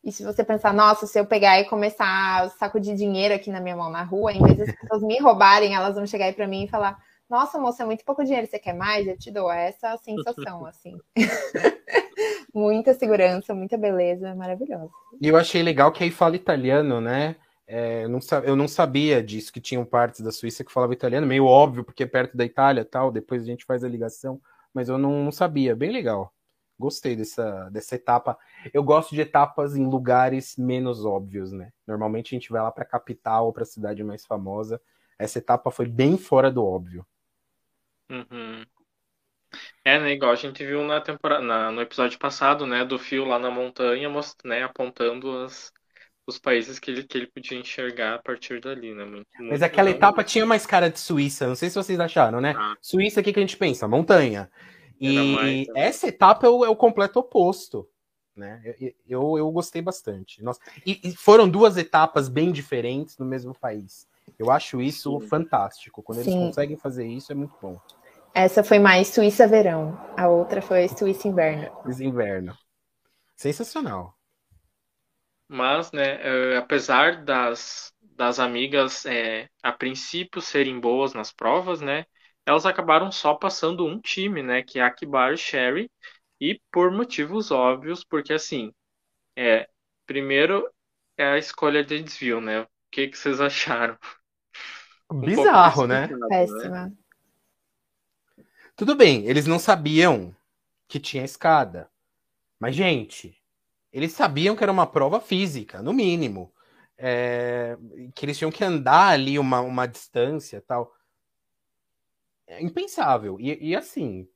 E 0.04 0.12
se 0.12 0.24
você 0.24 0.44
pensar, 0.44 0.74
nossa, 0.74 1.08
se 1.08 1.18
eu 1.18 1.26
pegar 1.26 1.60
e 1.60 1.66
começar 1.66 2.44
a 2.44 2.50
sacudir 2.50 2.96
dinheiro 2.96 3.34
aqui 3.34 3.50
na 3.50 3.62
minha 3.62 3.76
mão 3.76 3.90
na 3.90 4.04
rua, 4.04 4.34
em 4.34 4.42
vez 4.42 4.58
das 4.58 4.76
pessoas 4.76 5.02
me 5.02 5.18
roubarem, 5.18 5.76
elas 5.76 5.96
vão 5.96 6.06
chegar 6.06 6.26
aí 6.26 6.34
para 6.34 6.48
mim 6.48 6.64
e 6.64 6.70
falar: 6.70 6.98
Nossa, 7.34 7.58
moça, 7.58 7.82
é 7.82 7.86
muito 7.88 8.06
pouco 8.06 8.24
dinheiro, 8.24 8.46
você 8.46 8.60
quer 8.60 8.74
mais? 8.76 9.08
Eu 9.08 9.18
te 9.18 9.32
dou 9.32 9.52
essa 9.52 9.98
sensação, 9.98 10.64
assim. 10.70 11.00
muita 12.54 12.94
segurança, 12.94 13.56
muita 13.56 13.76
beleza, 13.76 14.36
maravilhosa. 14.36 14.92
E 15.20 15.30
eu 15.30 15.36
achei 15.36 15.64
legal 15.64 15.92
que 15.92 16.04
aí 16.04 16.12
fala 16.12 16.36
italiano, 16.36 17.02
né? 17.02 17.36
É, 17.66 18.04
eu, 18.04 18.10
não, 18.10 18.20
eu 18.46 18.56
não 18.56 18.68
sabia 18.68 19.24
disso, 19.24 19.52
que 19.52 19.60
tinham 19.60 19.84
partes 19.84 20.22
da 20.22 20.32
Suíça 20.32 20.64
que 20.64 20.72
falavam 20.72 20.94
italiano, 20.94 21.26
meio 21.26 21.48
óbvio, 21.48 21.84
porque 21.84 22.04
é 22.04 22.06
perto 22.06 22.38
da 22.38 22.46
Itália 22.46 22.86
tal, 22.86 23.12
depois 23.12 23.42
a 23.42 23.46
gente 23.46 23.66
faz 23.66 23.84
a 23.84 23.90
ligação, 23.90 24.40
mas 24.72 24.88
eu 24.88 25.00
não, 25.00 25.24
não 25.24 25.32
sabia, 25.32 25.76
bem 25.76 25.92
legal. 25.92 26.32
Gostei 26.78 27.16
dessa, 27.16 27.68
dessa 27.72 27.96
etapa. 27.96 28.38
Eu 28.72 28.84
gosto 28.84 29.16
de 29.16 29.22
etapas 29.22 29.76
em 29.76 29.88
lugares 29.88 30.56
menos 30.56 31.04
óbvios, 31.04 31.52
né? 31.52 31.72
Normalmente 31.88 32.36
a 32.36 32.38
gente 32.38 32.52
vai 32.52 32.62
lá 32.62 32.72
para 32.72 32.84
a 32.84 32.88
capital 32.88 33.48
ou 33.48 33.54
para 33.54 33.64
a 33.64 33.66
cidade 33.66 34.04
mais 34.04 34.24
famosa. 34.24 34.80
Essa 35.18 35.40
etapa 35.40 35.72
foi 35.72 35.88
bem 35.88 36.16
fora 36.16 36.52
do 36.52 36.64
óbvio. 36.64 37.04
Uhum. 38.10 38.64
É, 39.86 40.00
né, 40.00 40.14
igual 40.14 40.32
a 40.32 40.36
gente 40.36 40.66
viu 40.66 40.84
na 40.84 41.00
temporada, 41.00 41.44
na, 41.44 41.72
no 41.72 41.82
episódio 41.82 42.18
passado, 42.18 42.66
né, 42.66 42.84
do 42.84 42.98
fio 42.98 43.26
lá 43.26 43.38
na 43.38 43.52
montanha, 43.52 44.10
most, 44.10 44.36
né, 44.44 44.64
apontando 44.64 45.44
as, 45.44 45.72
os 46.26 46.40
países 46.40 46.80
que 46.80 46.90
ele, 46.90 47.04
que 47.04 47.18
ele 47.18 47.28
podia 47.28 47.58
enxergar 47.58 48.16
a 48.16 48.20
partir 48.20 48.60
dali, 48.60 48.94
né? 48.94 49.04
Muito, 49.06 49.28
Mas 49.40 49.62
aquela 49.62 49.90
etapa 49.90 50.24
tinha 50.24 50.46
mais 50.46 50.66
cara 50.66 50.90
de 50.90 51.00
Suíça, 51.00 51.48
não 51.48 51.56
sei 51.56 51.70
se 51.70 51.76
vocês 51.76 52.00
acharam, 52.00 52.40
né? 52.40 52.54
Ah. 52.58 52.76
Suíça, 52.82 53.20
o 53.20 53.24
que, 53.24 53.34
que 53.34 53.40
a 53.40 53.44
gente 53.44 53.58
pensa? 53.58 53.88
Montanha. 53.88 54.50
E 55.00 55.36
mais, 55.36 55.68
essa 55.76 56.08
etapa 56.08 56.48
é 56.48 56.50
o, 56.50 56.64
é 56.66 56.70
o, 56.70 56.76
completo 56.76 57.20
oposto. 57.20 57.88
Né? 58.36 58.62
Eu, 58.80 58.94
eu, 59.08 59.38
eu 59.38 59.52
gostei 59.52 59.82
bastante. 59.82 60.42
Nossa, 60.42 60.60
e, 60.86 61.00
e, 61.04 61.16
foram 61.16 61.48
duas 61.48 61.78
etapas 61.78 62.30
bem 62.30 62.52
diferentes 62.52 63.18
no 63.18 63.26
mesmo 63.26 63.54
país. 63.54 64.08
Eu 64.38 64.52
acho 64.52 64.82
isso 64.82 65.20
Sim. 65.20 65.28
fantástico. 65.28 66.02
Quando 66.04 66.22
Sim. 66.22 66.32
eles 66.32 66.48
conseguem 66.48 66.78
fazer 66.78 67.06
isso, 67.08 67.32
é 67.32 67.36
muito 67.36 67.56
bom. 67.62 67.80
Essa 68.34 68.64
foi 68.64 68.80
mais 68.80 69.08
Suíça 69.10 69.48
verão, 69.48 69.98
a 70.18 70.28
outra 70.28 70.62
foi 70.62 70.88
Suíça 70.88 71.28
inverno. 71.28 71.70
Suíça 71.84 72.04
inverno. 72.04 72.58
Sensacional. 73.36 74.16
Mas, 75.48 75.92
né, 75.92 76.18
uh, 76.56 76.58
apesar 76.58 77.24
das, 77.24 77.94
das 78.02 78.40
amigas 78.40 79.06
é, 79.06 79.48
a 79.62 79.72
princípio 79.72 80.42
serem 80.42 80.80
boas 80.80 81.14
nas 81.14 81.32
provas, 81.32 81.82
né, 81.82 82.06
elas 82.46 82.66
acabaram 82.66 83.12
só 83.12 83.36
passando 83.36 83.86
um 83.86 84.00
time, 84.00 84.42
né, 84.42 84.64
que 84.64 84.80
é 84.80 84.84
Akbar 84.84 85.34
e 85.34 85.38
Sherry, 85.38 85.92
e 86.40 86.60
por 86.72 86.92
motivos 86.92 87.52
óbvios, 87.52 88.04
porque 88.04 88.34
assim, 88.34 88.74
é, 89.38 89.68
primeiro 90.06 90.70
é 91.18 91.26
a 91.26 91.38
escolha 91.38 91.84
de 91.84 92.02
desvio, 92.04 92.42
né? 92.42 92.68
O 92.94 92.96
que, 92.96 93.08
que 93.08 93.18
vocês 93.18 93.42
acharam? 93.42 93.98
Um 95.12 95.20
Bizarro, 95.20 95.88
né? 95.88 96.06
né? 96.06 96.28
Péssima. 96.30 96.94
Tudo 98.76 98.94
bem, 98.94 99.26
eles 99.26 99.48
não 99.48 99.58
sabiam 99.58 100.36
que 100.88 101.00
tinha 101.00 101.26
escada. 101.26 101.90
Mas, 102.60 102.76
gente, 102.76 103.36
eles 103.92 104.12
sabiam 104.12 104.56
que 104.56 104.62
era 104.62 104.72
uma 104.72 104.86
prova 104.86 105.20
física, 105.20 105.82
no 105.82 105.92
mínimo. 105.92 106.54
É, 106.96 107.76
que 108.14 108.28
eles 108.28 108.38
tinham 108.38 108.52
que 108.52 108.64
andar 108.64 109.08
ali 109.14 109.40
uma, 109.40 109.60
uma 109.62 109.88
distância 109.88 110.62
tal. 110.62 110.96
É 112.46 112.62
impensável. 112.62 113.40
E, 113.40 113.70
e, 113.70 113.76
assim, 113.76 114.30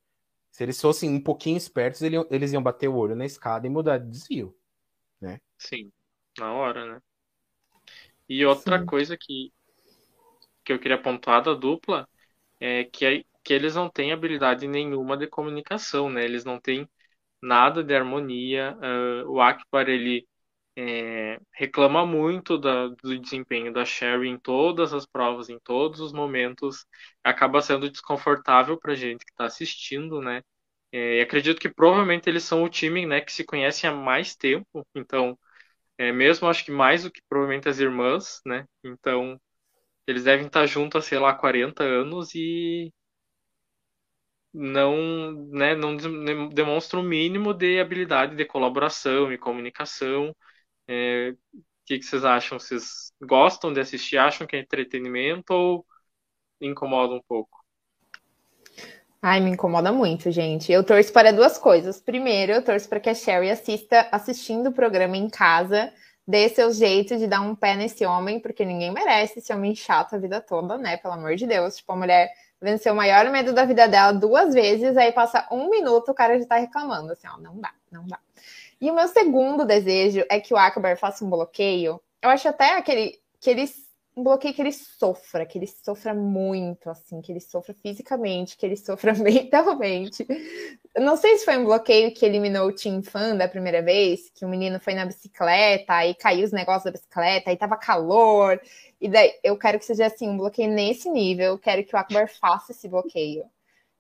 se 0.50 0.64
eles 0.64 0.82
fossem 0.82 1.12
um 1.12 1.22
pouquinho 1.22 1.58
espertos, 1.58 2.02
eles, 2.02 2.26
eles 2.32 2.54
iam 2.54 2.64
bater 2.64 2.88
o 2.88 2.96
olho 2.96 3.16
na 3.16 3.24
escada 3.24 3.68
e 3.68 3.70
mudar 3.70 4.00
de 4.00 4.10
desvio. 4.10 4.58
Né? 5.22 5.40
Sim, 5.60 5.92
na 6.40 6.52
hora, 6.54 6.96
né? 6.96 7.02
E 8.30 8.46
outra 8.46 8.80
Sim. 8.80 8.86
coisa 8.86 9.18
que, 9.18 9.52
que 10.64 10.74
eu 10.74 10.80
queria 10.80 11.02
pontuar 11.02 11.42
da 11.44 11.54
dupla 11.54 12.08
é 12.60 12.86
que, 12.86 13.26
que 13.44 13.54
eles 13.54 13.76
não 13.76 13.90
têm 13.90 14.12
habilidade 14.14 14.68
nenhuma 14.68 15.18
de 15.18 15.28
comunicação, 15.28 16.10
né? 16.10 16.26
Eles 16.26 16.46
não 16.46 16.60
têm 16.62 16.90
nada 17.42 17.84
de 17.84 17.96
harmonia. 17.96 18.78
Uh, 19.26 19.32
o 19.32 19.42
Akbar 19.42 19.90
ele 19.90 20.28
é, 20.78 21.40
reclama 21.54 22.06
muito 22.06 22.58
da, 22.58 22.88
do 22.90 23.20
desempenho 23.20 23.74
da 23.74 23.86
Sherry 23.86 24.30
em 24.30 24.40
todas 24.40 24.94
as 24.94 25.06
provas, 25.08 25.50
em 25.50 25.60
todos 25.60 26.02
os 26.02 26.14
momentos. 26.14 26.86
Acaba 27.24 27.62
sendo 27.62 27.90
desconfortável 27.92 28.80
para 28.80 28.96
gente 28.96 29.26
que 29.26 29.32
está 29.32 29.46
assistindo, 29.46 30.22
né? 30.22 30.44
É, 30.92 31.22
acredito 31.22 31.60
que 31.60 31.70
provavelmente 31.70 32.30
eles 32.30 32.44
são 32.44 32.64
o 32.64 32.70
time 32.70 33.06
né, 33.06 33.22
que 33.22 33.32
se 33.32 33.46
conhece 33.46 33.88
há 33.88 33.92
mais 33.94 34.36
tempo, 34.36 34.88
então, 34.96 35.38
é, 35.98 36.12
mesmo 36.12 36.48
acho 36.48 36.66
que 36.66 36.72
mais 36.72 37.04
do 37.04 37.12
que 37.12 37.22
provavelmente 37.30 37.70
as 37.70 37.80
irmãs, 37.80 38.42
né? 38.46 38.66
Então, 38.84 39.40
eles 40.08 40.26
devem 40.26 40.48
estar 40.48 40.66
juntos 40.68 41.06
há, 41.06 41.08
sei 41.10 41.20
lá, 41.20 41.34
40 41.36 41.84
anos 41.84 42.36
e 42.36 42.94
não, 44.54 45.32
né, 45.50 45.76
não 45.76 45.96
demonstra 46.50 47.00
o 47.00 47.04
mínimo 47.04 47.54
de 47.54 47.80
habilidade 47.80 48.36
de 48.36 48.46
colaboração 48.46 49.32
e 49.32 49.38
comunicação. 49.38 50.36
É, 50.88 51.32
o 51.32 51.38
que, 51.86 52.00
que 52.00 52.06
vocês 52.06 52.26
acham? 52.26 52.60
Vocês 52.60 53.12
gostam 53.22 53.74
de 53.74 53.82
assistir? 53.82 54.18
Acham 54.18 54.48
que 54.48 54.56
é 54.58 54.60
entretenimento 54.62 55.54
ou 55.54 55.88
incomoda 56.62 57.14
um 57.16 57.24
pouco? 57.28 57.57
Ai, 59.22 59.40
me 59.40 59.50
incomoda 59.52 59.92
muito, 59.92 60.30
gente. 60.32 60.72
Eu 60.72 60.84
torço 60.84 61.12
para 61.12 61.34
duas 61.34 61.58
coisas. 61.58 62.00
Primeiro, 62.00 62.52
eu 62.52 62.64
torço 62.64 62.88
para 62.88 63.00
que 63.00 63.10
a 63.10 63.16
Sherry 63.16 63.50
assista 63.50 64.08
assistindo 64.12 64.68
o 64.68 64.72
programa 64.72 65.18
em 65.18 65.30
casa, 65.30 65.92
dê 66.28 66.48
seu 66.50 66.72
jeito 66.72 67.18
de 67.18 67.26
dar 67.26 67.42
um 67.42 67.56
pé 67.56 67.76
nesse 67.76 68.06
homem, 68.06 68.40
porque 68.40 68.64
ninguém 68.64 68.92
merece 68.92 69.40
esse 69.40 69.52
homem 69.52 69.76
chato 69.76 70.16
a 70.16 70.20
vida 70.20 70.40
toda, 70.40 70.78
né? 70.78 70.98
Pelo 70.98 71.16
amor 71.16 71.36
de 71.36 71.48
Deus. 71.48 71.78
Tipo, 71.78 71.94
a 71.94 71.96
mulher 71.96 72.32
venceu 72.62 72.94
o 72.94 72.96
maior 72.96 73.30
medo 73.32 73.54
da 73.54 73.66
vida 73.66 73.88
dela 73.88 74.12
duas 74.12 74.54
vezes, 74.54 74.96
aí 74.98 75.12
passa 75.12 75.48
um 75.52 75.70
minuto, 75.70 76.12
o 76.12 76.16
cara 76.16 76.40
já 76.40 76.46
tá 76.46 76.58
reclamando, 76.58 77.12
assim, 77.12 77.28
ó, 77.28 77.38
não 77.40 77.60
dá, 77.60 77.72
não 77.92 78.06
dá. 78.06 78.20
E 78.80 78.90
o 78.92 78.96
meu 78.96 79.08
segundo 79.08 79.66
desejo 79.66 80.24
é 80.30 80.40
que 80.40 80.54
o 80.54 80.58
Akbar 80.58 80.98
faça 80.98 81.26
um 81.26 81.30
bloqueio. 81.30 82.00
Eu 82.22 82.30
acho 82.30 82.48
até 82.48 82.78
aquele 82.78 83.20
que 83.40 83.50
um 84.18 84.24
bloqueio 84.24 84.52
que 84.54 84.62
ele 84.62 84.72
sofra, 84.72 85.46
que 85.46 85.60
ele 85.60 85.68
sofra 85.68 86.12
muito, 86.12 86.90
assim, 86.90 87.22
que 87.22 87.32
ele 87.32 87.40
sofra 87.40 87.76
fisicamente, 87.76 88.58
que 88.58 88.66
ele 88.66 88.76
sofra 88.76 89.14
mentalmente. 89.16 90.26
não 90.98 91.16
sei 91.16 91.38
se 91.38 91.46
foi 91.46 91.56
um 91.56 91.66
bloqueio 91.66 92.12
que 92.12 92.26
eliminou 92.26 92.68
o 92.68 92.74
Team 92.74 93.04
Fan 93.04 93.38
da 93.38 93.48
primeira 93.48 93.84
vez, 93.84 94.32
que 94.32 94.44
o 94.44 94.50
menino 94.50 94.80
foi 94.80 94.96
na 94.96 95.06
bicicleta, 95.06 96.04
e 96.04 96.16
caiu 96.16 96.46
os 96.46 96.52
negócios 96.52 96.86
da 96.86 96.92
bicicleta, 96.92 97.52
aí 97.52 97.58
tava 97.58 97.78
calor, 97.78 98.60
e 99.00 99.08
daí 99.08 99.34
eu 99.44 99.56
quero 99.56 99.78
que 99.78 99.86
seja 99.86 100.08
assim, 100.08 100.28
um 100.28 100.38
bloqueio 100.38 100.72
nesse 100.72 101.10
nível, 101.12 101.52
eu 101.52 101.60
quero 101.60 101.84
que 101.84 101.96
o 101.96 102.00
Akbar 102.00 102.28
faça 102.28 102.72
esse 102.72 102.88
bloqueio. 102.90 103.46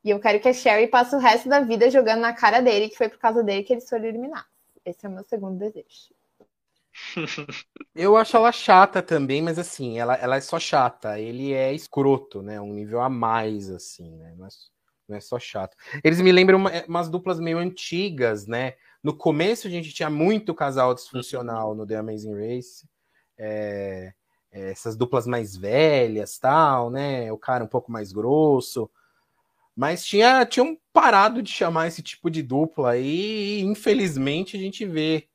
E 0.03 0.09
eu 0.09 0.19
quero 0.19 0.39
que 0.39 0.49
a 0.49 0.53
Sherry 0.53 0.87
passe 0.87 1.15
o 1.15 1.19
resto 1.19 1.47
da 1.47 1.59
vida 1.59 1.91
jogando 1.91 2.21
na 2.21 2.33
cara 2.33 2.59
dele, 2.59 2.89
que 2.89 2.97
foi 2.97 3.07
por 3.09 3.19
causa 3.19 3.43
dele 3.43 3.63
que 3.63 3.73
eles 3.73 3.87
foram 3.87 4.05
eliminados. 4.05 4.49
Esse 4.83 5.05
é 5.05 5.09
o 5.09 5.11
meu 5.11 5.23
segundo 5.25 5.59
desejo. 5.59 6.16
Eu 7.95 8.15
acho 8.15 8.35
ela 8.35 8.51
chata 8.51 9.01
também, 9.01 9.41
mas 9.41 9.57
assim, 9.59 9.99
ela, 9.99 10.15
ela 10.15 10.37
é 10.37 10.41
só 10.41 10.59
chata. 10.59 11.19
Ele 11.19 11.53
é 11.53 11.73
escroto, 11.73 12.41
né? 12.41 12.59
Um 12.59 12.73
nível 12.73 13.01
a 13.01 13.09
mais, 13.09 13.69
assim, 13.69 14.15
né? 14.17 14.33
Não 14.37 14.45
é, 14.45 14.49
não 15.07 15.17
é 15.17 15.19
só 15.19 15.39
chato. 15.39 15.75
Eles 16.03 16.21
me 16.21 16.31
lembram 16.31 16.57
uma, 16.57 16.71
umas 16.87 17.09
duplas 17.09 17.39
meio 17.39 17.57
antigas, 17.57 18.45
né? 18.47 18.75
No 19.03 19.15
começo 19.15 19.67
a 19.67 19.69
gente 19.69 19.93
tinha 19.93 20.09
muito 20.09 20.53
casal 20.53 20.93
disfuncional 20.93 21.73
no 21.75 21.85
The 21.85 21.95
Amazing 21.97 22.35
Race. 22.35 22.87
É, 23.37 24.13
é, 24.51 24.71
essas 24.71 24.95
duplas 24.95 25.27
mais 25.27 25.55
velhas, 25.55 26.37
tal, 26.37 26.89
né? 26.89 27.31
O 27.31 27.37
cara 27.37 27.63
um 27.63 27.67
pouco 27.67 27.91
mais 27.91 28.11
grosso. 28.11 28.89
Mas 29.75 30.03
tinha, 30.03 30.45
tinham 30.45 30.77
parado 30.91 31.41
de 31.41 31.51
chamar 31.51 31.87
esse 31.87 32.01
tipo 32.01 32.29
de 32.31 32.41
dupla 32.41 32.97
e 32.97 33.61
infelizmente 33.61 34.57
a 34.57 34.59
gente 34.59 34.85
vê 34.85 35.27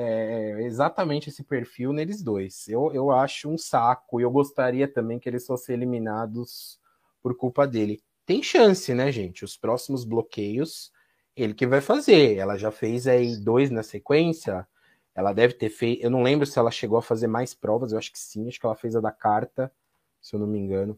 é, 0.00 0.62
exatamente 0.62 1.28
esse 1.28 1.42
perfil 1.42 1.92
neles 1.92 2.22
dois. 2.22 2.68
Eu, 2.68 2.92
eu 2.94 3.10
acho 3.10 3.48
um 3.48 3.58
saco 3.58 4.20
e 4.20 4.22
eu 4.22 4.30
gostaria 4.30 4.86
também 4.86 5.18
que 5.18 5.28
eles 5.28 5.44
fossem 5.44 5.74
eliminados 5.74 6.78
por 7.20 7.36
culpa 7.36 7.66
dele. 7.66 8.00
Tem 8.24 8.40
chance, 8.40 8.94
né, 8.94 9.10
gente? 9.10 9.44
Os 9.44 9.56
próximos 9.56 10.04
bloqueios, 10.04 10.92
ele 11.34 11.52
que 11.52 11.66
vai 11.66 11.80
fazer. 11.80 12.36
Ela 12.36 12.56
já 12.56 12.70
fez 12.70 13.08
aí 13.08 13.36
dois 13.36 13.70
na 13.70 13.82
sequência. 13.82 14.66
Ela 15.14 15.32
deve 15.32 15.54
ter 15.54 15.68
feito. 15.68 16.00
Eu 16.00 16.10
não 16.10 16.22
lembro 16.22 16.46
se 16.46 16.58
ela 16.58 16.70
chegou 16.70 16.98
a 16.98 17.02
fazer 17.02 17.26
mais 17.26 17.52
provas. 17.52 17.90
Eu 17.90 17.98
acho 17.98 18.12
que 18.12 18.18
sim. 18.18 18.46
Acho 18.46 18.60
que 18.60 18.66
ela 18.66 18.76
fez 18.76 18.94
a 18.94 19.00
da 19.00 19.10
carta, 19.10 19.72
se 20.20 20.36
eu 20.36 20.38
não 20.38 20.46
me 20.46 20.58
engano. 20.58 20.96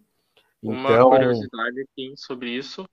Uma 0.62 0.92
então... 0.92 1.08
curiosidade 1.08 1.80
aqui 1.80 2.12
sobre 2.16 2.50
isso 2.50 2.86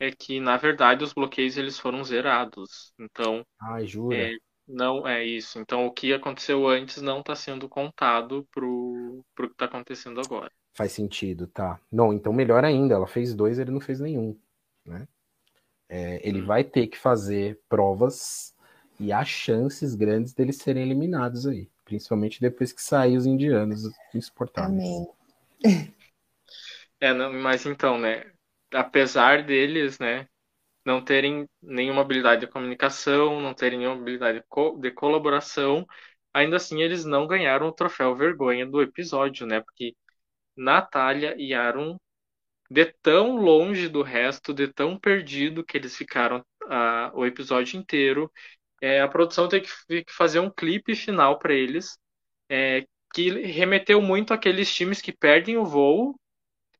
é 0.00 0.10
que, 0.10 0.40
na 0.40 0.56
verdade, 0.56 1.04
os 1.04 1.12
bloqueios 1.12 1.56
eles 1.56 1.78
foram 1.78 2.02
zerados. 2.02 2.92
Então, 2.98 3.46
Ai, 3.60 3.86
jura? 3.86 4.16
É, 4.16 4.36
não 4.66 5.06
é 5.06 5.24
isso. 5.24 5.58
Então, 5.58 5.86
o 5.86 5.90
que 5.90 6.12
aconteceu 6.12 6.66
antes 6.66 7.02
não 7.02 7.20
está 7.20 7.34
sendo 7.34 7.68
contado 7.68 8.46
pro, 8.50 9.24
pro 9.34 9.48
que 9.48 9.54
está 9.54 9.66
acontecendo 9.66 10.20
agora. 10.20 10.50
Faz 10.74 10.92
sentido, 10.92 11.46
tá. 11.46 11.78
Não, 11.90 12.12
então 12.12 12.32
melhor 12.32 12.64
ainda, 12.64 12.94
ela 12.94 13.06
fez 13.06 13.34
dois, 13.34 13.58
ele 13.58 13.70
não 13.70 13.80
fez 13.80 14.00
nenhum, 14.00 14.38
né? 14.86 15.06
É, 15.88 16.26
ele 16.26 16.40
hum. 16.40 16.46
vai 16.46 16.64
ter 16.64 16.86
que 16.86 16.96
fazer 16.96 17.60
provas 17.68 18.54
e 18.98 19.12
há 19.12 19.22
chances 19.24 19.94
grandes 19.94 20.32
deles 20.32 20.56
serem 20.56 20.82
eliminados 20.82 21.46
aí, 21.46 21.68
principalmente 21.84 22.40
depois 22.40 22.72
que 22.72 22.80
sair 22.80 23.16
os 23.16 23.26
indianos 23.26 23.82
insuportáveis. 24.14 24.72
Amém. 24.72 25.06
É, 26.98 27.12
não, 27.12 27.32
mas 27.32 27.66
então, 27.66 27.98
né? 27.98 28.24
Apesar 28.72 29.44
deles, 29.44 29.98
né, 29.98 30.28
não 30.84 31.04
terem 31.04 31.48
nenhuma 31.62 32.02
habilidade 32.02 32.42
de 32.42 32.52
comunicação, 32.52 33.40
não 33.40 33.54
terem 33.54 33.78
nenhuma 33.78 34.00
habilidade 34.00 34.40
de, 34.40 34.44
co 34.48 34.76
de 34.78 34.90
colaboração, 34.90 35.86
ainda 36.34 36.56
assim 36.56 36.82
eles 36.82 37.04
não 37.04 37.26
ganharam 37.26 37.68
o 37.68 37.72
troféu 37.72 38.14
vergonha 38.16 38.66
do 38.66 38.82
episódio, 38.82 39.46
né? 39.46 39.60
Porque 39.60 39.94
Natália 40.56 41.34
e 41.38 41.54
Aaron, 41.54 41.98
de 42.70 42.86
tão 43.02 43.36
longe 43.36 43.88
do 43.88 44.02
resto, 44.02 44.54
de 44.54 44.68
tão 44.68 44.98
perdido 44.98 45.64
que 45.64 45.76
eles 45.76 45.96
ficaram 45.96 46.44
uh, 46.64 47.10
o 47.14 47.26
episódio 47.26 47.78
inteiro, 47.78 48.30
é, 48.82 49.00
a 49.00 49.08
produção 49.08 49.48
teve 49.48 49.66
que, 49.88 50.04
que 50.04 50.12
fazer 50.12 50.40
um 50.40 50.50
clipe 50.50 50.94
final 50.94 51.38
para 51.38 51.54
eles, 51.54 51.98
é, 52.50 52.84
que 53.14 53.30
remeteu 53.30 54.02
muito 54.02 54.34
àqueles 54.34 54.72
times 54.74 55.00
que 55.00 55.12
perdem 55.12 55.56
o 55.58 55.64
voo, 55.64 56.16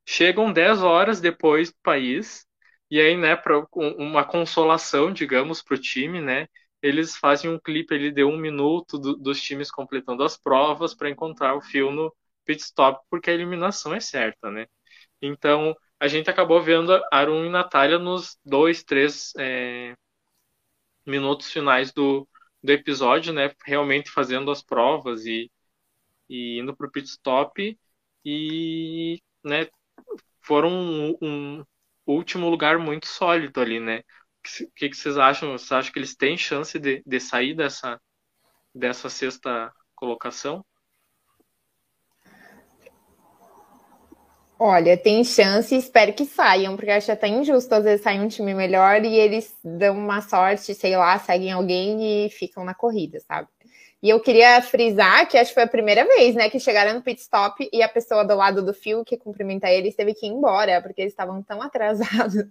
chegam 0.07 0.53
10 0.53 0.82
horas 0.82 1.20
depois 1.20 1.70
do 1.70 1.76
país 1.82 2.46
e 2.93 3.01
aí, 3.01 3.16
né, 3.16 3.34
para 3.36 3.66
uma 3.74 4.22
consolação, 4.22 5.11
digamos, 5.14 5.62
para 5.62 5.76
o 5.76 5.80
time, 5.80 6.20
né, 6.20 6.47
eles 6.82 7.16
fazem 7.16 7.51
um 7.51 7.59
clipe 7.59 7.95
ele 7.95 8.11
de 8.12 8.22
um 8.22 8.36
minuto 8.36 8.99
do, 8.99 9.16
dos 9.16 9.40
times 9.40 9.70
completando 9.70 10.22
as 10.22 10.36
provas 10.36 10.95
para 10.95 11.09
encontrar 11.09 11.57
o 11.57 11.62
fio 11.62 11.90
no 11.90 12.14
pit 12.45 12.61
stop, 12.62 13.03
porque 13.09 13.30
a 13.30 13.34
eliminação 13.34 13.95
é 13.95 14.01
certa, 14.01 14.51
né? 14.51 14.66
Então, 15.22 15.74
a 16.01 16.09
gente 16.09 16.30
acabou 16.30 16.62
vendo 16.62 16.93
Arun 17.12 17.47
e 17.47 17.51
Natália 17.51 17.99
nos 17.99 18.38
dois, 18.45 18.84
três 18.84 19.32
é, 19.38 19.95
minutos 21.07 21.51
finais 21.51 21.93
do, 21.93 22.28
do 22.62 22.72
episódio, 22.72 23.32
né? 23.32 23.55
Realmente 23.64 24.11
fazendo 24.11 24.51
as 24.51 24.62
provas 24.62 25.24
e, 25.26 25.51
e 26.28 26.59
indo 26.61 26.76
para 26.76 26.86
o 26.86 26.90
pit 26.90 27.09
stop 27.09 27.78
e, 28.24 29.20
né? 29.45 29.68
Foram 30.43 30.70
um, 30.70 31.16
um 31.22 31.64
último 32.07 32.48
lugar 32.48 32.78
muito 32.78 33.07
sólido 33.07 33.61
ali, 33.61 33.80
né? 33.80 33.98
O 33.98 34.72
que, 34.74 34.88
que 34.88 34.96
vocês 34.96 35.16
acham? 35.16 35.53
Vocês 35.53 35.72
acham 35.72 35.92
que 35.92 35.98
eles 35.98 36.16
têm 36.16 36.36
chance 36.36 36.78
de, 36.78 37.03
de 37.07 37.20
sair 37.20 37.55
dessa, 37.55 38.00
dessa 38.74 39.09
sexta 39.09 39.72
colocação? 39.94 40.64
Olha, 44.59 44.96
tem 44.96 45.24
chance 45.24 45.74
espero 45.74 46.12
que 46.14 46.24
saiam, 46.24 46.76
porque 46.76 46.90
acho 46.90 47.11
até 47.11 47.26
injusto 47.26 47.74
às 47.74 47.82
vezes 47.82 48.03
sair 48.03 48.20
um 48.20 48.28
time 48.28 48.55
melhor 48.55 49.05
e 49.05 49.14
eles 49.16 49.53
dão 49.64 49.98
uma 49.98 50.20
sorte, 50.20 50.72
sei 50.74 50.96
lá, 50.96 51.18
seguem 51.18 51.50
alguém 51.50 52.26
e 52.26 52.30
ficam 52.30 52.64
na 52.64 52.72
corrida, 52.72 53.18
sabe? 53.20 53.48
E 54.03 54.11
eu 54.11 54.18
queria 54.18 54.61
frisar 54.61 55.28
que 55.28 55.38
acho 55.38 55.50
que 55.50 55.55
foi 55.55 55.62
a 55.62 55.68
primeira 55.68 56.05
vez, 56.05 56.34
né, 56.34 56.50
que 56.50 56.59
chegaram 56.59 56.92
no 56.92 57.03
pit 57.03 57.20
stop 57.20 57.68
e 57.72 57.82
a 57.84 57.88
pessoa 57.88 58.24
do 58.24 58.34
lado 58.34 58.61
do 58.61 58.74
fio 58.74 59.05
que 59.05 59.16
cumprimenta 59.16 59.70
eles 59.70 59.94
teve 59.94 60.12
que 60.12 60.26
ir 60.26 60.30
embora, 60.30 60.82
porque 60.82 61.03
eles 61.03 61.12
estavam 61.12 61.40
tão 61.40 61.62
atrasados. 61.62 62.44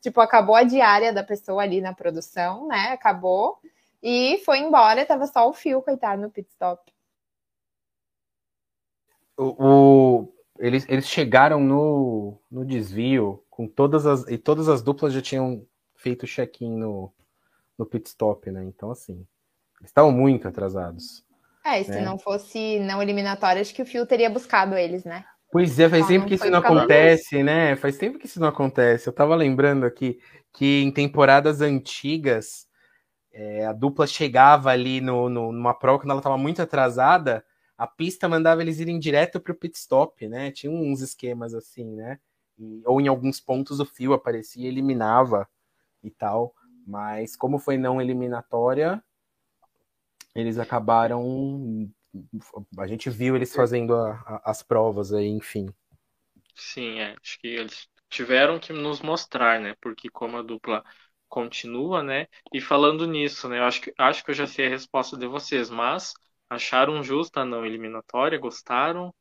tipo, 0.00 0.20
acabou 0.22 0.56
a 0.56 0.62
diária 0.62 1.12
da 1.12 1.22
pessoa 1.22 1.62
ali 1.62 1.82
na 1.82 1.92
produção, 1.92 2.66
né? 2.68 2.92
Acabou. 2.92 3.58
E 4.02 4.40
foi 4.46 4.58
embora, 4.58 5.04
tava 5.04 5.26
só 5.26 5.46
o 5.46 5.52
fio, 5.52 5.82
coitado, 5.82 6.22
no 6.22 6.30
pit 6.30 6.48
stop. 6.50 6.82
O, 9.36 10.28
eles, 10.58 10.86
eles 10.88 11.06
chegaram 11.06 11.60
no, 11.60 12.38
no 12.50 12.64
desvio 12.64 13.44
com 13.50 13.66
todas 13.66 14.06
as. 14.06 14.26
E 14.28 14.38
todas 14.38 14.68
as 14.68 14.82
duplas 14.82 15.12
já 15.12 15.20
tinham 15.20 15.66
feito 15.96 16.26
check-in 16.26 16.76
no, 16.76 17.12
no 17.76 17.84
pit 17.84 18.08
stop, 18.08 18.50
né? 18.50 18.64
Então, 18.64 18.90
assim, 18.90 19.26
estavam 19.84 20.12
muito 20.12 20.48
atrasados. 20.48 21.24
É, 21.64 21.80
e 21.80 21.84
se 21.84 21.92
né? 21.92 22.02
não 22.02 22.18
fosse 22.18 22.78
não 22.80 23.02
eliminatório, 23.02 23.60
acho 23.60 23.74
que 23.74 23.82
o 23.82 23.86
Fio 23.86 24.04
teria 24.04 24.28
buscado 24.28 24.76
eles, 24.76 25.04
né? 25.04 25.24
Pois 25.50 25.78
é, 25.78 25.88
faz 25.88 26.06
tempo 26.06 26.26
que 26.26 26.34
isso 26.34 26.50
não 26.50 26.58
acontece, 26.58 27.42
né? 27.42 27.76
Faz 27.76 27.96
tempo 27.96 28.18
que 28.18 28.26
isso 28.26 28.40
não 28.40 28.48
acontece. 28.48 29.08
Eu 29.08 29.12
tava 29.12 29.34
lembrando 29.36 29.86
aqui 29.86 30.18
que 30.52 30.82
em 30.82 30.90
temporadas 30.90 31.60
antigas, 31.60 32.66
é, 33.32 33.64
a 33.64 33.72
dupla 33.72 34.06
chegava 34.06 34.70
ali 34.70 35.00
no, 35.00 35.28
no, 35.28 35.52
numa 35.52 35.72
prova 35.72 36.00
quando 36.00 36.10
ela 36.10 36.20
tava 36.20 36.36
muito 36.36 36.60
atrasada, 36.60 37.44
a 37.78 37.86
pista 37.86 38.28
mandava 38.28 38.62
eles 38.62 38.80
irem 38.80 38.98
direto 38.98 39.40
para 39.40 39.52
o 39.52 39.54
pit 39.54 39.76
stop, 39.78 40.28
né? 40.28 40.50
Tinha 40.50 40.72
uns 40.72 41.00
esquemas 41.00 41.54
assim, 41.54 41.94
né? 41.94 42.18
E, 42.58 42.82
ou 42.84 43.00
em 43.00 43.08
alguns 43.08 43.40
pontos 43.40 43.80
o 43.80 43.86
fio 43.86 44.12
aparecia 44.12 44.64
e 44.64 44.68
eliminava 44.68 45.48
e 46.02 46.10
tal. 46.10 46.52
Mas 46.86 47.36
como 47.36 47.58
foi 47.58 47.78
não 47.78 48.00
eliminatória, 48.00 49.02
eles 50.34 50.58
acabaram. 50.58 51.90
A 52.78 52.86
gente 52.86 53.10
viu 53.10 53.36
eles 53.36 53.54
fazendo 53.54 53.94
a, 53.94 54.12
a, 54.26 54.50
as 54.50 54.62
provas 54.62 55.12
aí, 55.12 55.26
enfim. 55.28 55.68
Sim, 56.56 56.98
é. 57.00 57.16
Acho 57.22 57.38
que 57.38 57.46
eles 57.48 57.88
tiveram 58.08 58.58
que 58.58 58.72
nos 58.72 59.00
mostrar, 59.00 59.60
né? 59.60 59.74
Porque 59.80 60.08
como 60.10 60.36
a 60.38 60.42
dupla 60.42 60.84
continua, 61.28 62.02
né? 62.02 62.26
E 62.52 62.60
falando 62.60 63.06
nisso, 63.06 63.48
né? 63.48 63.58
Eu 63.58 63.64
acho 63.64 63.80
que, 63.82 63.94
acho 63.98 64.24
que 64.24 64.30
eu 64.30 64.34
já 64.34 64.46
sei 64.46 64.66
a 64.66 64.70
resposta 64.70 65.16
de 65.16 65.26
vocês, 65.26 65.70
mas 65.70 66.12
Acharam 66.50 67.02
justa 67.02 67.40
a 67.40 67.44
não 67.44 67.64
eliminatória? 67.64 68.38
Gostaram? 68.38 69.12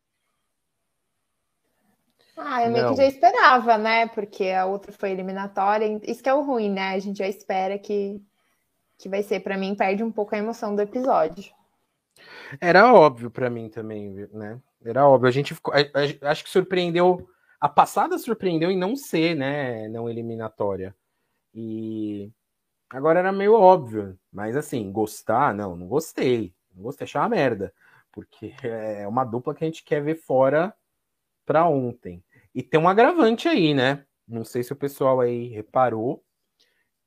Ah, 2.35 2.63
eu 2.63 2.71
meio 2.71 2.85
que 2.85 2.95
já 2.95 3.05
esperava, 3.05 3.77
né? 3.77 4.07
Porque 4.07 4.45
a 4.49 4.65
outra 4.65 4.91
foi 4.91 5.11
eliminatória. 5.11 5.99
Isso 6.03 6.21
que 6.23 6.29
é 6.29 6.33
o 6.33 6.41
ruim, 6.43 6.69
né? 6.71 6.93
A 6.95 6.99
gente 6.99 7.17
já 7.17 7.27
espera 7.27 7.77
que, 7.79 8.21
que 9.03 9.09
vai 9.09 9.21
ser. 9.21 9.41
Para 9.41 9.57
mim, 9.57 9.75
perde 9.75 10.01
um 10.01 10.11
pouco 10.11 10.33
a 10.33 10.37
emoção 10.37 10.73
do 10.73 10.81
episódio. 10.81 11.53
Era 12.61 12.93
óbvio 12.93 13.29
para 13.29 13.49
mim 13.49 13.69
também, 13.69 14.09
né? 14.31 14.59
Era 14.83 15.07
óbvio. 15.07 15.27
A 15.27 15.31
gente 15.31 15.53
ficou. 15.53 15.73
A, 15.73 15.79
a, 15.79 16.31
acho 16.31 16.43
que 16.43 16.49
surpreendeu. 16.49 17.27
A 17.59 17.67
passada 17.67 18.17
surpreendeu 18.17 18.71
em 18.71 18.77
não 18.77 18.95
ser, 18.95 19.35
né? 19.35 19.89
Não 19.89 20.09
eliminatória. 20.09 20.95
E 21.53 22.31
agora 22.89 23.19
era 23.19 23.31
meio 23.31 23.53
óbvio. 23.53 24.17
Mas 24.31 24.55
assim, 24.55 24.89
gostar, 24.89 25.53
não, 25.53 25.75
não 25.75 25.87
gostei. 25.87 26.53
Não 26.73 26.83
gostei, 26.83 27.03
achei 27.03 27.19
uma 27.19 27.29
merda. 27.29 27.73
Porque 28.09 28.53
é 28.63 29.05
uma 29.05 29.25
dupla 29.25 29.53
que 29.53 29.65
a 29.65 29.67
gente 29.67 29.83
quer 29.83 30.01
ver 30.01 30.15
fora 30.15 30.73
para 31.45 31.67
ontem. 31.67 32.23
E 32.55 32.63
tem 32.63 32.79
um 32.79 32.87
agravante 32.87 33.49
aí, 33.49 33.73
né? 33.73 34.05
Não 34.25 34.45
sei 34.45 34.63
se 34.63 34.71
o 34.71 34.77
pessoal 34.77 35.19
aí 35.19 35.47
reparou 35.49 36.23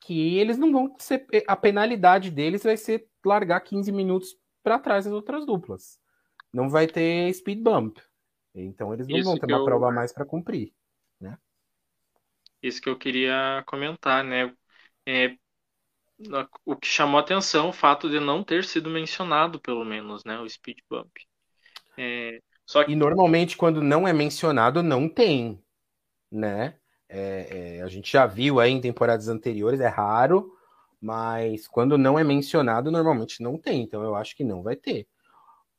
que 0.07 0.39
eles 0.39 0.57
não 0.57 0.71
vão 0.73 0.95
ser. 1.01 1.27
A 1.49 1.57
penalidade 1.57 2.31
deles 2.31 2.63
vai 2.63 2.77
ser 2.77 3.09
largar 3.25 3.61
15 3.61 3.91
minutos 3.91 4.37
para 4.63 4.79
trás 4.79 5.05
das 5.05 5.13
outras 5.13 5.45
duplas. 5.45 5.99
Não 6.53 6.71
vai 6.71 6.87
ter 6.87 7.33
speed 7.35 7.61
bump. 7.61 7.99
Então 8.55 8.95
eles 8.95 9.09
não 9.09 9.19
Isso 9.19 9.29
vão 9.29 9.37
ter 9.37 9.47
uma 9.47 9.59
eu... 9.59 9.65
prova 9.65 9.91
mais 9.91 10.13
para 10.13 10.25
cumprir. 10.25 10.73
Né? 11.21 11.37
Isso 12.63 12.81
que 12.81 12.89
eu 12.89 12.97
queria 12.97 13.65
comentar, 13.67 14.23
né? 14.23 14.55
É, 15.05 15.37
o 16.65 16.77
que 16.77 16.87
chamou 16.87 17.19
atenção 17.19 17.71
o 17.71 17.73
fato 17.73 18.09
de 18.09 18.21
não 18.21 18.45
ter 18.45 18.65
sido 18.65 18.89
mencionado, 18.89 19.61
pelo 19.61 19.85
menos, 19.85 20.25
né, 20.25 20.39
o 20.39 20.49
speed 20.49 20.79
bump. 20.89 21.11
É, 21.99 22.41
só 22.65 22.85
que... 22.85 22.93
E 22.93 22.97
normalmente 22.97 23.57
quando 23.57 23.83
não 23.83 24.07
é 24.07 24.13
mencionado, 24.13 24.85
não 24.85 25.09
tem, 25.09 25.61
né? 26.31 26.79
É, 27.09 27.79
é, 27.79 27.83
a 27.83 27.89
gente 27.89 28.11
já 28.11 28.27
viu 28.27 28.59
aí 28.59 28.73
em 28.73 28.81
temporadas 28.81 29.29
anteriores, 29.29 29.81
é 29.81 29.89
raro, 29.89 30.53
mas 31.01 31.69
quando 31.69 31.97
não 31.97 32.19
é 32.19 32.25
mencionado, 32.25 32.91
normalmente 32.91 33.43
não 33.43 33.59
tem. 33.59 33.83
Então 33.83 34.03
eu 34.03 34.15
acho 34.15 34.37
que 34.37 34.45
não 34.45 34.63
vai 34.63 34.77
ter. 34.77 35.07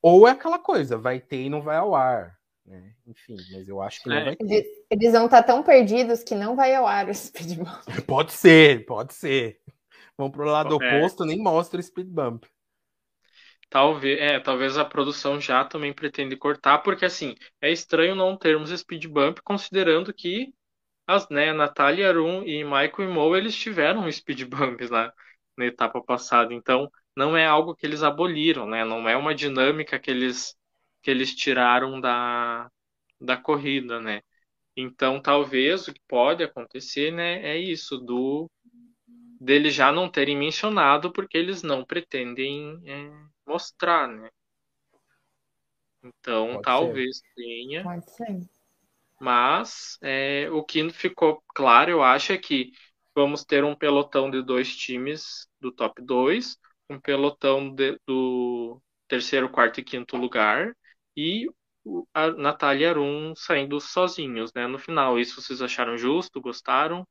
Ou 0.02 0.28
é 0.28 0.32
aquela 0.32 0.60
coisa, 0.60 0.98
vai 0.98 1.20
ter 1.20 1.44
e 1.44 1.50
não 1.50 1.62
vai 1.62 1.78
ao 1.78 1.96
ar. 1.96 2.38
Né? 2.66 2.94
Enfim, 3.06 3.36
mas 3.54 3.68
eu 3.68 3.82
acho 3.82 4.04
que 4.04 4.10
não 4.10 4.18
é. 4.18 4.26
vai 4.26 4.36
ter. 4.36 4.66
Eles 4.90 5.12
vão 5.14 5.26
estar 5.26 5.44
tão 5.44 5.64
perdidos 5.64 6.24
que 6.24 6.36
não 6.36 6.56
vai 6.56 6.76
ao 6.76 6.86
ar 6.86 7.10
o 7.10 7.14
speed 7.14 7.58
bump. 7.58 7.86
Pode 8.06 8.34
ser, 8.34 8.86
pode 8.86 9.14
ser. 9.14 9.60
Vão 10.18 10.32
pro 10.32 10.46
lado 10.46 10.82
é. 10.82 10.98
oposto, 10.98 11.24
nem 11.24 11.40
mostra 11.40 11.80
o 11.80 11.84
speed 11.84 12.08
bump. 12.08 12.46
Talvez, 13.70 14.20
é, 14.20 14.40
talvez 14.40 14.78
a 14.78 14.86
produção 14.86 15.42
já 15.42 15.64
também 15.66 15.94
pretende 15.94 16.38
cortar, 16.38 16.80
porque 16.80 17.06
assim, 17.06 17.36
é 17.62 17.70
estranho 17.70 18.16
não 18.16 18.38
termos 18.38 18.70
speed 18.72 19.06
bump, 19.08 19.42
considerando 19.44 20.14
que 20.14 20.54
as, 21.08 21.30
né, 21.30 21.53
Natália 21.53 22.10
Arum 22.10 22.43
e 22.43 22.64
Michael 22.64 22.93
e 22.99 23.08
Mo, 23.08 23.36
eles 23.36 23.55
tiveram 23.55 24.12
speed 24.12 24.43
bumps 24.45 24.89
na, 24.91 25.14
na 25.58 25.66
etapa 25.66 26.01
passada, 26.03 26.53
então 26.53 26.89
não 27.16 27.36
é 27.38 27.45
algo 27.47 27.76
que 27.76 27.86
eles 27.86 28.03
aboliram, 28.03 28.68
né, 28.68 28.84
não 28.86 29.08
é 29.10 29.16
uma 29.18 29.34
dinâmica 29.36 29.99
que 29.99 30.12
eles, 30.12 30.55
que 31.01 31.12
eles 31.12 31.36
tiraram 31.36 31.99
da, 32.01 32.70
da 33.22 33.38
corrida, 33.38 33.99
né. 34.01 34.22
Então, 34.78 35.22
talvez 35.22 35.88
o 35.88 35.93
que 35.93 36.01
pode 36.08 36.43
acontecer, 36.43 37.12
né, 37.14 37.43
é 37.43 37.58
isso, 37.58 37.97
do 37.99 38.49
deles 39.39 39.74
já 39.74 39.91
não 39.91 40.10
terem 40.10 40.38
mencionado 40.38 41.12
porque 41.12 41.38
eles 41.38 41.64
não 41.64 41.84
pretendem 41.86 42.80
é, 42.86 43.12
mostrar, 43.47 44.08
né? 44.08 44.30
Então, 46.03 46.58
Pode 46.58 46.64
talvez 46.64 47.20
ser. 47.20 47.24
tenha. 47.36 47.84
Pode 47.84 48.10
ser. 48.12 48.49
Mas 49.20 49.97
é, 50.01 50.49
o 50.51 50.63
que 50.63 50.89
ficou 50.91 51.43
claro, 51.55 51.91
eu 51.91 52.03
acho, 52.03 52.34
é 52.34 52.38
que 52.38 52.72
vamos 53.15 53.43
ter 53.43 53.63
um 53.63 53.76
pelotão 53.76 54.30
de 54.30 54.43
dois 54.43 54.76
times 54.76 55.47
do 55.59 55.72
top 55.72 56.01
2, 56.03 56.57
um 56.89 56.99
pelotão 56.99 57.74
de, 57.74 57.99
do 58.07 58.82
terceiro, 59.07 59.49
quarto 59.49 59.80
e 59.80 59.84
quinto 59.84 60.15
lugar, 60.18 60.74
e 61.15 61.47
a 62.13 62.30
Natália 62.32 62.89
Arum 62.91 63.34
saindo 63.36 63.80
sozinhos, 63.80 64.51
né? 64.53 64.68
No 64.68 64.78
final, 64.78 65.20
isso 65.20 65.41
vocês 65.41 65.61
acharam 65.61 65.97
justo? 65.97 66.41
Gostaram? 66.41 67.07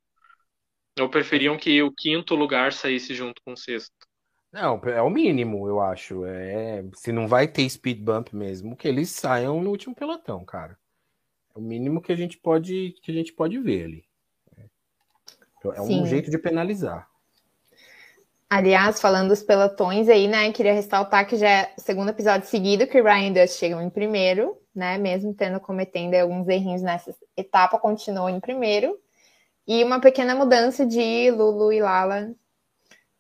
Ou 1.01 1.09
preferiam 1.09 1.57
que 1.57 1.83
o 1.83 1.91
quinto 1.91 2.35
lugar 2.35 2.71
saísse 2.71 3.15
junto 3.15 3.41
com 3.43 3.53
o 3.55 3.57
sexto? 3.57 3.95
Não, 4.53 4.81
é 4.87 5.01
o 5.03 5.11
mínimo, 5.11 5.69
eu 5.69 5.81
acho. 5.81 6.25
É, 6.25 6.83
se 6.95 7.13
não 7.13 7.29
vai 7.29 7.47
ter 7.47 7.69
speed 7.69 8.01
bump 8.03 8.35
mesmo, 8.35 8.77
que 8.77 8.89
eles 8.89 9.11
saiam 9.11 9.63
no 9.63 9.71
último 9.71 9.95
pelotão, 9.95 10.45
cara. 10.45 10.79
É 11.57 11.59
o 11.59 11.63
mínimo 11.63 12.03
que 12.03 12.13
a 12.13 12.17
gente 12.17 12.37
pode 12.37 12.95
que 13.03 13.11
a 13.11 13.15
gente 13.15 13.33
pode 13.33 13.59
ver 13.59 13.85
ali. 13.85 14.05
É 15.75 15.81
um 15.81 15.87
Sim. 15.87 16.07
jeito 16.07 16.31
de 16.31 16.39
penalizar. 16.39 17.09
Aliás, 18.49 19.01
falando 19.01 19.31
dos 19.31 19.43
pelotões 19.43 20.09
aí, 20.09 20.29
né? 20.29 20.53
Queria 20.53 20.73
ressaltar 20.73 21.27
que 21.27 21.37
já 21.37 21.49
é 21.49 21.75
o 21.77 21.81
segundo 21.81 22.11
episódio 22.11 22.47
seguido 22.47 22.87
que 22.87 23.03
Ryan 23.03 23.29
e 23.29 23.33
Dust 23.33 23.59
chegam 23.59 23.83
em 23.83 23.91
primeiro, 23.91 24.57
né? 24.73 24.97
Mesmo 24.99 25.35
tendo 25.35 25.59
cometendo 25.59 26.15
alguns 26.15 26.47
errinhos 26.47 26.83
nessa 26.83 27.13
etapa, 27.37 27.79
continuou 27.79 28.29
em 28.29 28.39
primeiro. 28.39 28.97
E 29.67 29.83
uma 29.83 30.01
pequena 30.01 30.37
mudança 30.37 30.87
de 30.87 31.29
Lulu 31.33 31.73
e 31.73 31.81
Lala 31.81 32.33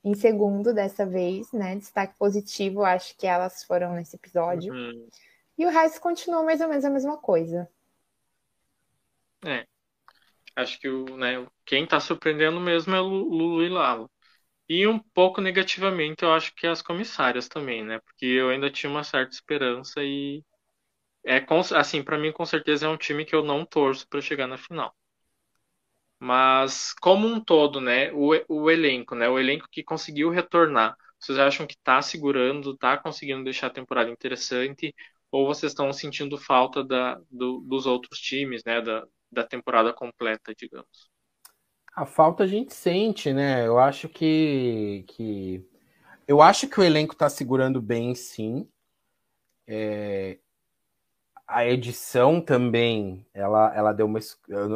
em 0.05 0.15
segundo 0.15 0.73
dessa 0.73 1.05
vez, 1.05 1.51
né? 1.51 1.75
Destaque 1.75 2.17
positivo, 2.17 2.85
acho 2.85 3.17
que 3.17 3.27
elas 3.27 3.65
foram 3.65 3.95
nesse 3.95 4.15
episódio. 4.15 4.73
Uhum. 4.73 5.09
E 5.59 5.67
o 5.67 5.71
resto 5.71 6.01
continuou 6.01 6.45
mais 6.45 6.61
ou 6.61 6.69
menos 6.69 6.85
a 6.85 6.91
mesma 6.91 7.17
coisa. 7.17 7.69
É. 9.47 9.67
Acho 10.57 10.79
que 10.81 10.89
o, 10.89 11.17
né, 11.17 11.47
quem 11.67 11.85
está 11.85 12.01
surpreendendo 12.01 12.61
mesmo 12.61 12.95
é 12.95 13.01
o 13.01 13.07
Lulu 13.09 13.63
e 13.65 13.69
Lalo. 13.69 14.11
E 14.69 14.87
um 14.87 14.99
pouco 14.99 15.41
negativamente, 15.41 16.25
eu 16.25 16.33
acho 16.35 16.55
que 16.55 16.67
as 16.67 16.83
comissárias 16.83 17.49
também, 17.49 17.85
né? 17.85 18.01
Porque 18.01 18.27
eu 18.27 18.51
ainda 18.51 18.71
tinha 18.71 18.91
uma 18.91 19.05
certa 19.05 19.35
esperança 19.35 20.03
e 20.05 20.45
é 21.27 21.45
assim, 21.77 22.03
para 22.03 22.19
mim 22.19 22.33
com 22.33 22.47
certeza 22.47 22.87
é 22.87 22.89
um 22.89 22.97
time 22.99 23.25
que 23.25 23.35
eu 23.35 23.45
não 23.45 23.65
torço 23.67 24.09
para 24.09 24.21
chegar 24.21 24.47
na 24.49 24.59
final. 24.59 24.95
Mas 26.19 26.95
como 27.01 27.27
um 27.27 27.41
todo, 27.43 27.81
né, 27.81 28.11
o, 28.13 28.31
o 28.49 28.71
elenco, 28.71 29.15
né, 29.15 29.29
o 29.29 29.39
elenco 29.39 29.69
que 29.71 29.83
conseguiu 29.85 30.31
retornar, 30.31 30.97
vocês 31.21 31.39
acham 31.39 31.67
que 31.67 31.75
está 31.75 32.01
segurando, 32.03 32.73
está 32.73 32.97
conseguindo 32.97 33.45
deixar 33.45 33.67
a 33.69 33.71
temporada 33.71 34.11
interessante, 34.11 34.95
ou 35.31 35.47
vocês 35.47 35.73
estão 35.73 35.93
sentindo 35.93 36.39
falta 36.39 36.83
da, 36.85 37.17
do, 37.31 37.61
dos 37.61 37.87
outros 37.87 38.19
times, 38.19 38.63
né, 38.65 38.81
da, 38.81 39.05
da 39.37 39.47
temporada 39.47 39.93
completa, 39.93 40.55
digamos? 40.57 41.11
A 41.95 42.07
falta 42.07 42.45
a 42.45 42.47
gente 42.47 42.75
sente, 42.75 43.33
né? 43.33 43.67
Eu 43.67 43.79
acho 43.79 44.09
que, 44.09 45.05
que 45.09 45.65
eu 46.27 46.43
acho 46.43 46.69
que 46.69 46.81
o 46.81 46.83
elenco 46.83 47.13
está 47.13 47.29
segurando 47.29 47.81
bem, 47.81 48.15
sim. 48.15 48.69
É, 49.67 50.39
a 51.47 51.65
edição 51.67 52.41
também, 52.41 53.25
ela, 53.33 53.75
ela 53.75 53.93
deu 53.93 54.07
uma 54.07 54.19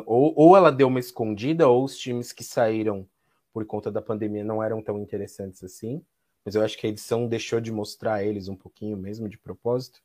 ou, 0.06 0.32
ou 0.36 0.56
ela 0.56 0.70
deu 0.70 0.88
uma 0.88 1.00
escondida, 1.00 1.66
ou 1.68 1.84
os 1.84 1.96
times 1.98 2.32
que 2.32 2.44
saíram 2.44 3.08
por 3.52 3.64
conta 3.66 3.90
da 3.90 4.00
pandemia 4.00 4.44
não 4.44 4.62
eram 4.62 4.82
tão 4.82 4.98
interessantes 4.98 5.64
assim. 5.64 6.04
Mas 6.44 6.54
eu 6.54 6.62
acho 6.62 6.78
que 6.78 6.86
a 6.86 6.90
edição 6.90 7.26
deixou 7.26 7.60
de 7.60 7.72
mostrar 7.72 8.24
eles 8.24 8.48
um 8.48 8.56
pouquinho 8.56 8.96
mesmo 8.96 9.28
de 9.28 9.36
propósito, 9.38 10.00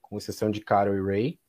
com 0.00 0.16
exceção 0.16 0.50
de 0.50 0.60
Carol 0.60 0.94
e 0.94 1.02
Ray. 1.02 1.40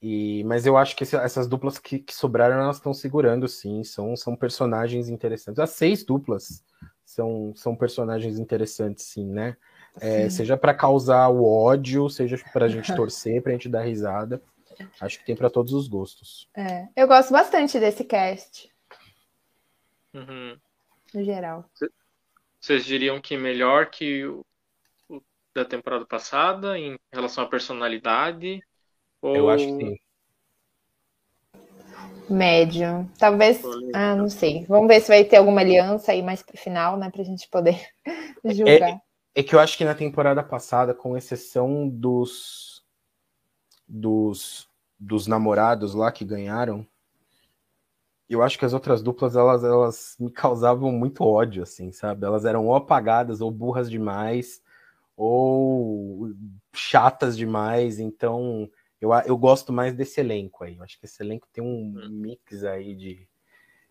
E, 0.00 0.44
mas 0.44 0.64
eu 0.64 0.76
acho 0.76 0.94
que 0.94 1.02
esse, 1.02 1.16
essas 1.16 1.48
duplas 1.48 1.78
que, 1.78 1.98
que, 1.98 2.14
sobraram, 2.14 2.60
elas 2.60 2.76
estão 2.76 2.94
segurando, 2.94 3.48
sim. 3.48 3.82
São, 3.82 4.16
são 4.16 4.36
personagens 4.36 5.08
interessantes. 5.08 5.58
As 5.58 5.70
seis 5.70 6.04
duplas 6.04 6.64
são, 7.04 7.52
são 7.56 7.74
personagens 7.74 8.38
interessantes, 8.38 9.04
sim, 9.04 9.26
né? 9.26 9.56
É, 10.00 10.30
seja 10.30 10.56
para 10.56 10.72
causar 10.72 11.28
o 11.28 11.44
ódio, 11.44 12.08
seja 12.08 12.38
para 12.52 12.66
a 12.66 12.68
gente 12.68 12.94
torcer, 12.94 13.42
para 13.42 13.50
a 13.50 13.54
gente 13.54 13.68
dar 13.68 13.82
risada. 13.82 14.40
Acho 15.00 15.18
que 15.18 15.26
tem 15.26 15.34
para 15.34 15.50
todos 15.50 15.72
os 15.72 15.88
gostos. 15.88 16.48
É, 16.54 16.86
eu 16.94 17.08
gosto 17.08 17.32
bastante 17.32 17.80
desse 17.80 18.04
cast. 18.04 18.72
Uhum. 20.14 20.56
No 21.12 21.24
geral. 21.24 21.68
Vocês 22.60 22.84
diriam 22.84 23.20
que 23.20 23.36
melhor 23.36 23.90
que 23.90 24.24
o, 24.24 24.44
o 25.08 25.20
da 25.54 25.64
temporada 25.64 26.06
passada 26.06 26.78
em 26.78 26.96
relação 27.12 27.42
à 27.42 27.48
personalidade? 27.48 28.62
Ou... 29.22 29.36
Eu 29.36 29.50
acho 29.50 29.66
que 29.66 29.72
sim. 29.72 29.98
Médio. 32.28 33.08
Talvez. 33.18 33.62
Ah, 33.94 34.14
não 34.14 34.28
sei. 34.28 34.66
Vamos 34.66 34.88
ver 34.88 35.00
se 35.00 35.08
vai 35.08 35.24
ter 35.24 35.36
alguma 35.36 35.60
aliança 35.60 36.12
aí 36.12 36.22
mais 36.22 36.42
pro 36.42 36.58
final, 36.58 36.96
né? 36.96 37.10
Pra 37.10 37.24
gente 37.24 37.48
poder 37.48 37.80
julgar. 38.44 38.90
É, 38.90 39.00
é 39.36 39.42
que 39.42 39.54
eu 39.54 39.60
acho 39.60 39.78
que 39.78 39.84
na 39.84 39.94
temporada 39.94 40.42
passada, 40.42 40.94
com 40.94 41.16
exceção 41.16 41.88
dos 41.88 42.78
dos, 43.88 44.68
dos 44.98 45.26
namorados 45.26 45.94
lá 45.94 46.12
que 46.12 46.24
ganharam, 46.24 46.86
eu 48.28 48.42
acho 48.42 48.58
que 48.58 48.64
as 48.66 48.74
outras 48.74 49.02
duplas 49.02 49.34
elas, 49.34 49.64
elas 49.64 50.14
me 50.20 50.30
causavam 50.30 50.92
muito 50.92 51.24
ódio, 51.24 51.62
assim, 51.62 51.90
sabe? 51.90 52.26
Elas 52.26 52.44
eram 52.44 52.66
ou 52.66 52.74
apagadas 52.74 53.40
ou 53.40 53.50
burras 53.50 53.90
demais 53.90 54.62
ou 55.16 56.30
chatas 56.74 57.36
demais. 57.36 57.98
Então 57.98 58.70
eu, 59.00 59.10
eu 59.26 59.36
gosto 59.36 59.72
mais 59.72 59.94
desse 59.94 60.20
elenco 60.20 60.64
aí. 60.64 60.76
Eu 60.76 60.82
acho 60.82 60.98
que 60.98 61.06
esse 61.06 61.22
elenco 61.22 61.46
tem 61.52 61.62
um 61.62 61.94
hum. 61.96 62.08
mix 62.10 62.64
aí 62.64 62.94
de, 62.94 63.26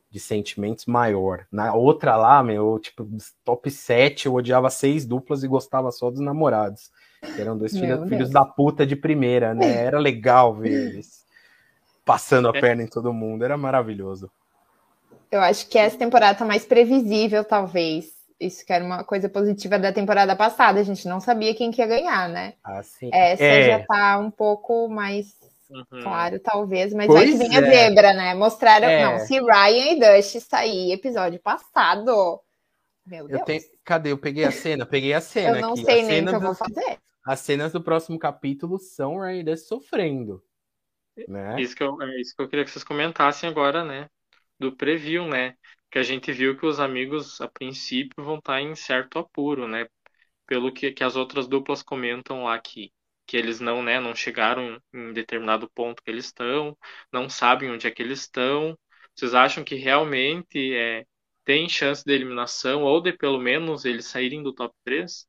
de 0.10 0.20
sentimentos 0.20 0.86
maior. 0.86 1.46
Na 1.52 1.74
outra 1.74 2.16
lá, 2.16 2.44
meu, 2.44 2.80
tipo, 2.80 3.08
top 3.44 3.70
7, 3.72 4.26
eu 4.26 4.34
odiava 4.34 4.70
seis 4.70 5.06
duplas 5.06 5.44
e 5.44 5.48
gostava 5.48 5.92
só 5.92 6.10
dos 6.10 6.20
namorados. 6.20 6.92
Que 7.22 7.42
eram 7.42 7.58
dois 7.58 7.72
filhos, 7.72 8.08
filhos, 8.08 8.30
da 8.30 8.46
puta 8.46 8.86
de 8.86 8.96
primeira, 8.96 9.54
né? 9.54 9.66
Era 9.84 10.00
legal 10.00 10.54
ver 10.54 10.90
eles 10.90 11.26
passando 12.08 12.48
a 12.50 12.58
é. 12.58 12.62
perna 12.62 12.84
em 12.84 12.88
todo 12.88 13.12
mundo, 13.12 13.44
era 13.44 13.58
maravilhoso. 13.58 14.32
Eu 15.30 15.42
acho 15.42 15.68
que 15.68 15.78
essa 15.78 15.98
temporada 15.98 16.40
tá 16.40 16.46
mais 16.46 16.66
previsível, 16.66 17.44
talvez. 17.44 18.17
Isso 18.40 18.66
que 18.66 18.72
era 18.72 18.84
uma 18.84 19.04
coisa 19.04 19.28
positiva 19.28 19.80
da 19.80 19.92
temporada 19.92 20.36
passada. 20.36 20.80
A 20.80 20.84
gente 20.84 21.08
não 21.08 21.20
sabia 21.20 21.56
quem 21.56 21.72
que 21.72 21.82
ia 21.82 21.88
ganhar, 21.88 22.30
né? 22.30 22.54
Ah, 22.64 22.84
sim. 22.84 23.10
Essa 23.12 23.44
é. 23.44 23.80
já 23.80 23.86
tá 23.86 24.18
um 24.20 24.30
pouco 24.30 24.88
mais 24.88 25.36
Uhum. 25.70 26.02
Claro, 26.02 26.40
talvez, 26.40 26.94
mas 26.94 27.08
pois 27.08 27.20
vai 27.20 27.32
que 27.32 27.38
vem 27.38 27.56
é. 27.56 27.60
a 27.60 27.70
zebra, 27.70 28.14
né? 28.14 28.34
Mostraram. 28.34 28.88
É. 28.88 29.04
Não, 29.04 29.20
se 29.20 29.40
Ryan 29.40 29.92
e 29.92 30.00
Dust 30.00 30.40
sair 30.40 30.94
episódio 30.94 31.40
passado. 31.40 32.40
Meu 33.06 33.28
Deus. 33.28 33.40
Eu 33.40 33.46
tenho... 33.46 33.62
Cadê? 33.84 34.12
Eu 34.12 34.18
peguei 34.18 34.46
a 34.46 34.52
cena, 34.52 34.86
peguei 34.86 35.14
a 35.14 35.22
cena. 35.22 35.58
eu 35.58 35.62
não 35.62 35.74
aqui. 35.74 35.86
sei 35.86 36.04
nem 36.04 36.24
o 36.24 36.28
que 36.28 36.36
eu 36.36 36.42
vou 36.42 36.56
fazer. 36.56 36.98
As 37.26 37.40
cenas 37.42 37.74
do 37.74 37.82
próximo 37.82 38.18
capítulo 38.18 38.80
são 38.80 39.20
Ryan 39.20 39.40
e 39.40 39.44
Dust 39.44 39.68
sofrendo. 39.68 40.42
Né? 41.28 41.60
Isso, 41.60 41.76
que 41.76 41.84
eu, 41.84 42.02
é 42.02 42.22
isso 42.22 42.36
que 42.36 42.42
eu 42.42 42.48
queria 42.48 42.64
que 42.64 42.72
vocês 42.72 42.84
comentassem 42.84 43.50
agora, 43.50 43.84
né? 43.84 44.10
Do 44.60 44.76
preview, 44.76 45.28
né? 45.28 45.56
Que 45.92 46.00
a 46.00 46.04
gente 46.04 46.32
viu 46.32 46.58
que 46.58 46.66
os 46.66 46.80
amigos, 46.80 47.40
a 47.42 47.48
princípio, 47.48 48.24
vão 48.24 48.38
estar 48.40 48.62
em 48.62 48.76
certo 48.76 49.20
apuro, 49.20 49.68
né? 49.68 49.88
Pelo 50.48 50.72
que, 50.74 50.92
que 50.92 51.04
as 51.04 51.16
outras 51.16 51.48
duplas 51.48 51.84
comentam 51.84 52.44
lá 52.46 52.60
que 52.60 52.92
que 53.28 53.38
eles 53.38 53.60
não, 53.60 53.84
né, 53.84 54.00
não 54.00 54.16
chegaram 54.16 54.82
em 54.94 55.14
determinado 55.14 55.70
ponto 55.76 56.04
que 56.04 56.12
eles 56.12 56.26
estão, 56.28 56.78
não 57.12 57.30
sabem 57.30 57.72
onde 57.72 57.88
é 57.88 57.92
que 57.92 58.02
eles 58.02 58.22
estão. 58.22 58.78
Vocês 59.16 59.34
acham 59.34 59.64
que 59.64 59.76
realmente 59.76 60.74
é, 60.76 61.06
tem 61.46 61.70
chance 61.70 62.04
de 62.06 62.14
eliminação 62.14 62.84
ou 62.84 63.02
de 63.02 63.14
pelo 63.14 63.40
menos 63.40 63.86
eles 63.86 64.06
saírem 64.08 64.44
do 64.44 64.54
top 64.54 64.74
3? 64.86 65.28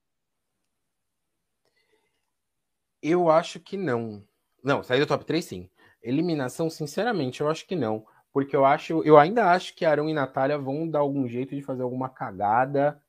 Eu 3.02 3.30
acho 3.30 3.60
que 3.60 3.76
não. 3.76 4.24
Não, 4.62 4.82
sair 4.82 5.00
do 5.00 5.06
top 5.06 5.24
3 5.24 5.44
sim. 5.44 5.68
Eliminação, 6.02 6.68
sinceramente, 6.70 7.40
eu 7.40 7.48
acho 7.48 7.66
que 7.66 7.76
não. 7.76 8.06
Porque 8.32 8.54
eu 8.54 8.64
acho, 8.64 9.02
eu 9.04 9.18
ainda 9.18 9.50
acho 9.50 9.74
que 9.74 9.84
Arão 9.84 10.08
e 10.08 10.14
Natália 10.14 10.58
vão 10.58 10.88
dar 10.88 11.00
algum 11.00 11.26
jeito 11.26 11.54
de 11.54 11.62
fazer 11.62 11.82
alguma 11.82 12.08
cagada 12.08 13.02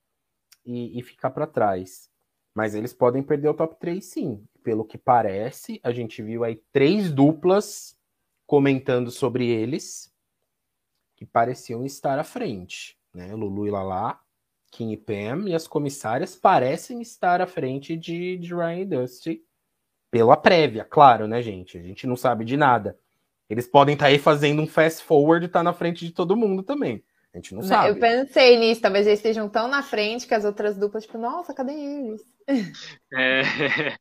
e, 0.66 0.98
e 0.98 1.04
ficar 1.04 1.30
para 1.30 1.46
trás. 1.46 2.10
Mas 2.56 2.74
eles 2.74 2.94
podem 2.94 3.22
perder 3.22 3.50
o 3.50 3.54
top 3.54 3.76
3 3.80 4.04
sim 4.04 4.48
pelo 4.64 4.86
que 4.86 4.98
parece, 4.98 5.80
a 5.84 5.92
gente 5.92 6.22
viu 6.22 6.44
aí 6.44 6.62
três 6.72 7.12
duplas 7.12 7.98
comentando 8.46 9.10
sobre 9.10 9.48
eles 9.48 10.14
que 11.16 11.26
pareciam 11.26 11.86
estar 11.86 12.20
à 12.20 12.24
frente, 12.24 12.98
né? 13.14 13.34
Lulu 13.34 13.68
e 13.68 13.72
Lala, 13.72 14.20
Kim 14.72 14.92
e 14.92 14.98
Pam 14.98 15.48
e 15.48 15.56
as 15.56 15.68
comissárias 15.68 16.36
parecem 16.36 17.02
estar 17.02 17.42
à 17.42 17.48
frente 17.48 17.98
de, 17.98 18.38
de 18.38 18.54
Ryan 18.54 18.80
e 18.80 18.86
Dusty 18.86 19.44
pela 20.12 20.38
prévia, 20.38 20.84
claro, 20.84 21.28
né, 21.28 21.42
gente? 21.42 21.78
A 21.78 21.82
gente 21.82 22.08
não 22.08 22.16
sabe 22.16 22.46
de 22.46 22.58
nada. 22.58 22.98
Eles 23.50 23.68
podem 23.68 23.94
estar 23.94 24.06
tá 24.06 24.12
aí 24.12 24.20
fazendo 24.20 24.62
um 24.62 24.68
fast 24.68 25.04
forward 25.04 25.46
e 25.46 25.48
estar 25.48 25.60
tá 25.60 25.64
na 25.64 25.74
frente 25.74 26.06
de 26.06 26.12
todo 26.12 26.38
mundo 26.38 26.62
também. 26.62 27.04
A 27.34 27.38
gente 27.38 27.54
não 27.54 27.62
sabe. 27.62 27.90
Eu 27.90 28.00
pensei 28.00 28.58
nisso, 28.58 28.82
talvez 28.82 29.06
eles 29.06 29.20
estejam 29.20 29.50
tão 29.50 29.68
na 29.68 29.84
frente 29.84 30.28
que 30.28 30.34
as 30.34 30.46
outras 30.46 30.78
duplas, 30.78 31.06
tipo, 31.06 31.18
nossa, 31.18 31.54
cadê 31.54 31.74
eles? 31.74 32.22
É, 33.14 33.42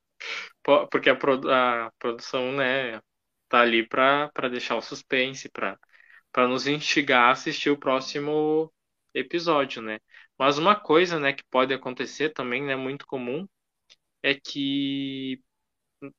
porque 0.91 1.11
a, 1.11 1.17
produ 1.17 1.51
a 1.51 1.91
produção, 1.99 2.53
né, 2.53 3.01
tá 3.49 3.61
ali 3.61 3.87
para 3.87 4.31
deixar 4.51 4.77
o 4.77 4.83
suspense, 4.83 5.49
para 5.51 6.49
nos 6.49 6.67
instigar 6.67 7.29
a 7.29 7.33
assistir 7.33 7.71
o 7.71 7.79
próximo 7.79 8.73
episódio, 9.15 9.83
né? 9.83 9.99
Mas 10.39 10.59
uma 10.59 10.75
coisa, 10.77 11.19
né, 11.19 11.33
que 11.33 11.43
pode 11.51 11.73
acontecer 11.75 12.31
também, 12.31 12.63
né, 12.63 12.77
muito 12.77 13.07
comum, 13.07 13.47
é 14.23 14.35
que 14.35 15.41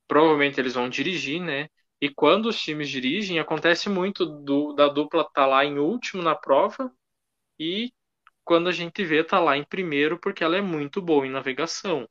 provavelmente 0.08 0.60
eles 0.60 0.74
vão 0.74 0.90
dirigir, 0.90 1.42
né? 1.42 1.68
E 2.02 2.10
quando 2.10 2.48
os 2.48 2.62
times 2.62 2.90
dirigem, 2.90 3.40
acontece 3.40 3.90
muito 3.90 4.26
do, 4.26 4.74
da 4.74 4.88
dupla 4.88 5.22
estar 5.22 5.34
tá 5.34 5.46
lá 5.46 5.66
em 5.66 5.80
último 5.80 6.22
na 6.24 6.36
prova 6.36 6.92
e 7.60 7.92
quando 8.46 8.70
a 8.70 8.72
gente 8.72 9.04
vê 9.06 9.24
tá 9.24 9.40
lá 9.40 9.58
em 9.58 9.64
primeiro 9.66 10.20
porque 10.20 10.44
ela 10.44 10.58
é 10.58 10.62
muito 10.62 11.02
boa 11.02 11.28
em 11.28 11.32
navegação. 11.32 12.08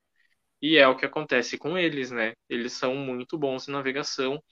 E 0.63 0.77
é 0.79 0.87
o 0.89 0.97
que 0.97 1.07
acontece 1.07 1.59
com 1.59 1.79
eles, 1.79 2.11
né? 2.11 2.35
Eles 2.49 2.73
são 2.73 2.95
muito 2.97 3.39
bons 3.39 3.69
em 3.69 3.73
navegação. 3.73 4.43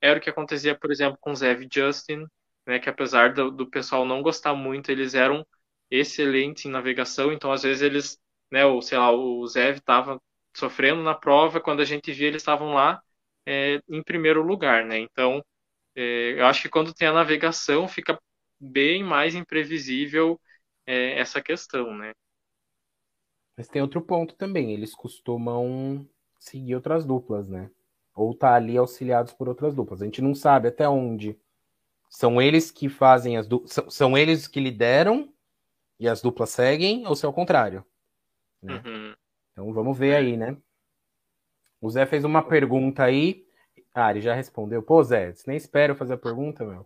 Era 0.00 0.18
o 0.18 0.22
que 0.22 0.30
acontecia, 0.30 0.78
por 0.78 0.90
exemplo, 0.92 1.18
com 1.20 1.34
Zev 1.34 1.62
e 1.62 1.68
Justin, 1.72 2.26
né? 2.66 2.78
Que 2.78 2.88
apesar 2.90 3.34
do, 3.34 3.50
do 3.50 3.68
pessoal 3.70 4.04
não 4.04 4.22
gostar 4.22 4.54
muito, 4.54 4.90
eles 4.90 5.14
eram 5.14 5.46
excelentes 5.90 6.64
em 6.66 6.70
navegação. 6.70 7.32
Então, 7.32 7.52
às 7.52 7.62
vezes, 7.64 7.82
eles, 7.82 8.18
né? 8.50 8.64
Ou, 8.66 8.82
sei 8.82 8.98
lá, 8.98 9.10
o 9.12 9.46
Zev 9.48 9.78
estava 9.78 10.20
sofrendo 10.56 11.02
na 11.02 11.14
prova, 11.14 11.60
quando 11.60 11.80
a 11.82 11.84
gente 11.84 12.12
via, 12.12 12.28
eles 12.28 12.42
estavam 12.42 12.74
lá 12.74 13.02
é, 13.46 13.80
em 13.88 14.02
primeiro 14.02 14.42
lugar, 14.42 14.84
né? 14.84 14.98
Então, 14.98 15.42
é, 15.94 16.40
eu 16.40 16.46
acho 16.46 16.62
que 16.62 16.68
quando 16.68 16.92
tem 16.92 17.08
a 17.08 17.12
navegação, 17.12 17.88
fica 17.88 18.18
bem 18.60 19.04
mais 19.04 19.34
imprevisível 19.34 20.40
é, 20.86 21.18
essa 21.18 21.40
questão, 21.40 21.96
né? 21.96 22.12
Mas 23.56 23.68
tem 23.68 23.80
outro 23.80 24.02
ponto 24.02 24.34
também, 24.34 24.72
eles 24.72 24.94
costumam 24.94 26.06
seguir 26.38 26.74
outras 26.74 27.06
duplas, 27.06 27.48
né? 27.48 27.70
Ou 28.14 28.34
tá 28.34 28.54
ali 28.54 28.76
auxiliados 28.76 29.32
por 29.32 29.48
outras 29.48 29.74
duplas. 29.74 30.02
A 30.02 30.04
gente 30.04 30.20
não 30.20 30.34
sabe 30.34 30.68
até 30.68 30.88
onde 30.88 31.38
são 32.10 32.40
eles 32.40 32.70
que 32.70 32.88
fazem 32.88 33.36
as 33.36 33.46
duplas, 33.46 33.72
são, 33.72 33.90
são 33.90 34.18
eles 34.18 34.46
que 34.46 34.60
lideram 34.60 35.32
e 35.98 36.08
as 36.08 36.20
duplas 36.20 36.50
seguem, 36.50 37.06
ou 37.06 37.16
se 37.16 37.24
é 37.24 37.28
o 37.28 37.32
contrário. 37.32 37.84
Né? 38.62 38.82
Uhum. 38.84 39.14
Então 39.52 39.72
vamos 39.72 39.96
ver 39.96 40.16
aí, 40.16 40.36
né? 40.36 40.56
O 41.86 41.90
Zé 41.90 42.04
fez 42.04 42.24
uma 42.24 42.42
pergunta 42.42 43.04
aí. 43.04 43.46
Ah, 43.94 44.10
ele 44.10 44.20
já 44.20 44.34
respondeu. 44.34 44.82
Pô, 44.82 45.04
Zé, 45.04 45.32
nem 45.46 45.56
espero 45.56 45.94
fazer 45.94 46.14
a 46.14 46.18
pergunta, 46.18 46.64
meu. 46.64 46.84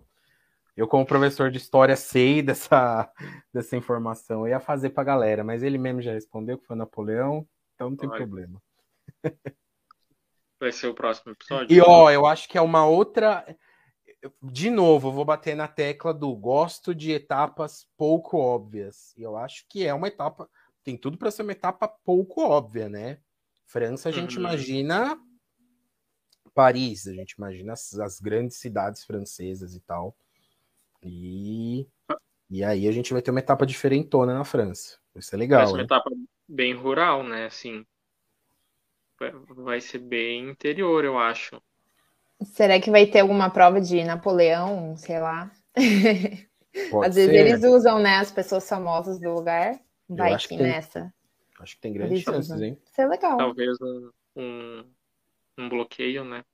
Eu, 0.76 0.86
como 0.86 1.06
professor 1.06 1.50
de 1.50 1.56
história, 1.56 1.96
sei 1.96 2.42
dessa, 2.44 3.10
dessa 3.50 3.78
informação. 3.78 4.46
Eu 4.46 4.48
ia 4.48 4.60
fazer 4.60 4.90
pra 4.90 5.02
galera, 5.02 5.42
mas 5.42 5.62
ele 5.62 5.78
mesmo 5.78 6.02
já 6.02 6.12
respondeu 6.12 6.58
que 6.58 6.66
foi 6.66 6.76
Napoleão, 6.76 7.48
então 7.74 7.88
não 7.88 7.96
tem 7.96 8.10
problema. 8.10 8.60
Vai 10.60 10.70
ser 10.70 10.88
o 10.88 10.94
próximo 10.94 11.32
episódio. 11.32 11.74
E 11.74 11.80
ó, 11.80 12.10
eu 12.10 12.26
acho 12.26 12.46
que 12.46 12.58
é 12.58 12.60
uma 12.60 12.86
outra. 12.86 13.56
De 14.42 14.68
novo, 14.68 15.08
eu 15.08 15.12
vou 15.12 15.24
bater 15.24 15.56
na 15.56 15.66
tecla 15.66 16.12
do 16.12 16.36
gosto 16.36 16.94
de 16.94 17.10
etapas 17.10 17.86
pouco 17.96 18.36
óbvias. 18.36 19.14
E 19.16 19.22
eu 19.22 19.34
acho 19.34 19.64
que 19.66 19.86
é 19.86 19.94
uma 19.94 20.08
etapa. 20.08 20.46
Tem 20.84 20.94
tudo 20.94 21.16
para 21.16 21.30
ser 21.30 21.40
uma 21.40 21.52
etapa 21.52 21.88
pouco 21.88 22.42
óbvia, 22.42 22.86
né? 22.86 23.18
França, 23.70 24.08
a 24.08 24.12
gente 24.12 24.36
uhum. 24.36 24.44
imagina 24.44 25.16
Paris, 26.52 27.06
a 27.06 27.14
gente 27.14 27.32
imagina 27.32 27.72
as, 27.72 27.94
as 27.98 28.20
grandes 28.20 28.56
cidades 28.56 29.04
francesas 29.04 29.76
e 29.76 29.80
tal. 29.80 30.14
E, 31.02 31.86
e 32.50 32.64
aí 32.64 32.88
a 32.88 32.92
gente 32.92 33.12
vai 33.12 33.22
ter 33.22 33.30
uma 33.30 33.40
etapa 33.40 33.64
diferentona 33.64 34.34
na 34.34 34.44
França. 34.44 34.98
Vai 35.14 35.22
ser 35.22 35.36
legal. 35.36 35.60
Vai 35.60 35.66
ser 35.68 35.72
uma 35.72 35.78
né? 35.78 35.84
etapa 35.84 36.10
bem 36.48 36.74
rural, 36.74 37.22
né? 37.22 37.46
Assim, 37.46 37.86
vai 39.56 39.80
ser 39.80 39.98
bem 39.98 40.50
interior, 40.50 41.04
eu 41.04 41.16
acho. 41.16 41.62
Será 42.42 42.80
que 42.80 42.90
vai 42.90 43.06
ter 43.06 43.20
alguma 43.20 43.50
prova 43.50 43.80
de 43.80 44.02
Napoleão, 44.02 44.96
sei 44.96 45.20
lá? 45.20 45.50
Pode 46.90 47.06
Às 47.06 47.14
ser. 47.14 47.28
vezes 47.28 47.62
eles 47.62 47.64
usam, 47.64 48.00
né, 48.00 48.16
as 48.16 48.32
pessoas 48.32 48.68
famosas 48.68 49.20
do 49.20 49.32
lugar. 49.32 49.78
Vai 50.08 50.36
que, 50.36 50.48
que 50.48 50.56
nessa. 50.56 51.12
Acho 51.60 51.74
que 51.74 51.80
tem 51.80 51.92
grandes 51.92 52.22
chances, 52.22 52.60
hein? 52.60 52.78
Isso 52.84 53.00
é 53.00 53.06
legal. 53.06 53.36
Talvez 53.36 53.76
um, 53.80 54.10
um, 55.58 55.68
bloqueio, 55.68 56.24
né? 56.24 56.44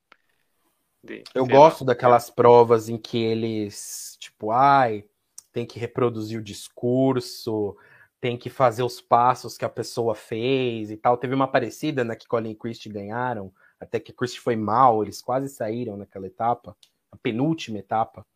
De, 1.03 1.23
eu 1.35 1.47
gosto 1.47 1.83
lá. 1.83 1.89
daquelas 1.89 2.29
provas 2.29 2.89
em 2.89 2.99
que 2.99 3.17
eles, 3.17 4.17
tipo, 4.19 4.51
ai, 4.51 5.05
tem 5.53 5.65
que 5.65 5.79
reproduzir 5.79 6.41
o 6.41 6.45
discurso, 6.45 7.77
tem 8.21 8.37
que 8.37 8.51
fazer 8.51 8.83
os 8.83 9.01
passos 9.01 9.57
que 9.57 9.65
a 9.65 9.69
pessoa 9.69 10.15
fez 10.15 10.91
e 10.91 10.97
tal. 10.97 11.17
Teve 11.17 11.35
uma 11.35 11.47
parecida 11.47 12.03
na 12.03 12.17
que 12.17 12.27
Colin 12.27 12.51
e 12.51 12.57
Christie 12.57 12.91
ganharam, 12.91 13.53
até 13.79 14.01
que 14.01 14.13
Christie 14.13 14.41
foi 14.41 14.57
mal, 14.57 15.03
eles 15.03 15.23
quase 15.23 15.49
saíram 15.49 15.97
naquela 15.97 16.27
etapa, 16.27 16.77
a 17.13 17.17
penúltima 17.17 17.79
etapa. 17.79 18.27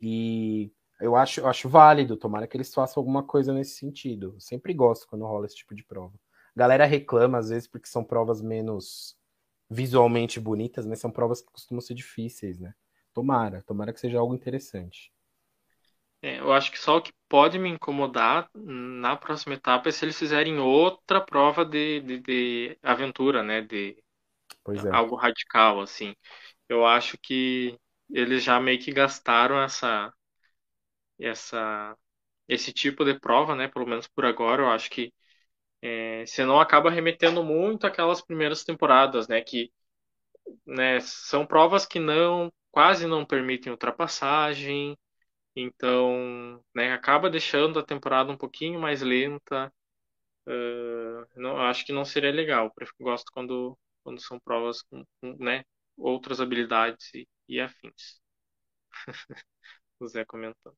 E 0.00 0.70
eu 1.02 1.16
acho, 1.16 1.40
eu 1.40 1.48
acho 1.48 1.68
válido, 1.68 2.16
tomara 2.16 2.46
que 2.46 2.56
eles 2.56 2.72
façam 2.72 3.00
alguma 3.00 3.22
coisa 3.22 3.52
nesse 3.52 3.76
sentido. 3.76 4.34
Eu 4.36 4.40
sempre 4.40 4.72
gosto 4.72 5.06
quando 5.08 5.26
rola 5.26 5.46
esse 5.46 5.56
tipo 5.56 5.74
de 5.74 5.84
prova. 5.84 6.14
A 6.54 6.58
galera 6.58 6.84
reclama 6.86 7.38
às 7.38 7.48
vezes 7.48 7.66
porque 7.66 7.88
são 7.88 8.04
provas 8.04 8.40
menos 8.40 9.16
visualmente 9.68 10.38
bonitas, 10.38 10.86
mas 10.86 11.00
são 11.00 11.10
provas 11.10 11.40
que 11.40 11.50
costumam 11.50 11.80
ser 11.80 11.94
difíceis, 11.94 12.58
né? 12.58 12.74
Tomara, 13.12 13.62
tomara 13.62 13.92
que 13.92 14.00
seja 14.00 14.18
algo 14.18 14.34
interessante. 14.34 15.12
É, 16.22 16.38
eu 16.38 16.52
acho 16.52 16.70
que 16.70 16.78
só 16.78 16.98
o 16.98 17.02
que 17.02 17.12
pode 17.28 17.58
me 17.58 17.68
incomodar 17.68 18.48
na 18.54 19.16
próxima 19.16 19.54
etapa 19.54 19.88
é 19.88 19.92
se 19.92 20.04
eles 20.04 20.16
fizerem 20.16 20.58
outra 20.60 21.20
prova 21.20 21.64
de, 21.64 22.00
de, 22.00 22.20
de 22.20 22.78
aventura, 22.82 23.42
né? 23.42 23.60
De 23.60 23.96
é. 24.68 24.94
algo 24.94 25.16
radical, 25.16 25.80
assim. 25.80 26.14
Eu 26.68 26.86
acho 26.86 27.18
que 27.18 27.76
eles 28.08 28.44
já 28.44 28.60
meio 28.60 28.78
que 28.78 28.92
gastaram 28.92 29.60
essa, 29.60 30.12
essa, 31.24 31.96
esse 32.48 32.72
tipo 32.72 33.04
de 33.04 33.18
prova, 33.20 33.54
né? 33.56 33.68
Pelo 33.68 33.86
menos 33.86 34.08
por 34.08 34.24
agora, 34.26 34.62
eu 34.62 34.70
acho 34.70 34.90
que 34.90 35.12
é, 35.82 36.24
senão 36.26 36.60
acaba 36.60 36.90
remetendo 36.90 37.44
muito 37.44 37.86
aquelas 37.86 38.22
primeiras 38.22 38.64
temporadas, 38.64 39.28
né? 39.28 39.40
Que 39.42 39.72
né, 40.66 41.00
são 41.00 41.46
provas 41.46 41.86
que 41.86 41.98
não 41.98 42.52
quase 42.70 43.06
não 43.06 43.24
permitem 43.24 43.70
ultrapassagem, 43.72 44.96
então, 45.56 46.62
né, 46.74 46.92
acaba 46.92 47.30
deixando 47.30 47.78
a 47.78 47.84
temporada 47.84 48.32
um 48.32 48.36
pouquinho 48.38 48.80
mais 48.80 49.02
lenta. 49.02 49.72
Uh, 50.46 51.26
não, 51.36 51.58
acho 51.60 51.84
que 51.86 51.92
não 51.92 52.04
seria 52.04 52.32
legal. 52.32 52.72
Eu 52.80 52.88
gosto 53.00 53.32
quando, 53.32 53.78
quando 54.04 54.20
são 54.22 54.40
provas 54.40 54.82
com, 54.82 55.04
com 55.20 55.36
né, 55.38 55.64
outras 55.96 56.40
habilidades 56.40 57.12
e, 57.14 57.28
e 57.48 57.60
afins. 57.60 58.20
o 60.04 60.08
Zé 60.08 60.24
comentando. 60.24 60.74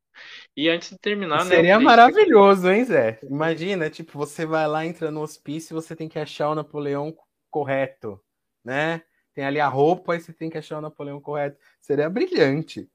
E 0.57 0.69
antes 0.69 0.91
de 0.91 0.99
terminar, 0.99 1.45
né, 1.45 1.57
Seria 1.57 1.79
né, 1.79 1.85
maravilhoso, 1.85 2.71
hein, 2.71 2.85
Zé? 2.85 3.19
Imagina, 3.23 3.91
tipo, 3.91 4.19
você 4.19 4.47
vai 4.47 4.67
lá, 4.67 4.85
entra 4.87 5.11
no 5.11 5.21
hospício 5.21 5.73
e 5.73 5.81
você 5.81 5.97
tem 5.97 6.09
que 6.09 6.19
achar 6.19 6.49
o 6.51 6.55
Napoleão 6.55 7.15
correto, 7.51 8.21
né? 8.65 9.03
Tem 9.35 9.45
ali 9.45 9.59
a 9.59 9.69
roupa 9.69 10.15
e 10.15 10.21
você 10.21 10.33
tem 10.33 10.49
que 10.49 10.59
achar 10.59 10.79
o 10.79 10.83
Napoleão 10.83 11.21
correto. 11.21 11.59
Seria 11.81 12.09
brilhante. 12.09 12.89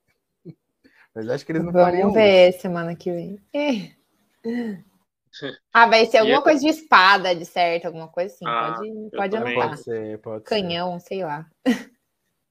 Mas 1.14 1.30
acho 1.30 1.46
que 1.46 1.52
eles 1.52 1.64
não 1.64 1.72
Vamos 1.72 1.88
fariam 1.88 2.12
ver 2.12 2.50
isso. 2.50 2.62
semana 2.62 2.96
que 2.96 3.12
vem. 3.12 3.40
É. 3.54 3.92
Ah, 5.72 5.86
vai 5.86 6.08
ser 6.08 6.18
alguma 6.18 6.42
coisa 6.42 6.60
de 6.60 6.68
espada, 6.70 7.36
de 7.36 7.46
certo, 7.46 7.86
alguma 7.86 8.08
coisa 8.08 8.34
assim. 8.34 8.46
Ah, 8.48 8.74
pode 8.76 9.10
pode 9.12 9.38
anotar. 9.38 9.70
Pode 9.70 9.84
ser, 9.84 10.20
pode 10.22 10.44
Canhão, 10.44 11.00
ser. 11.00 11.08
sei 11.08 11.24
lá. 11.24 11.48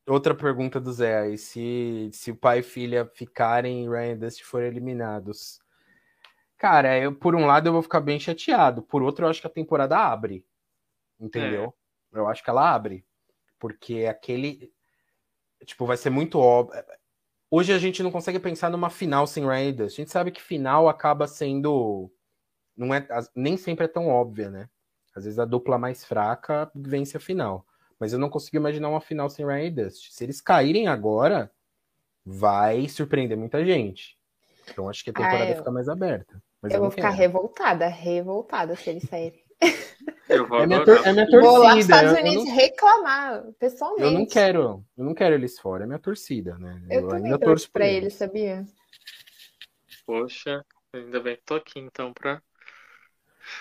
Outra 0.09 0.35
pergunta 0.35 0.81
do 0.81 0.91
Zé 0.91 1.19
aí, 1.19 1.37
se, 1.37 2.09
se 2.13 2.31
o 2.31 2.37
pai 2.37 2.61
e 2.61 2.63
filha 2.63 3.05
ficarem 3.15 3.85
e 3.85 3.89
Ryan 3.89 4.17
Dust 4.17 4.43
forem 4.43 4.69
eliminados. 4.69 5.61
Cara, 6.57 6.99
eu, 6.99 7.15
por 7.15 7.35
um 7.35 7.45
lado 7.45 7.69
eu 7.69 7.73
vou 7.73 7.83
ficar 7.83 8.01
bem 8.01 8.19
chateado, 8.19 8.83
por 8.83 9.03
outro 9.03 9.27
eu 9.27 9.31
acho 9.31 9.41
que 9.41 9.47
a 9.47 9.51
temporada 9.51 9.99
abre. 9.99 10.47
Entendeu? 11.21 11.75
É. 12.15 12.19
Eu 12.19 12.27
acho 12.27 12.43
que 12.43 12.49
ela 12.49 12.73
abre. 12.73 13.05
Porque 13.59 14.07
aquele. 14.07 14.73
Tipo, 15.65 15.85
vai 15.85 15.97
ser 15.97 16.11
muito 16.11 16.39
óbvio. 16.39 16.83
Hoje 17.51 17.73
a 17.73 17.79
gente 17.79 18.03
não 18.03 18.11
consegue 18.11 18.39
pensar 18.39 18.71
numa 18.71 18.89
final 18.89 19.27
sem 19.27 19.47
Ryan 19.47 19.73
Dust. 19.73 19.99
A 19.99 20.03
gente 20.03 20.11
sabe 20.11 20.31
que 20.31 20.41
final 20.41 20.89
acaba 20.89 21.27
sendo. 21.27 22.11
Não 22.75 22.95
é, 22.95 23.07
nem 23.35 23.57
sempre 23.57 23.85
é 23.85 23.89
tão 23.89 24.09
óbvia, 24.09 24.51
né? 24.51 24.71
Às 25.15 25.25
vezes 25.25 25.39
a 25.39 25.45
dupla 25.45 25.77
mais 25.77 26.05
fraca 26.05 26.71
vence 26.75 27.17
a 27.17 27.21
final. 27.21 27.67
Mas 27.99 28.13
eu 28.13 28.19
não 28.19 28.31
consigo 28.31 28.57
imaginar 28.57 28.89
uma 28.89 29.01
final 29.01 29.29
sem 29.29 29.45
Ryan 29.45 29.73
Dust. 29.73 30.13
Se 30.13 30.25
eles 30.25 30.41
caírem 30.41 30.87
agora, 30.87 31.51
vai 32.25 32.89
surpreender 32.89 33.37
muita 33.37 33.65
gente. 33.65 34.17
Então 34.71 34.89
acho 34.89 35.03
que 35.03 35.11
a 35.11 35.13
temporada 35.13 35.45
ah, 35.45 35.51
eu... 35.51 35.57
fica 35.57 35.71
mais 35.71 35.89
aberta. 35.89 36.43
eu, 36.63 36.71
eu 36.71 36.81
vou 36.81 36.91
ficar 36.91 37.11
revoltada, 37.11 37.89
revoltada 37.89 38.77
se 38.77 38.91
eles 38.91 39.05
saírem. 39.05 39.43
Eu 40.29 40.47
vou 40.47 40.61
é, 40.61 40.67
minha 40.67 40.85
tor 40.85 41.01
é 41.07 41.13
minha 41.13 41.27
torcida. 41.27 41.51
Vou 41.51 41.59
lá 41.59 41.75
nos 41.75 41.85
Estados 41.87 42.13
Unidos 42.13 42.45
não... 42.45 42.55
reclamar, 42.55 43.45
pessoalmente. 43.59 44.05
Eu 44.05 44.13
não 44.13 44.27
quero, 44.27 44.85
eu 44.97 45.05
não 45.05 45.15
quero 45.15 45.35
eles 45.35 45.59
fora, 45.59 45.85
é 45.85 45.87
minha 45.87 45.99
torcida, 45.99 46.59
né? 46.59 46.83
Eu, 46.91 47.01
eu 47.01 47.09
também 47.09 47.25
ainda 47.25 47.39
torço 47.39 47.71
pra 47.73 47.87
eles, 47.87 48.13
sabia? 48.13 48.67
Poxa, 50.05 50.63
ainda 50.93 51.19
bem 51.19 51.37
que 51.37 51.43
tô 51.45 51.55
aqui 51.55 51.79
então 51.79 52.13
pra. 52.13 52.43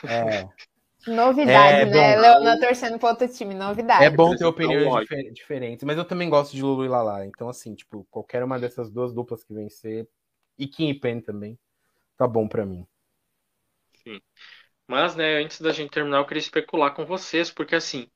É. 0.06 0.46
Novidade, 1.08 1.82
é, 1.82 1.86
né? 1.86 2.16
Bom, 2.16 2.22
Leona 2.22 2.60
torcendo 2.60 3.00
pro 3.00 3.10
outro 3.10 3.28
time, 3.28 3.54
novidade. 3.54 4.04
É 4.04 4.10
bom 4.10 4.36
ter 4.36 4.46
opiniões 4.46 5.02
difer 5.02 5.32
diferentes, 5.32 5.84
mas 5.84 5.98
eu 5.98 6.06
também 6.06 6.30
gosto 6.30 6.56
de 6.56 6.62
Lulu 6.62 6.86
e 6.86 6.88
Lala. 6.88 7.26
Então, 7.26 7.50
assim, 7.50 7.74
tipo, 7.74 8.06
qualquer 8.12 8.44
uma 8.44 8.60
dessas 8.60 8.90
duas 8.90 9.14
duplas 9.14 9.44
que 9.44 9.54
vencer, 9.54 10.08
e 10.58 10.68
Kim 10.68 10.90
e 10.90 10.94
Pen 10.94 11.22
também, 11.22 11.58
tá 12.18 12.28
bom 12.28 12.48
pra 12.48 12.66
mim. 12.66 12.86
Sim. 14.04 14.20
Mas, 14.88 15.16
né, 15.16 15.42
antes 15.44 15.60
da 15.62 15.72
gente 15.72 15.92
terminar, 15.92 16.18
eu 16.20 16.26
queria 16.26 16.40
especular 16.40 16.94
com 16.94 17.06
vocês, 17.06 17.52
porque 17.52 17.76
assim, 17.76 18.10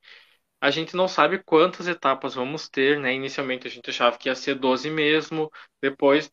a 0.60 0.70
gente 0.70 0.96
não 0.96 1.08
sabe 1.08 1.44
quantas 1.44 1.88
etapas 1.88 2.36
vamos 2.36 2.70
ter, 2.70 3.00
né? 3.00 3.14
Inicialmente 3.14 3.68
a 3.68 3.70
gente 3.70 3.90
achava 3.90 4.18
que 4.18 4.30
ia 4.30 4.36
ser 4.36 4.56
12 4.56 4.90
mesmo, 4.90 5.52
depois 5.82 6.32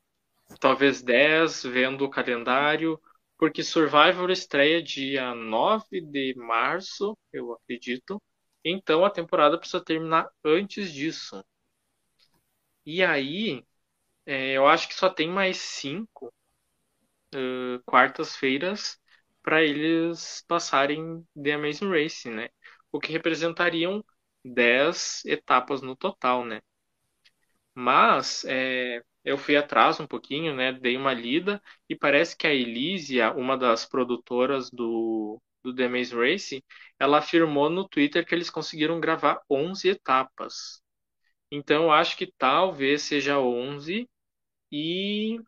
talvez 0.60 1.02
10, 1.02 1.62
vendo 1.64 2.04
o 2.04 2.10
calendário, 2.10 3.00
porque 3.38 3.62
Survivor 3.62 4.30
estreia 4.30 4.82
dia 4.82 5.34
9 5.34 6.00
de 6.02 6.34
março, 6.36 7.16
eu 7.32 7.52
acredito. 7.54 8.22
Então 8.64 9.04
a 9.04 9.10
temporada 9.10 9.58
precisa 9.58 9.84
terminar 9.84 10.28
antes 10.44 10.92
disso. 10.92 11.42
E 12.84 13.04
aí, 13.04 13.64
é, 14.26 14.52
eu 14.54 14.66
acho 14.68 14.88
que 14.88 14.94
só 14.94 15.10
tem 15.10 15.28
mais 15.30 15.58
cinco 15.58 16.32
uh, 17.34 17.82
quartas-feiras 17.84 18.98
para 19.42 19.62
eles 19.62 20.44
passarem 20.48 21.26
The 21.40 21.52
Amazing 21.52 21.90
Race, 21.90 22.28
né? 22.30 22.48
O 22.92 23.00
que 23.00 23.12
representariam 23.12 24.04
10 24.44 25.24
etapas 25.24 25.80
no 25.82 25.96
total, 25.96 26.44
né? 26.44 26.60
Mas 27.74 28.44
é, 28.44 29.02
eu 29.28 29.38
fui 29.38 29.56
atrás 29.56 30.00
um 30.00 30.06
pouquinho, 30.06 30.54
né? 30.54 30.72
Dei 30.72 30.96
uma 30.96 31.12
lida 31.14 31.62
e 31.88 31.94
parece 31.96 32.36
que 32.36 32.46
a 32.46 32.54
Elísia, 32.54 33.32
uma 33.32 33.56
das 33.56 33.84
produtoras 33.86 34.70
do, 34.70 35.40
do 35.62 35.74
The 35.74 35.88
Maze 35.88 36.14
Race, 36.14 36.64
ela 36.98 37.18
afirmou 37.18 37.68
no 37.70 37.88
Twitter 37.88 38.26
que 38.26 38.34
eles 38.34 38.50
conseguiram 38.50 39.00
gravar 39.00 39.42
11 39.50 39.88
etapas. 39.90 40.82
Então, 41.50 41.84
eu 41.84 41.92
acho 41.92 42.16
que 42.16 42.32
talvez 42.38 43.02
seja 43.02 43.38
11 43.38 44.08
e 44.72 45.38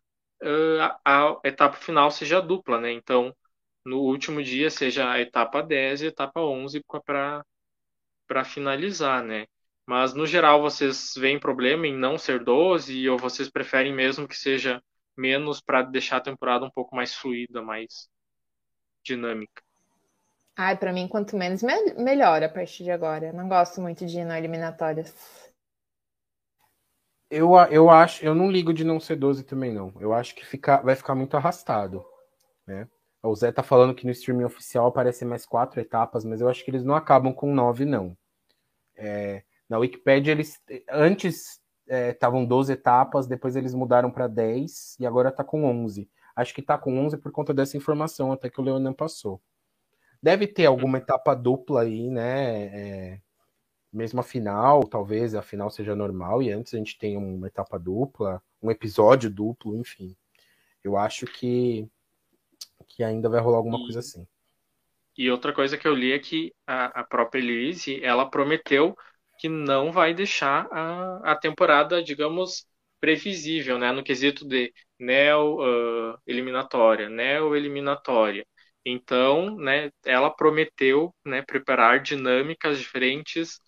uh, 0.43 0.81
a, 1.05 1.31
a, 1.33 1.41
etapa 1.45 1.76
final 1.76 2.11
seja 2.11 2.41
dupla, 2.41 2.81
né? 2.81 2.93
Então, 2.93 3.35
no 3.85 4.01
último 4.01 4.43
dia 4.43 4.70
seja 4.70 5.11
a 5.11 5.20
etapa 5.20 5.62
10 5.62 6.03
e 6.03 6.07
a 6.07 6.09
etapa 6.09 6.41
11 6.41 6.83
para 8.26 8.45
finalizar, 8.45 9.22
né? 9.24 9.47
Mas, 9.91 10.14
no 10.14 10.24
geral, 10.24 10.62
vocês 10.62 11.14
veem 11.16 11.36
problema 11.36 11.84
em 11.84 11.93
não 11.93 12.16
ser 12.16 12.45
12 12.45 13.09
ou 13.09 13.18
vocês 13.18 13.51
preferem 13.51 13.93
mesmo 13.93 14.28
que 14.28 14.36
seja 14.36 14.80
menos 15.16 15.61
para 15.61 15.82
deixar 15.82 16.18
a 16.18 16.20
temporada 16.20 16.64
um 16.64 16.70
pouco 16.70 16.95
mais 16.95 17.12
fluida, 17.12 17.61
mais 17.61 18.09
dinâmica? 19.03 19.61
Ai, 20.57 20.76
para 20.76 20.93
mim, 20.93 21.09
quanto 21.09 21.36
menos, 21.36 21.61
me 21.64 21.74
melhor 21.95 22.41
a 22.41 22.49
partir 22.49 22.84
de 22.84 22.93
agora. 22.93 23.26
Eu 23.26 23.32
não 23.32 23.49
gosto 23.49 23.80
muito 23.80 24.07
de 24.07 24.20
ir 24.20 24.24
no 24.24 24.32
eliminatórias. 24.32 25.12
Eu, 27.28 27.57
eu 27.68 27.91
acho, 27.91 28.24
eu 28.24 28.32
não 28.32 28.49
ligo 28.49 28.72
de 28.72 28.84
não 28.84 29.01
ser 29.01 29.16
12 29.16 29.43
também, 29.43 29.74
não. 29.74 29.93
Eu 29.99 30.12
acho 30.12 30.36
que 30.36 30.47
fica, 30.47 30.76
vai 30.82 30.95
ficar 30.95 31.16
muito 31.16 31.36
arrastado. 31.36 32.07
Né? 32.64 32.86
O 33.24 33.34
Zé 33.34 33.51
tá 33.51 33.64
falando 33.64 33.97
que 33.97 34.07
no 34.07 34.12
streaming 34.12 34.45
oficial 34.45 34.86
aparecem 34.86 35.26
mais 35.26 35.45
quatro 35.45 35.80
etapas, 35.80 36.24
mas 36.24 36.41
eu 36.41 36.49
acho 36.49 36.64
que 36.64 36.70
eles 36.70 36.84
não 36.84 36.95
acabam 36.95 37.34
com 37.34 37.53
nove, 37.53 37.84
não. 37.84 38.16
É, 38.97 39.43
na 39.71 39.79
Wikipedia, 39.79 40.33
eles 40.33 40.61
antes 40.91 41.61
estavam 41.87 42.43
é, 42.43 42.47
12 42.47 42.73
etapas, 42.73 43.29
depois 43.29 43.55
eles 43.55 43.73
mudaram 43.73 44.11
para 44.11 44.27
10 44.27 44.97
e 44.99 45.07
agora 45.07 45.31
tá 45.31 45.45
com 45.45 45.64
11. 45.64 46.11
Acho 46.35 46.55
que 46.55 46.61
tá 46.61 46.77
com 46.77 46.99
11 46.99 47.18
por 47.18 47.31
conta 47.31 47.55
dessa 47.55 47.77
informação 47.77 48.33
até 48.33 48.51
que 48.51 48.61
o 48.61 48.64
Leonan 48.64 48.93
passou. 48.93 49.41
Deve 50.21 50.47
ter 50.47 50.66
alguma 50.66 50.99
etapa 50.99 51.35
dupla 51.35 51.83
aí, 51.83 52.11
né? 52.11 52.64
É, 52.64 53.21
mesmo 53.93 54.21
a 54.21 54.25
final, 54.25 54.85
talvez 54.85 55.35
a 55.35 55.43
final 55.43 55.71
seja 55.71 55.95
normal 55.95 56.43
e 56.43 56.51
antes 56.51 56.75
a 56.75 56.77
gente 56.77 56.99
tem 56.99 57.16
uma 57.16 57.47
etapa 57.47 57.79
dupla, 57.79 58.43
um 58.61 58.71
episódio 58.71 59.31
duplo, 59.31 59.77
enfim. 59.77 60.16
Eu 60.83 60.97
acho 60.97 61.27
que 61.27 61.89
que 62.89 63.05
ainda 63.05 63.29
vai 63.29 63.41
rolar 63.41 63.59
alguma 63.59 63.79
e, 63.79 63.83
coisa 63.83 64.01
assim. 64.01 64.27
E 65.16 65.31
outra 65.31 65.53
coisa 65.53 65.79
que 65.79 65.87
eu 65.87 65.95
li 65.95 66.12
é 66.12 66.18
que 66.18 66.53
a, 66.66 67.01
a 67.01 67.05
própria 67.05 67.41
Elise, 67.41 68.03
ela 68.03 68.29
prometeu 68.29 68.97
que 69.41 69.49
não 69.49 69.91
vai 69.91 70.12
deixar 70.14 70.68
a, 70.70 71.32
a 71.32 71.36
temporada, 71.36 72.03
digamos, 72.03 72.66
previsível, 73.01 73.78
né, 73.78 73.91
no 73.93 74.05
quesito 74.05 74.47
de 74.47 74.72
neo 74.99 75.57
uh, 76.14 76.18
eliminatória, 76.26 77.09
neo 77.09 77.57
eliminatória. 77.57 78.47
Então, 78.84 79.57
né, 79.57 79.91
ela 80.05 80.30
prometeu, 80.30 81.14
né, 81.24 81.43
preparar 81.43 82.01
dinâmicas 82.03 82.78
diferentes, 82.78 83.59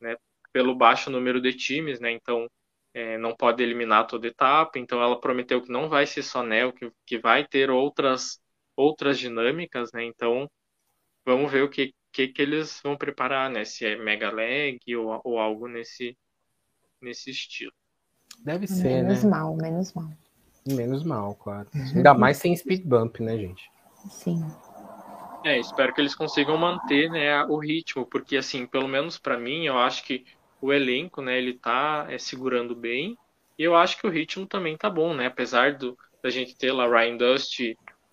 né, 0.00 0.16
pelo 0.52 0.74
baixo 0.74 1.10
número 1.10 1.40
de 1.42 1.52
times, 1.54 2.00
né, 2.00 2.10
então 2.12 2.48
é, 2.94 3.18
não 3.18 3.36
pode 3.36 3.62
eliminar 3.62 4.06
toda 4.06 4.26
etapa, 4.28 4.78
então 4.78 5.02
ela 5.02 5.20
prometeu 5.20 5.62
que 5.62 5.70
não 5.70 5.88
vai 5.90 6.06
ser 6.06 6.22
só 6.22 6.42
neo, 6.42 6.72
que, 6.72 6.90
que 7.06 7.18
vai 7.18 7.46
ter 7.46 7.70
outras 7.70 8.40
outras 8.76 9.18
dinâmicas, 9.18 9.92
né, 9.92 10.04
então 10.04 10.48
vamos 11.24 11.50
ver 11.52 11.62
o 11.64 11.70
que 11.70 11.94
que, 12.18 12.26
que 12.26 12.42
eles 12.42 12.80
vão 12.82 12.96
preparar, 12.96 13.48
né? 13.48 13.64
Se 13.64 13.86
é 13.86 13.96
Mega 13.96 14.30
Leg 14.32 14.80
ou, 14.96 15.20
ou 15.22 15.38
algo 15.38 15.68
nesse, 15.68 16.18
nesse 17.00 17.30
estilo. 17.30 17.72
Deve 18.40 18.66
ser, 18.66 19.04
menos 19.04 19.22
né? 19.22 19.30
mal, 19.30 19.56
menos 19.56 19.92
mal. 19.92 20.10
Menos 20.66 21.04
mal, 21.04 21.34
claro. 21.36 21.68
Ainda 21.94 22.14
mais 22.14 22.38
sem 22.38 22.56
speed 22.56 22.84
bump, 22.84 23.20
né, 23.20 23.38
gente? 23.38 23.70
Sim. 24.10 24.44
É, 25.44 25.58
espero 25.60 25.94
que 25.94 26.00
eles 26.00 26.14
consigam 26.14 26.58
manter, 26.58 27.08
né, 27.08 27.44
o 27.44 27.56
ritmo, 27.56 28.04
porque 28.04 28.36
assim, 28.36 28.66
pelo 28.66 28.88
menos 28.88 29.16
para 29.16 29.38
mim, 29.38 29.64
eu 29.64 29.78
acho 29.78 30.04
que 30.04 30.24
o 30.60 30.72
elenco, 30.72 31.22
né, 31.22 31.38
ele 31.38 31.54
tá 31.54 32.06
é, 32.10 32.18
segurando 32.18 32.74
bem, 32.74 33.16
e 33.56 33.62
eu 33.62 33.76
acho 33.76 33.98
que 33.98 34.06
o 34.06 34.10
ritmo 34.10 34.46
também 34.46 34.76
tá 34.76 34.90
bom, 34.90 35.14
né, 35.14 35.26
apesar 35.26 35.74
do 35.76 35.96
da 36.20 36.28
gente 36.28 36.56
ter 36.56 36.72
lá 36.72 36.88
Ryan 36.88 37.16
Dust 37.16 37.60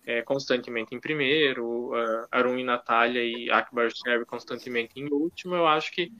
é, 0.06 0.22
constantemente 0.22 0.94
em 0.94 1.00
primeiro, 1.00 1.92
uh, 1.92 2.28
Arun 2.30 2.56
e 2.56 2.64
Natália 2.64 3.24
e 3.24 3.50
Akbar 3.50 3.90
Sherry 3.90 4.24
constantemente 4.24 5.00
em 5.00 5.12
último, 5.12 5.56
eu 5.56 5.66
acho 5.66 5.90
que 5.92 6.12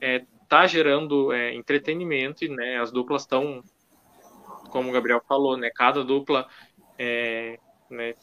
é, 0.00 0.24
tá 0.48 0.64
gerando 0.66 1.32
é, 1.32 1.52
entretenimento 1.52 2.44
e 2.44 2.48
né, 2.48 2.78
as 2.78 2.92
duplas 2.92 3.22
estão, 3.22 3.62
como 4.70 4.88
o 4.88 4.92
Gabriel 4.92 5.20
falou, 5.26 5.56
né, 5.56 5.70
cada 5.74 6.04
dupla 6.04 6.48
é, 6.96 7.58
né, 7.90 8.14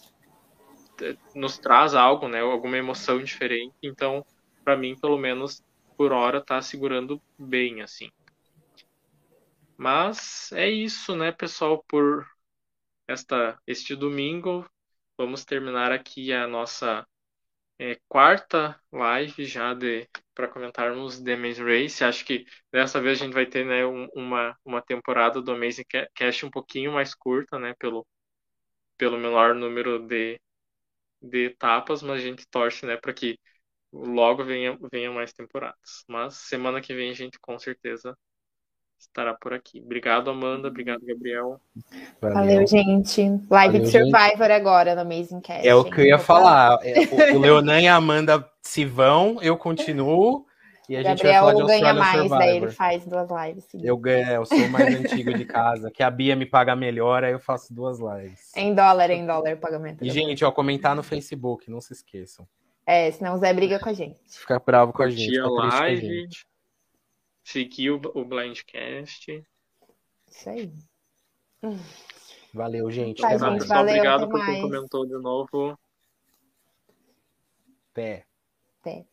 nos 1.36 1.58
traz 1.58 1.94
algo, 1.94 2.30
né, 2.30 2.40
alguma 2.40 2.78
emoção 2.78 3.22
diferente. 3.22 3.76
Então, 3.84 4.26
para 4.64 4.78
mim, 4.78 4.96
pelo 4.98 5.18
menos 5.18 5.62
por 5.98 6.14
hora, 6.14 6.42
tá 6.42 6.62
segurando 6.62 7.22
bem 7.38 7.82
assim. 7.82 8.10
Mas 9.78 10.52
é 10.54 10.70
isso, 10.70 11.16
né, 11.16 11.32
pessoal, 11.32 11.84
por 11.88 12.26
esta 13.08 13.58
este 13.66 13.96
domingo 13.96 14.66
vamos 15.20 15.44
terminar 15.44 15.92
aqui 15.92 16.32
a 16.32 16.48
nossa 16.48 17.06
é, 17.80 17.98
quarta 18.08 18.80
live 18.92 19.46
já 19.46 19.74
de 19.74 20.08
para 20.36 20.48
comentarmos 20.48 21.22
The 21.22 21.34
Amazing 21.34 21.64
Race. 21.66 22.04
Acho 22.04 22.26
que 22.26 22.46
dessa 22.72 23.02
vez 23.02 23.22
a 23.22 23.26
gente 23.26 23.34
vai 23.34 23.46
ter 23.46 23.66
né, 23.66 23.86
um, 23.86 24.08
uma, 24.16 24.58
uma 24.66 24.82
temporada 24.82 25.42
do 25.42 25.52
Amazing 25.52 25.84
Cast 26.16 26.46
um 26.46 26.52
pouquinho 26.52 26.94
mais 26.94 27.14
curta, 27.16 27.60
né, 27.60 27.76
pelo, 27.80 28.08
pelo 28.98 29.18
menor 29.18 29.56
número 29.56 30.00
de, 30.08 30.40
de 31.22 31.46
etapas, 31.48 32.04
mas 32.04 32.22
a 32.22 32.26
gente 32.26 32.48
torce 32.50 32.86
né, 32.86 32.98
para 32.98 33.14
que 33.14 33.40
logo 33.94 34.44
venha, 34.46 34.78
venha 34.92 35.12
mais 35.12 35.34
temporadas. 35.34 36.06
Mas 36.08 36.36
semana 36.36 36.82
que 36.82 36.94
vem 36.96 37.12
a 37.12 37.14
gente 37.14 37.40
com 37.40 37.60
certeza 37.60 38.18
estará 39.00 39.34
por 39.34 39.54
aqui. 39.54 39.82
Obrigado, 39.84 40.30
Amanda. 40.30 40.68
Obrigado, 40.68 41.06
Gabriel. 41.06 41.60
Valeu, 42.22 42.36
Valeu 42.36 42.68
gente. 42.68 43.22
Live 43.22 43.48
Valeu, 43.50 43.82
de 43.82 43.88
Survivor 43.92 44.48
gente. 44.48 44.52
agora 44.52 44.96
no 44.96 45.02
Amazing 45.02 45.42
Cast. 45.42 45.68
É 45.68 45.74
o 45.74 45.84
que 45.84 46.02
eu 46.02 46.06
ia 46.06 46.20
falar. 46.20 46.80
É, 46.84 47.34
o 47.34 47.40
Leonan 47.40 47.82
e 47.82 47.88
a 47.88 47.96
Amanda 47.96 48.46
se 48.62 48.86
vão, 48.86 49.38
eu 49.42 49.58
continuo. 49.58 50.46
E 50.88 50.96
a 50.98 51.04
gente 51.04 51.22
Gabriel 51.22 51.44
vai 51.44 51.54
falar 51.54 51.66
de 51.66 51.68
ganha 51.68 51.94
mais, 51.94 52.14
Survivor. 52.14 52.38
daí 52.40 52.58
ele 52.58 52.72
faz 52.72 53.06
duas 53.06 53.30
lives. 53.30 53.68
Eu 53.76 53.96
ganho, 53.96 54.28
eu 54.28 54.46
sou 54.46 54.58
o 54.58 54.70
mais 54.72 54.96
antigo 54.96 55.34
de 55.36 55.46
casa. 55.46 55.92
Que 55.92 56.02
a 56.02 56.10
Bia 56.10 56.36
me 56.36 56.48
paga 56.48 56.76
melhor, 56.76 57.24
aí 57.24 57.32
eu 57.32 57.40
faço 57.40 57.72
duas 57.74 58.00
lives. 58.00 58.52
Em 58.56 58.74
dólar, 58.74 59.12
em 59.12 59.26
dólar 59.26 59.54
o 59.54 59.58
pagamento. 59.58 60.04
E, 60.04 60.10
gente, 60.10 60.44
ó, 60.44 60.52
comentar 60.52 60.96
no 60.96 61.04
Facebook, 61.04 61.70
não 61.70 61.80
se 61.80 61.94
esqueçam. 61.94 62.48
É, 62.88 63.12
senão 63.12 63.36
o 63.36 63.38
Zé 63.38 63.54
briga 63.54 63.78
com 63.80 63.88
a 63.88 63.94
gente. 63.94 64.18
Fica 64.28 64.60
bravo 64.60 64.92
com 64.92 65.04
a 65.04 65.10
gente. 65.12 65.40
Live. 65.40 65.48
Com 65.48 65.62
a 65.62 65.96
gente 65.96 66.49
seguir 67.52 67.92
o, 67.92 68.02
o 68.14 68.26
Blindcast. 68.26 69.44
Isso 70.28 70.50
aí. 70.50 70.72
Valeu, 72.54 72.90
gente. 72.92 73.22
Tá, 73.22 73.32
gente 73.32 73.68
valeu, 73.68 73.94
obrigado 73.94 74.30
por 74.30 74.46
quem 74.46 74.62
comentou 74.62 75.06
de 75.06 75.18
novo. 75.18 75.78
Pé. 77.94 78.26
Pé. 78.84 79.06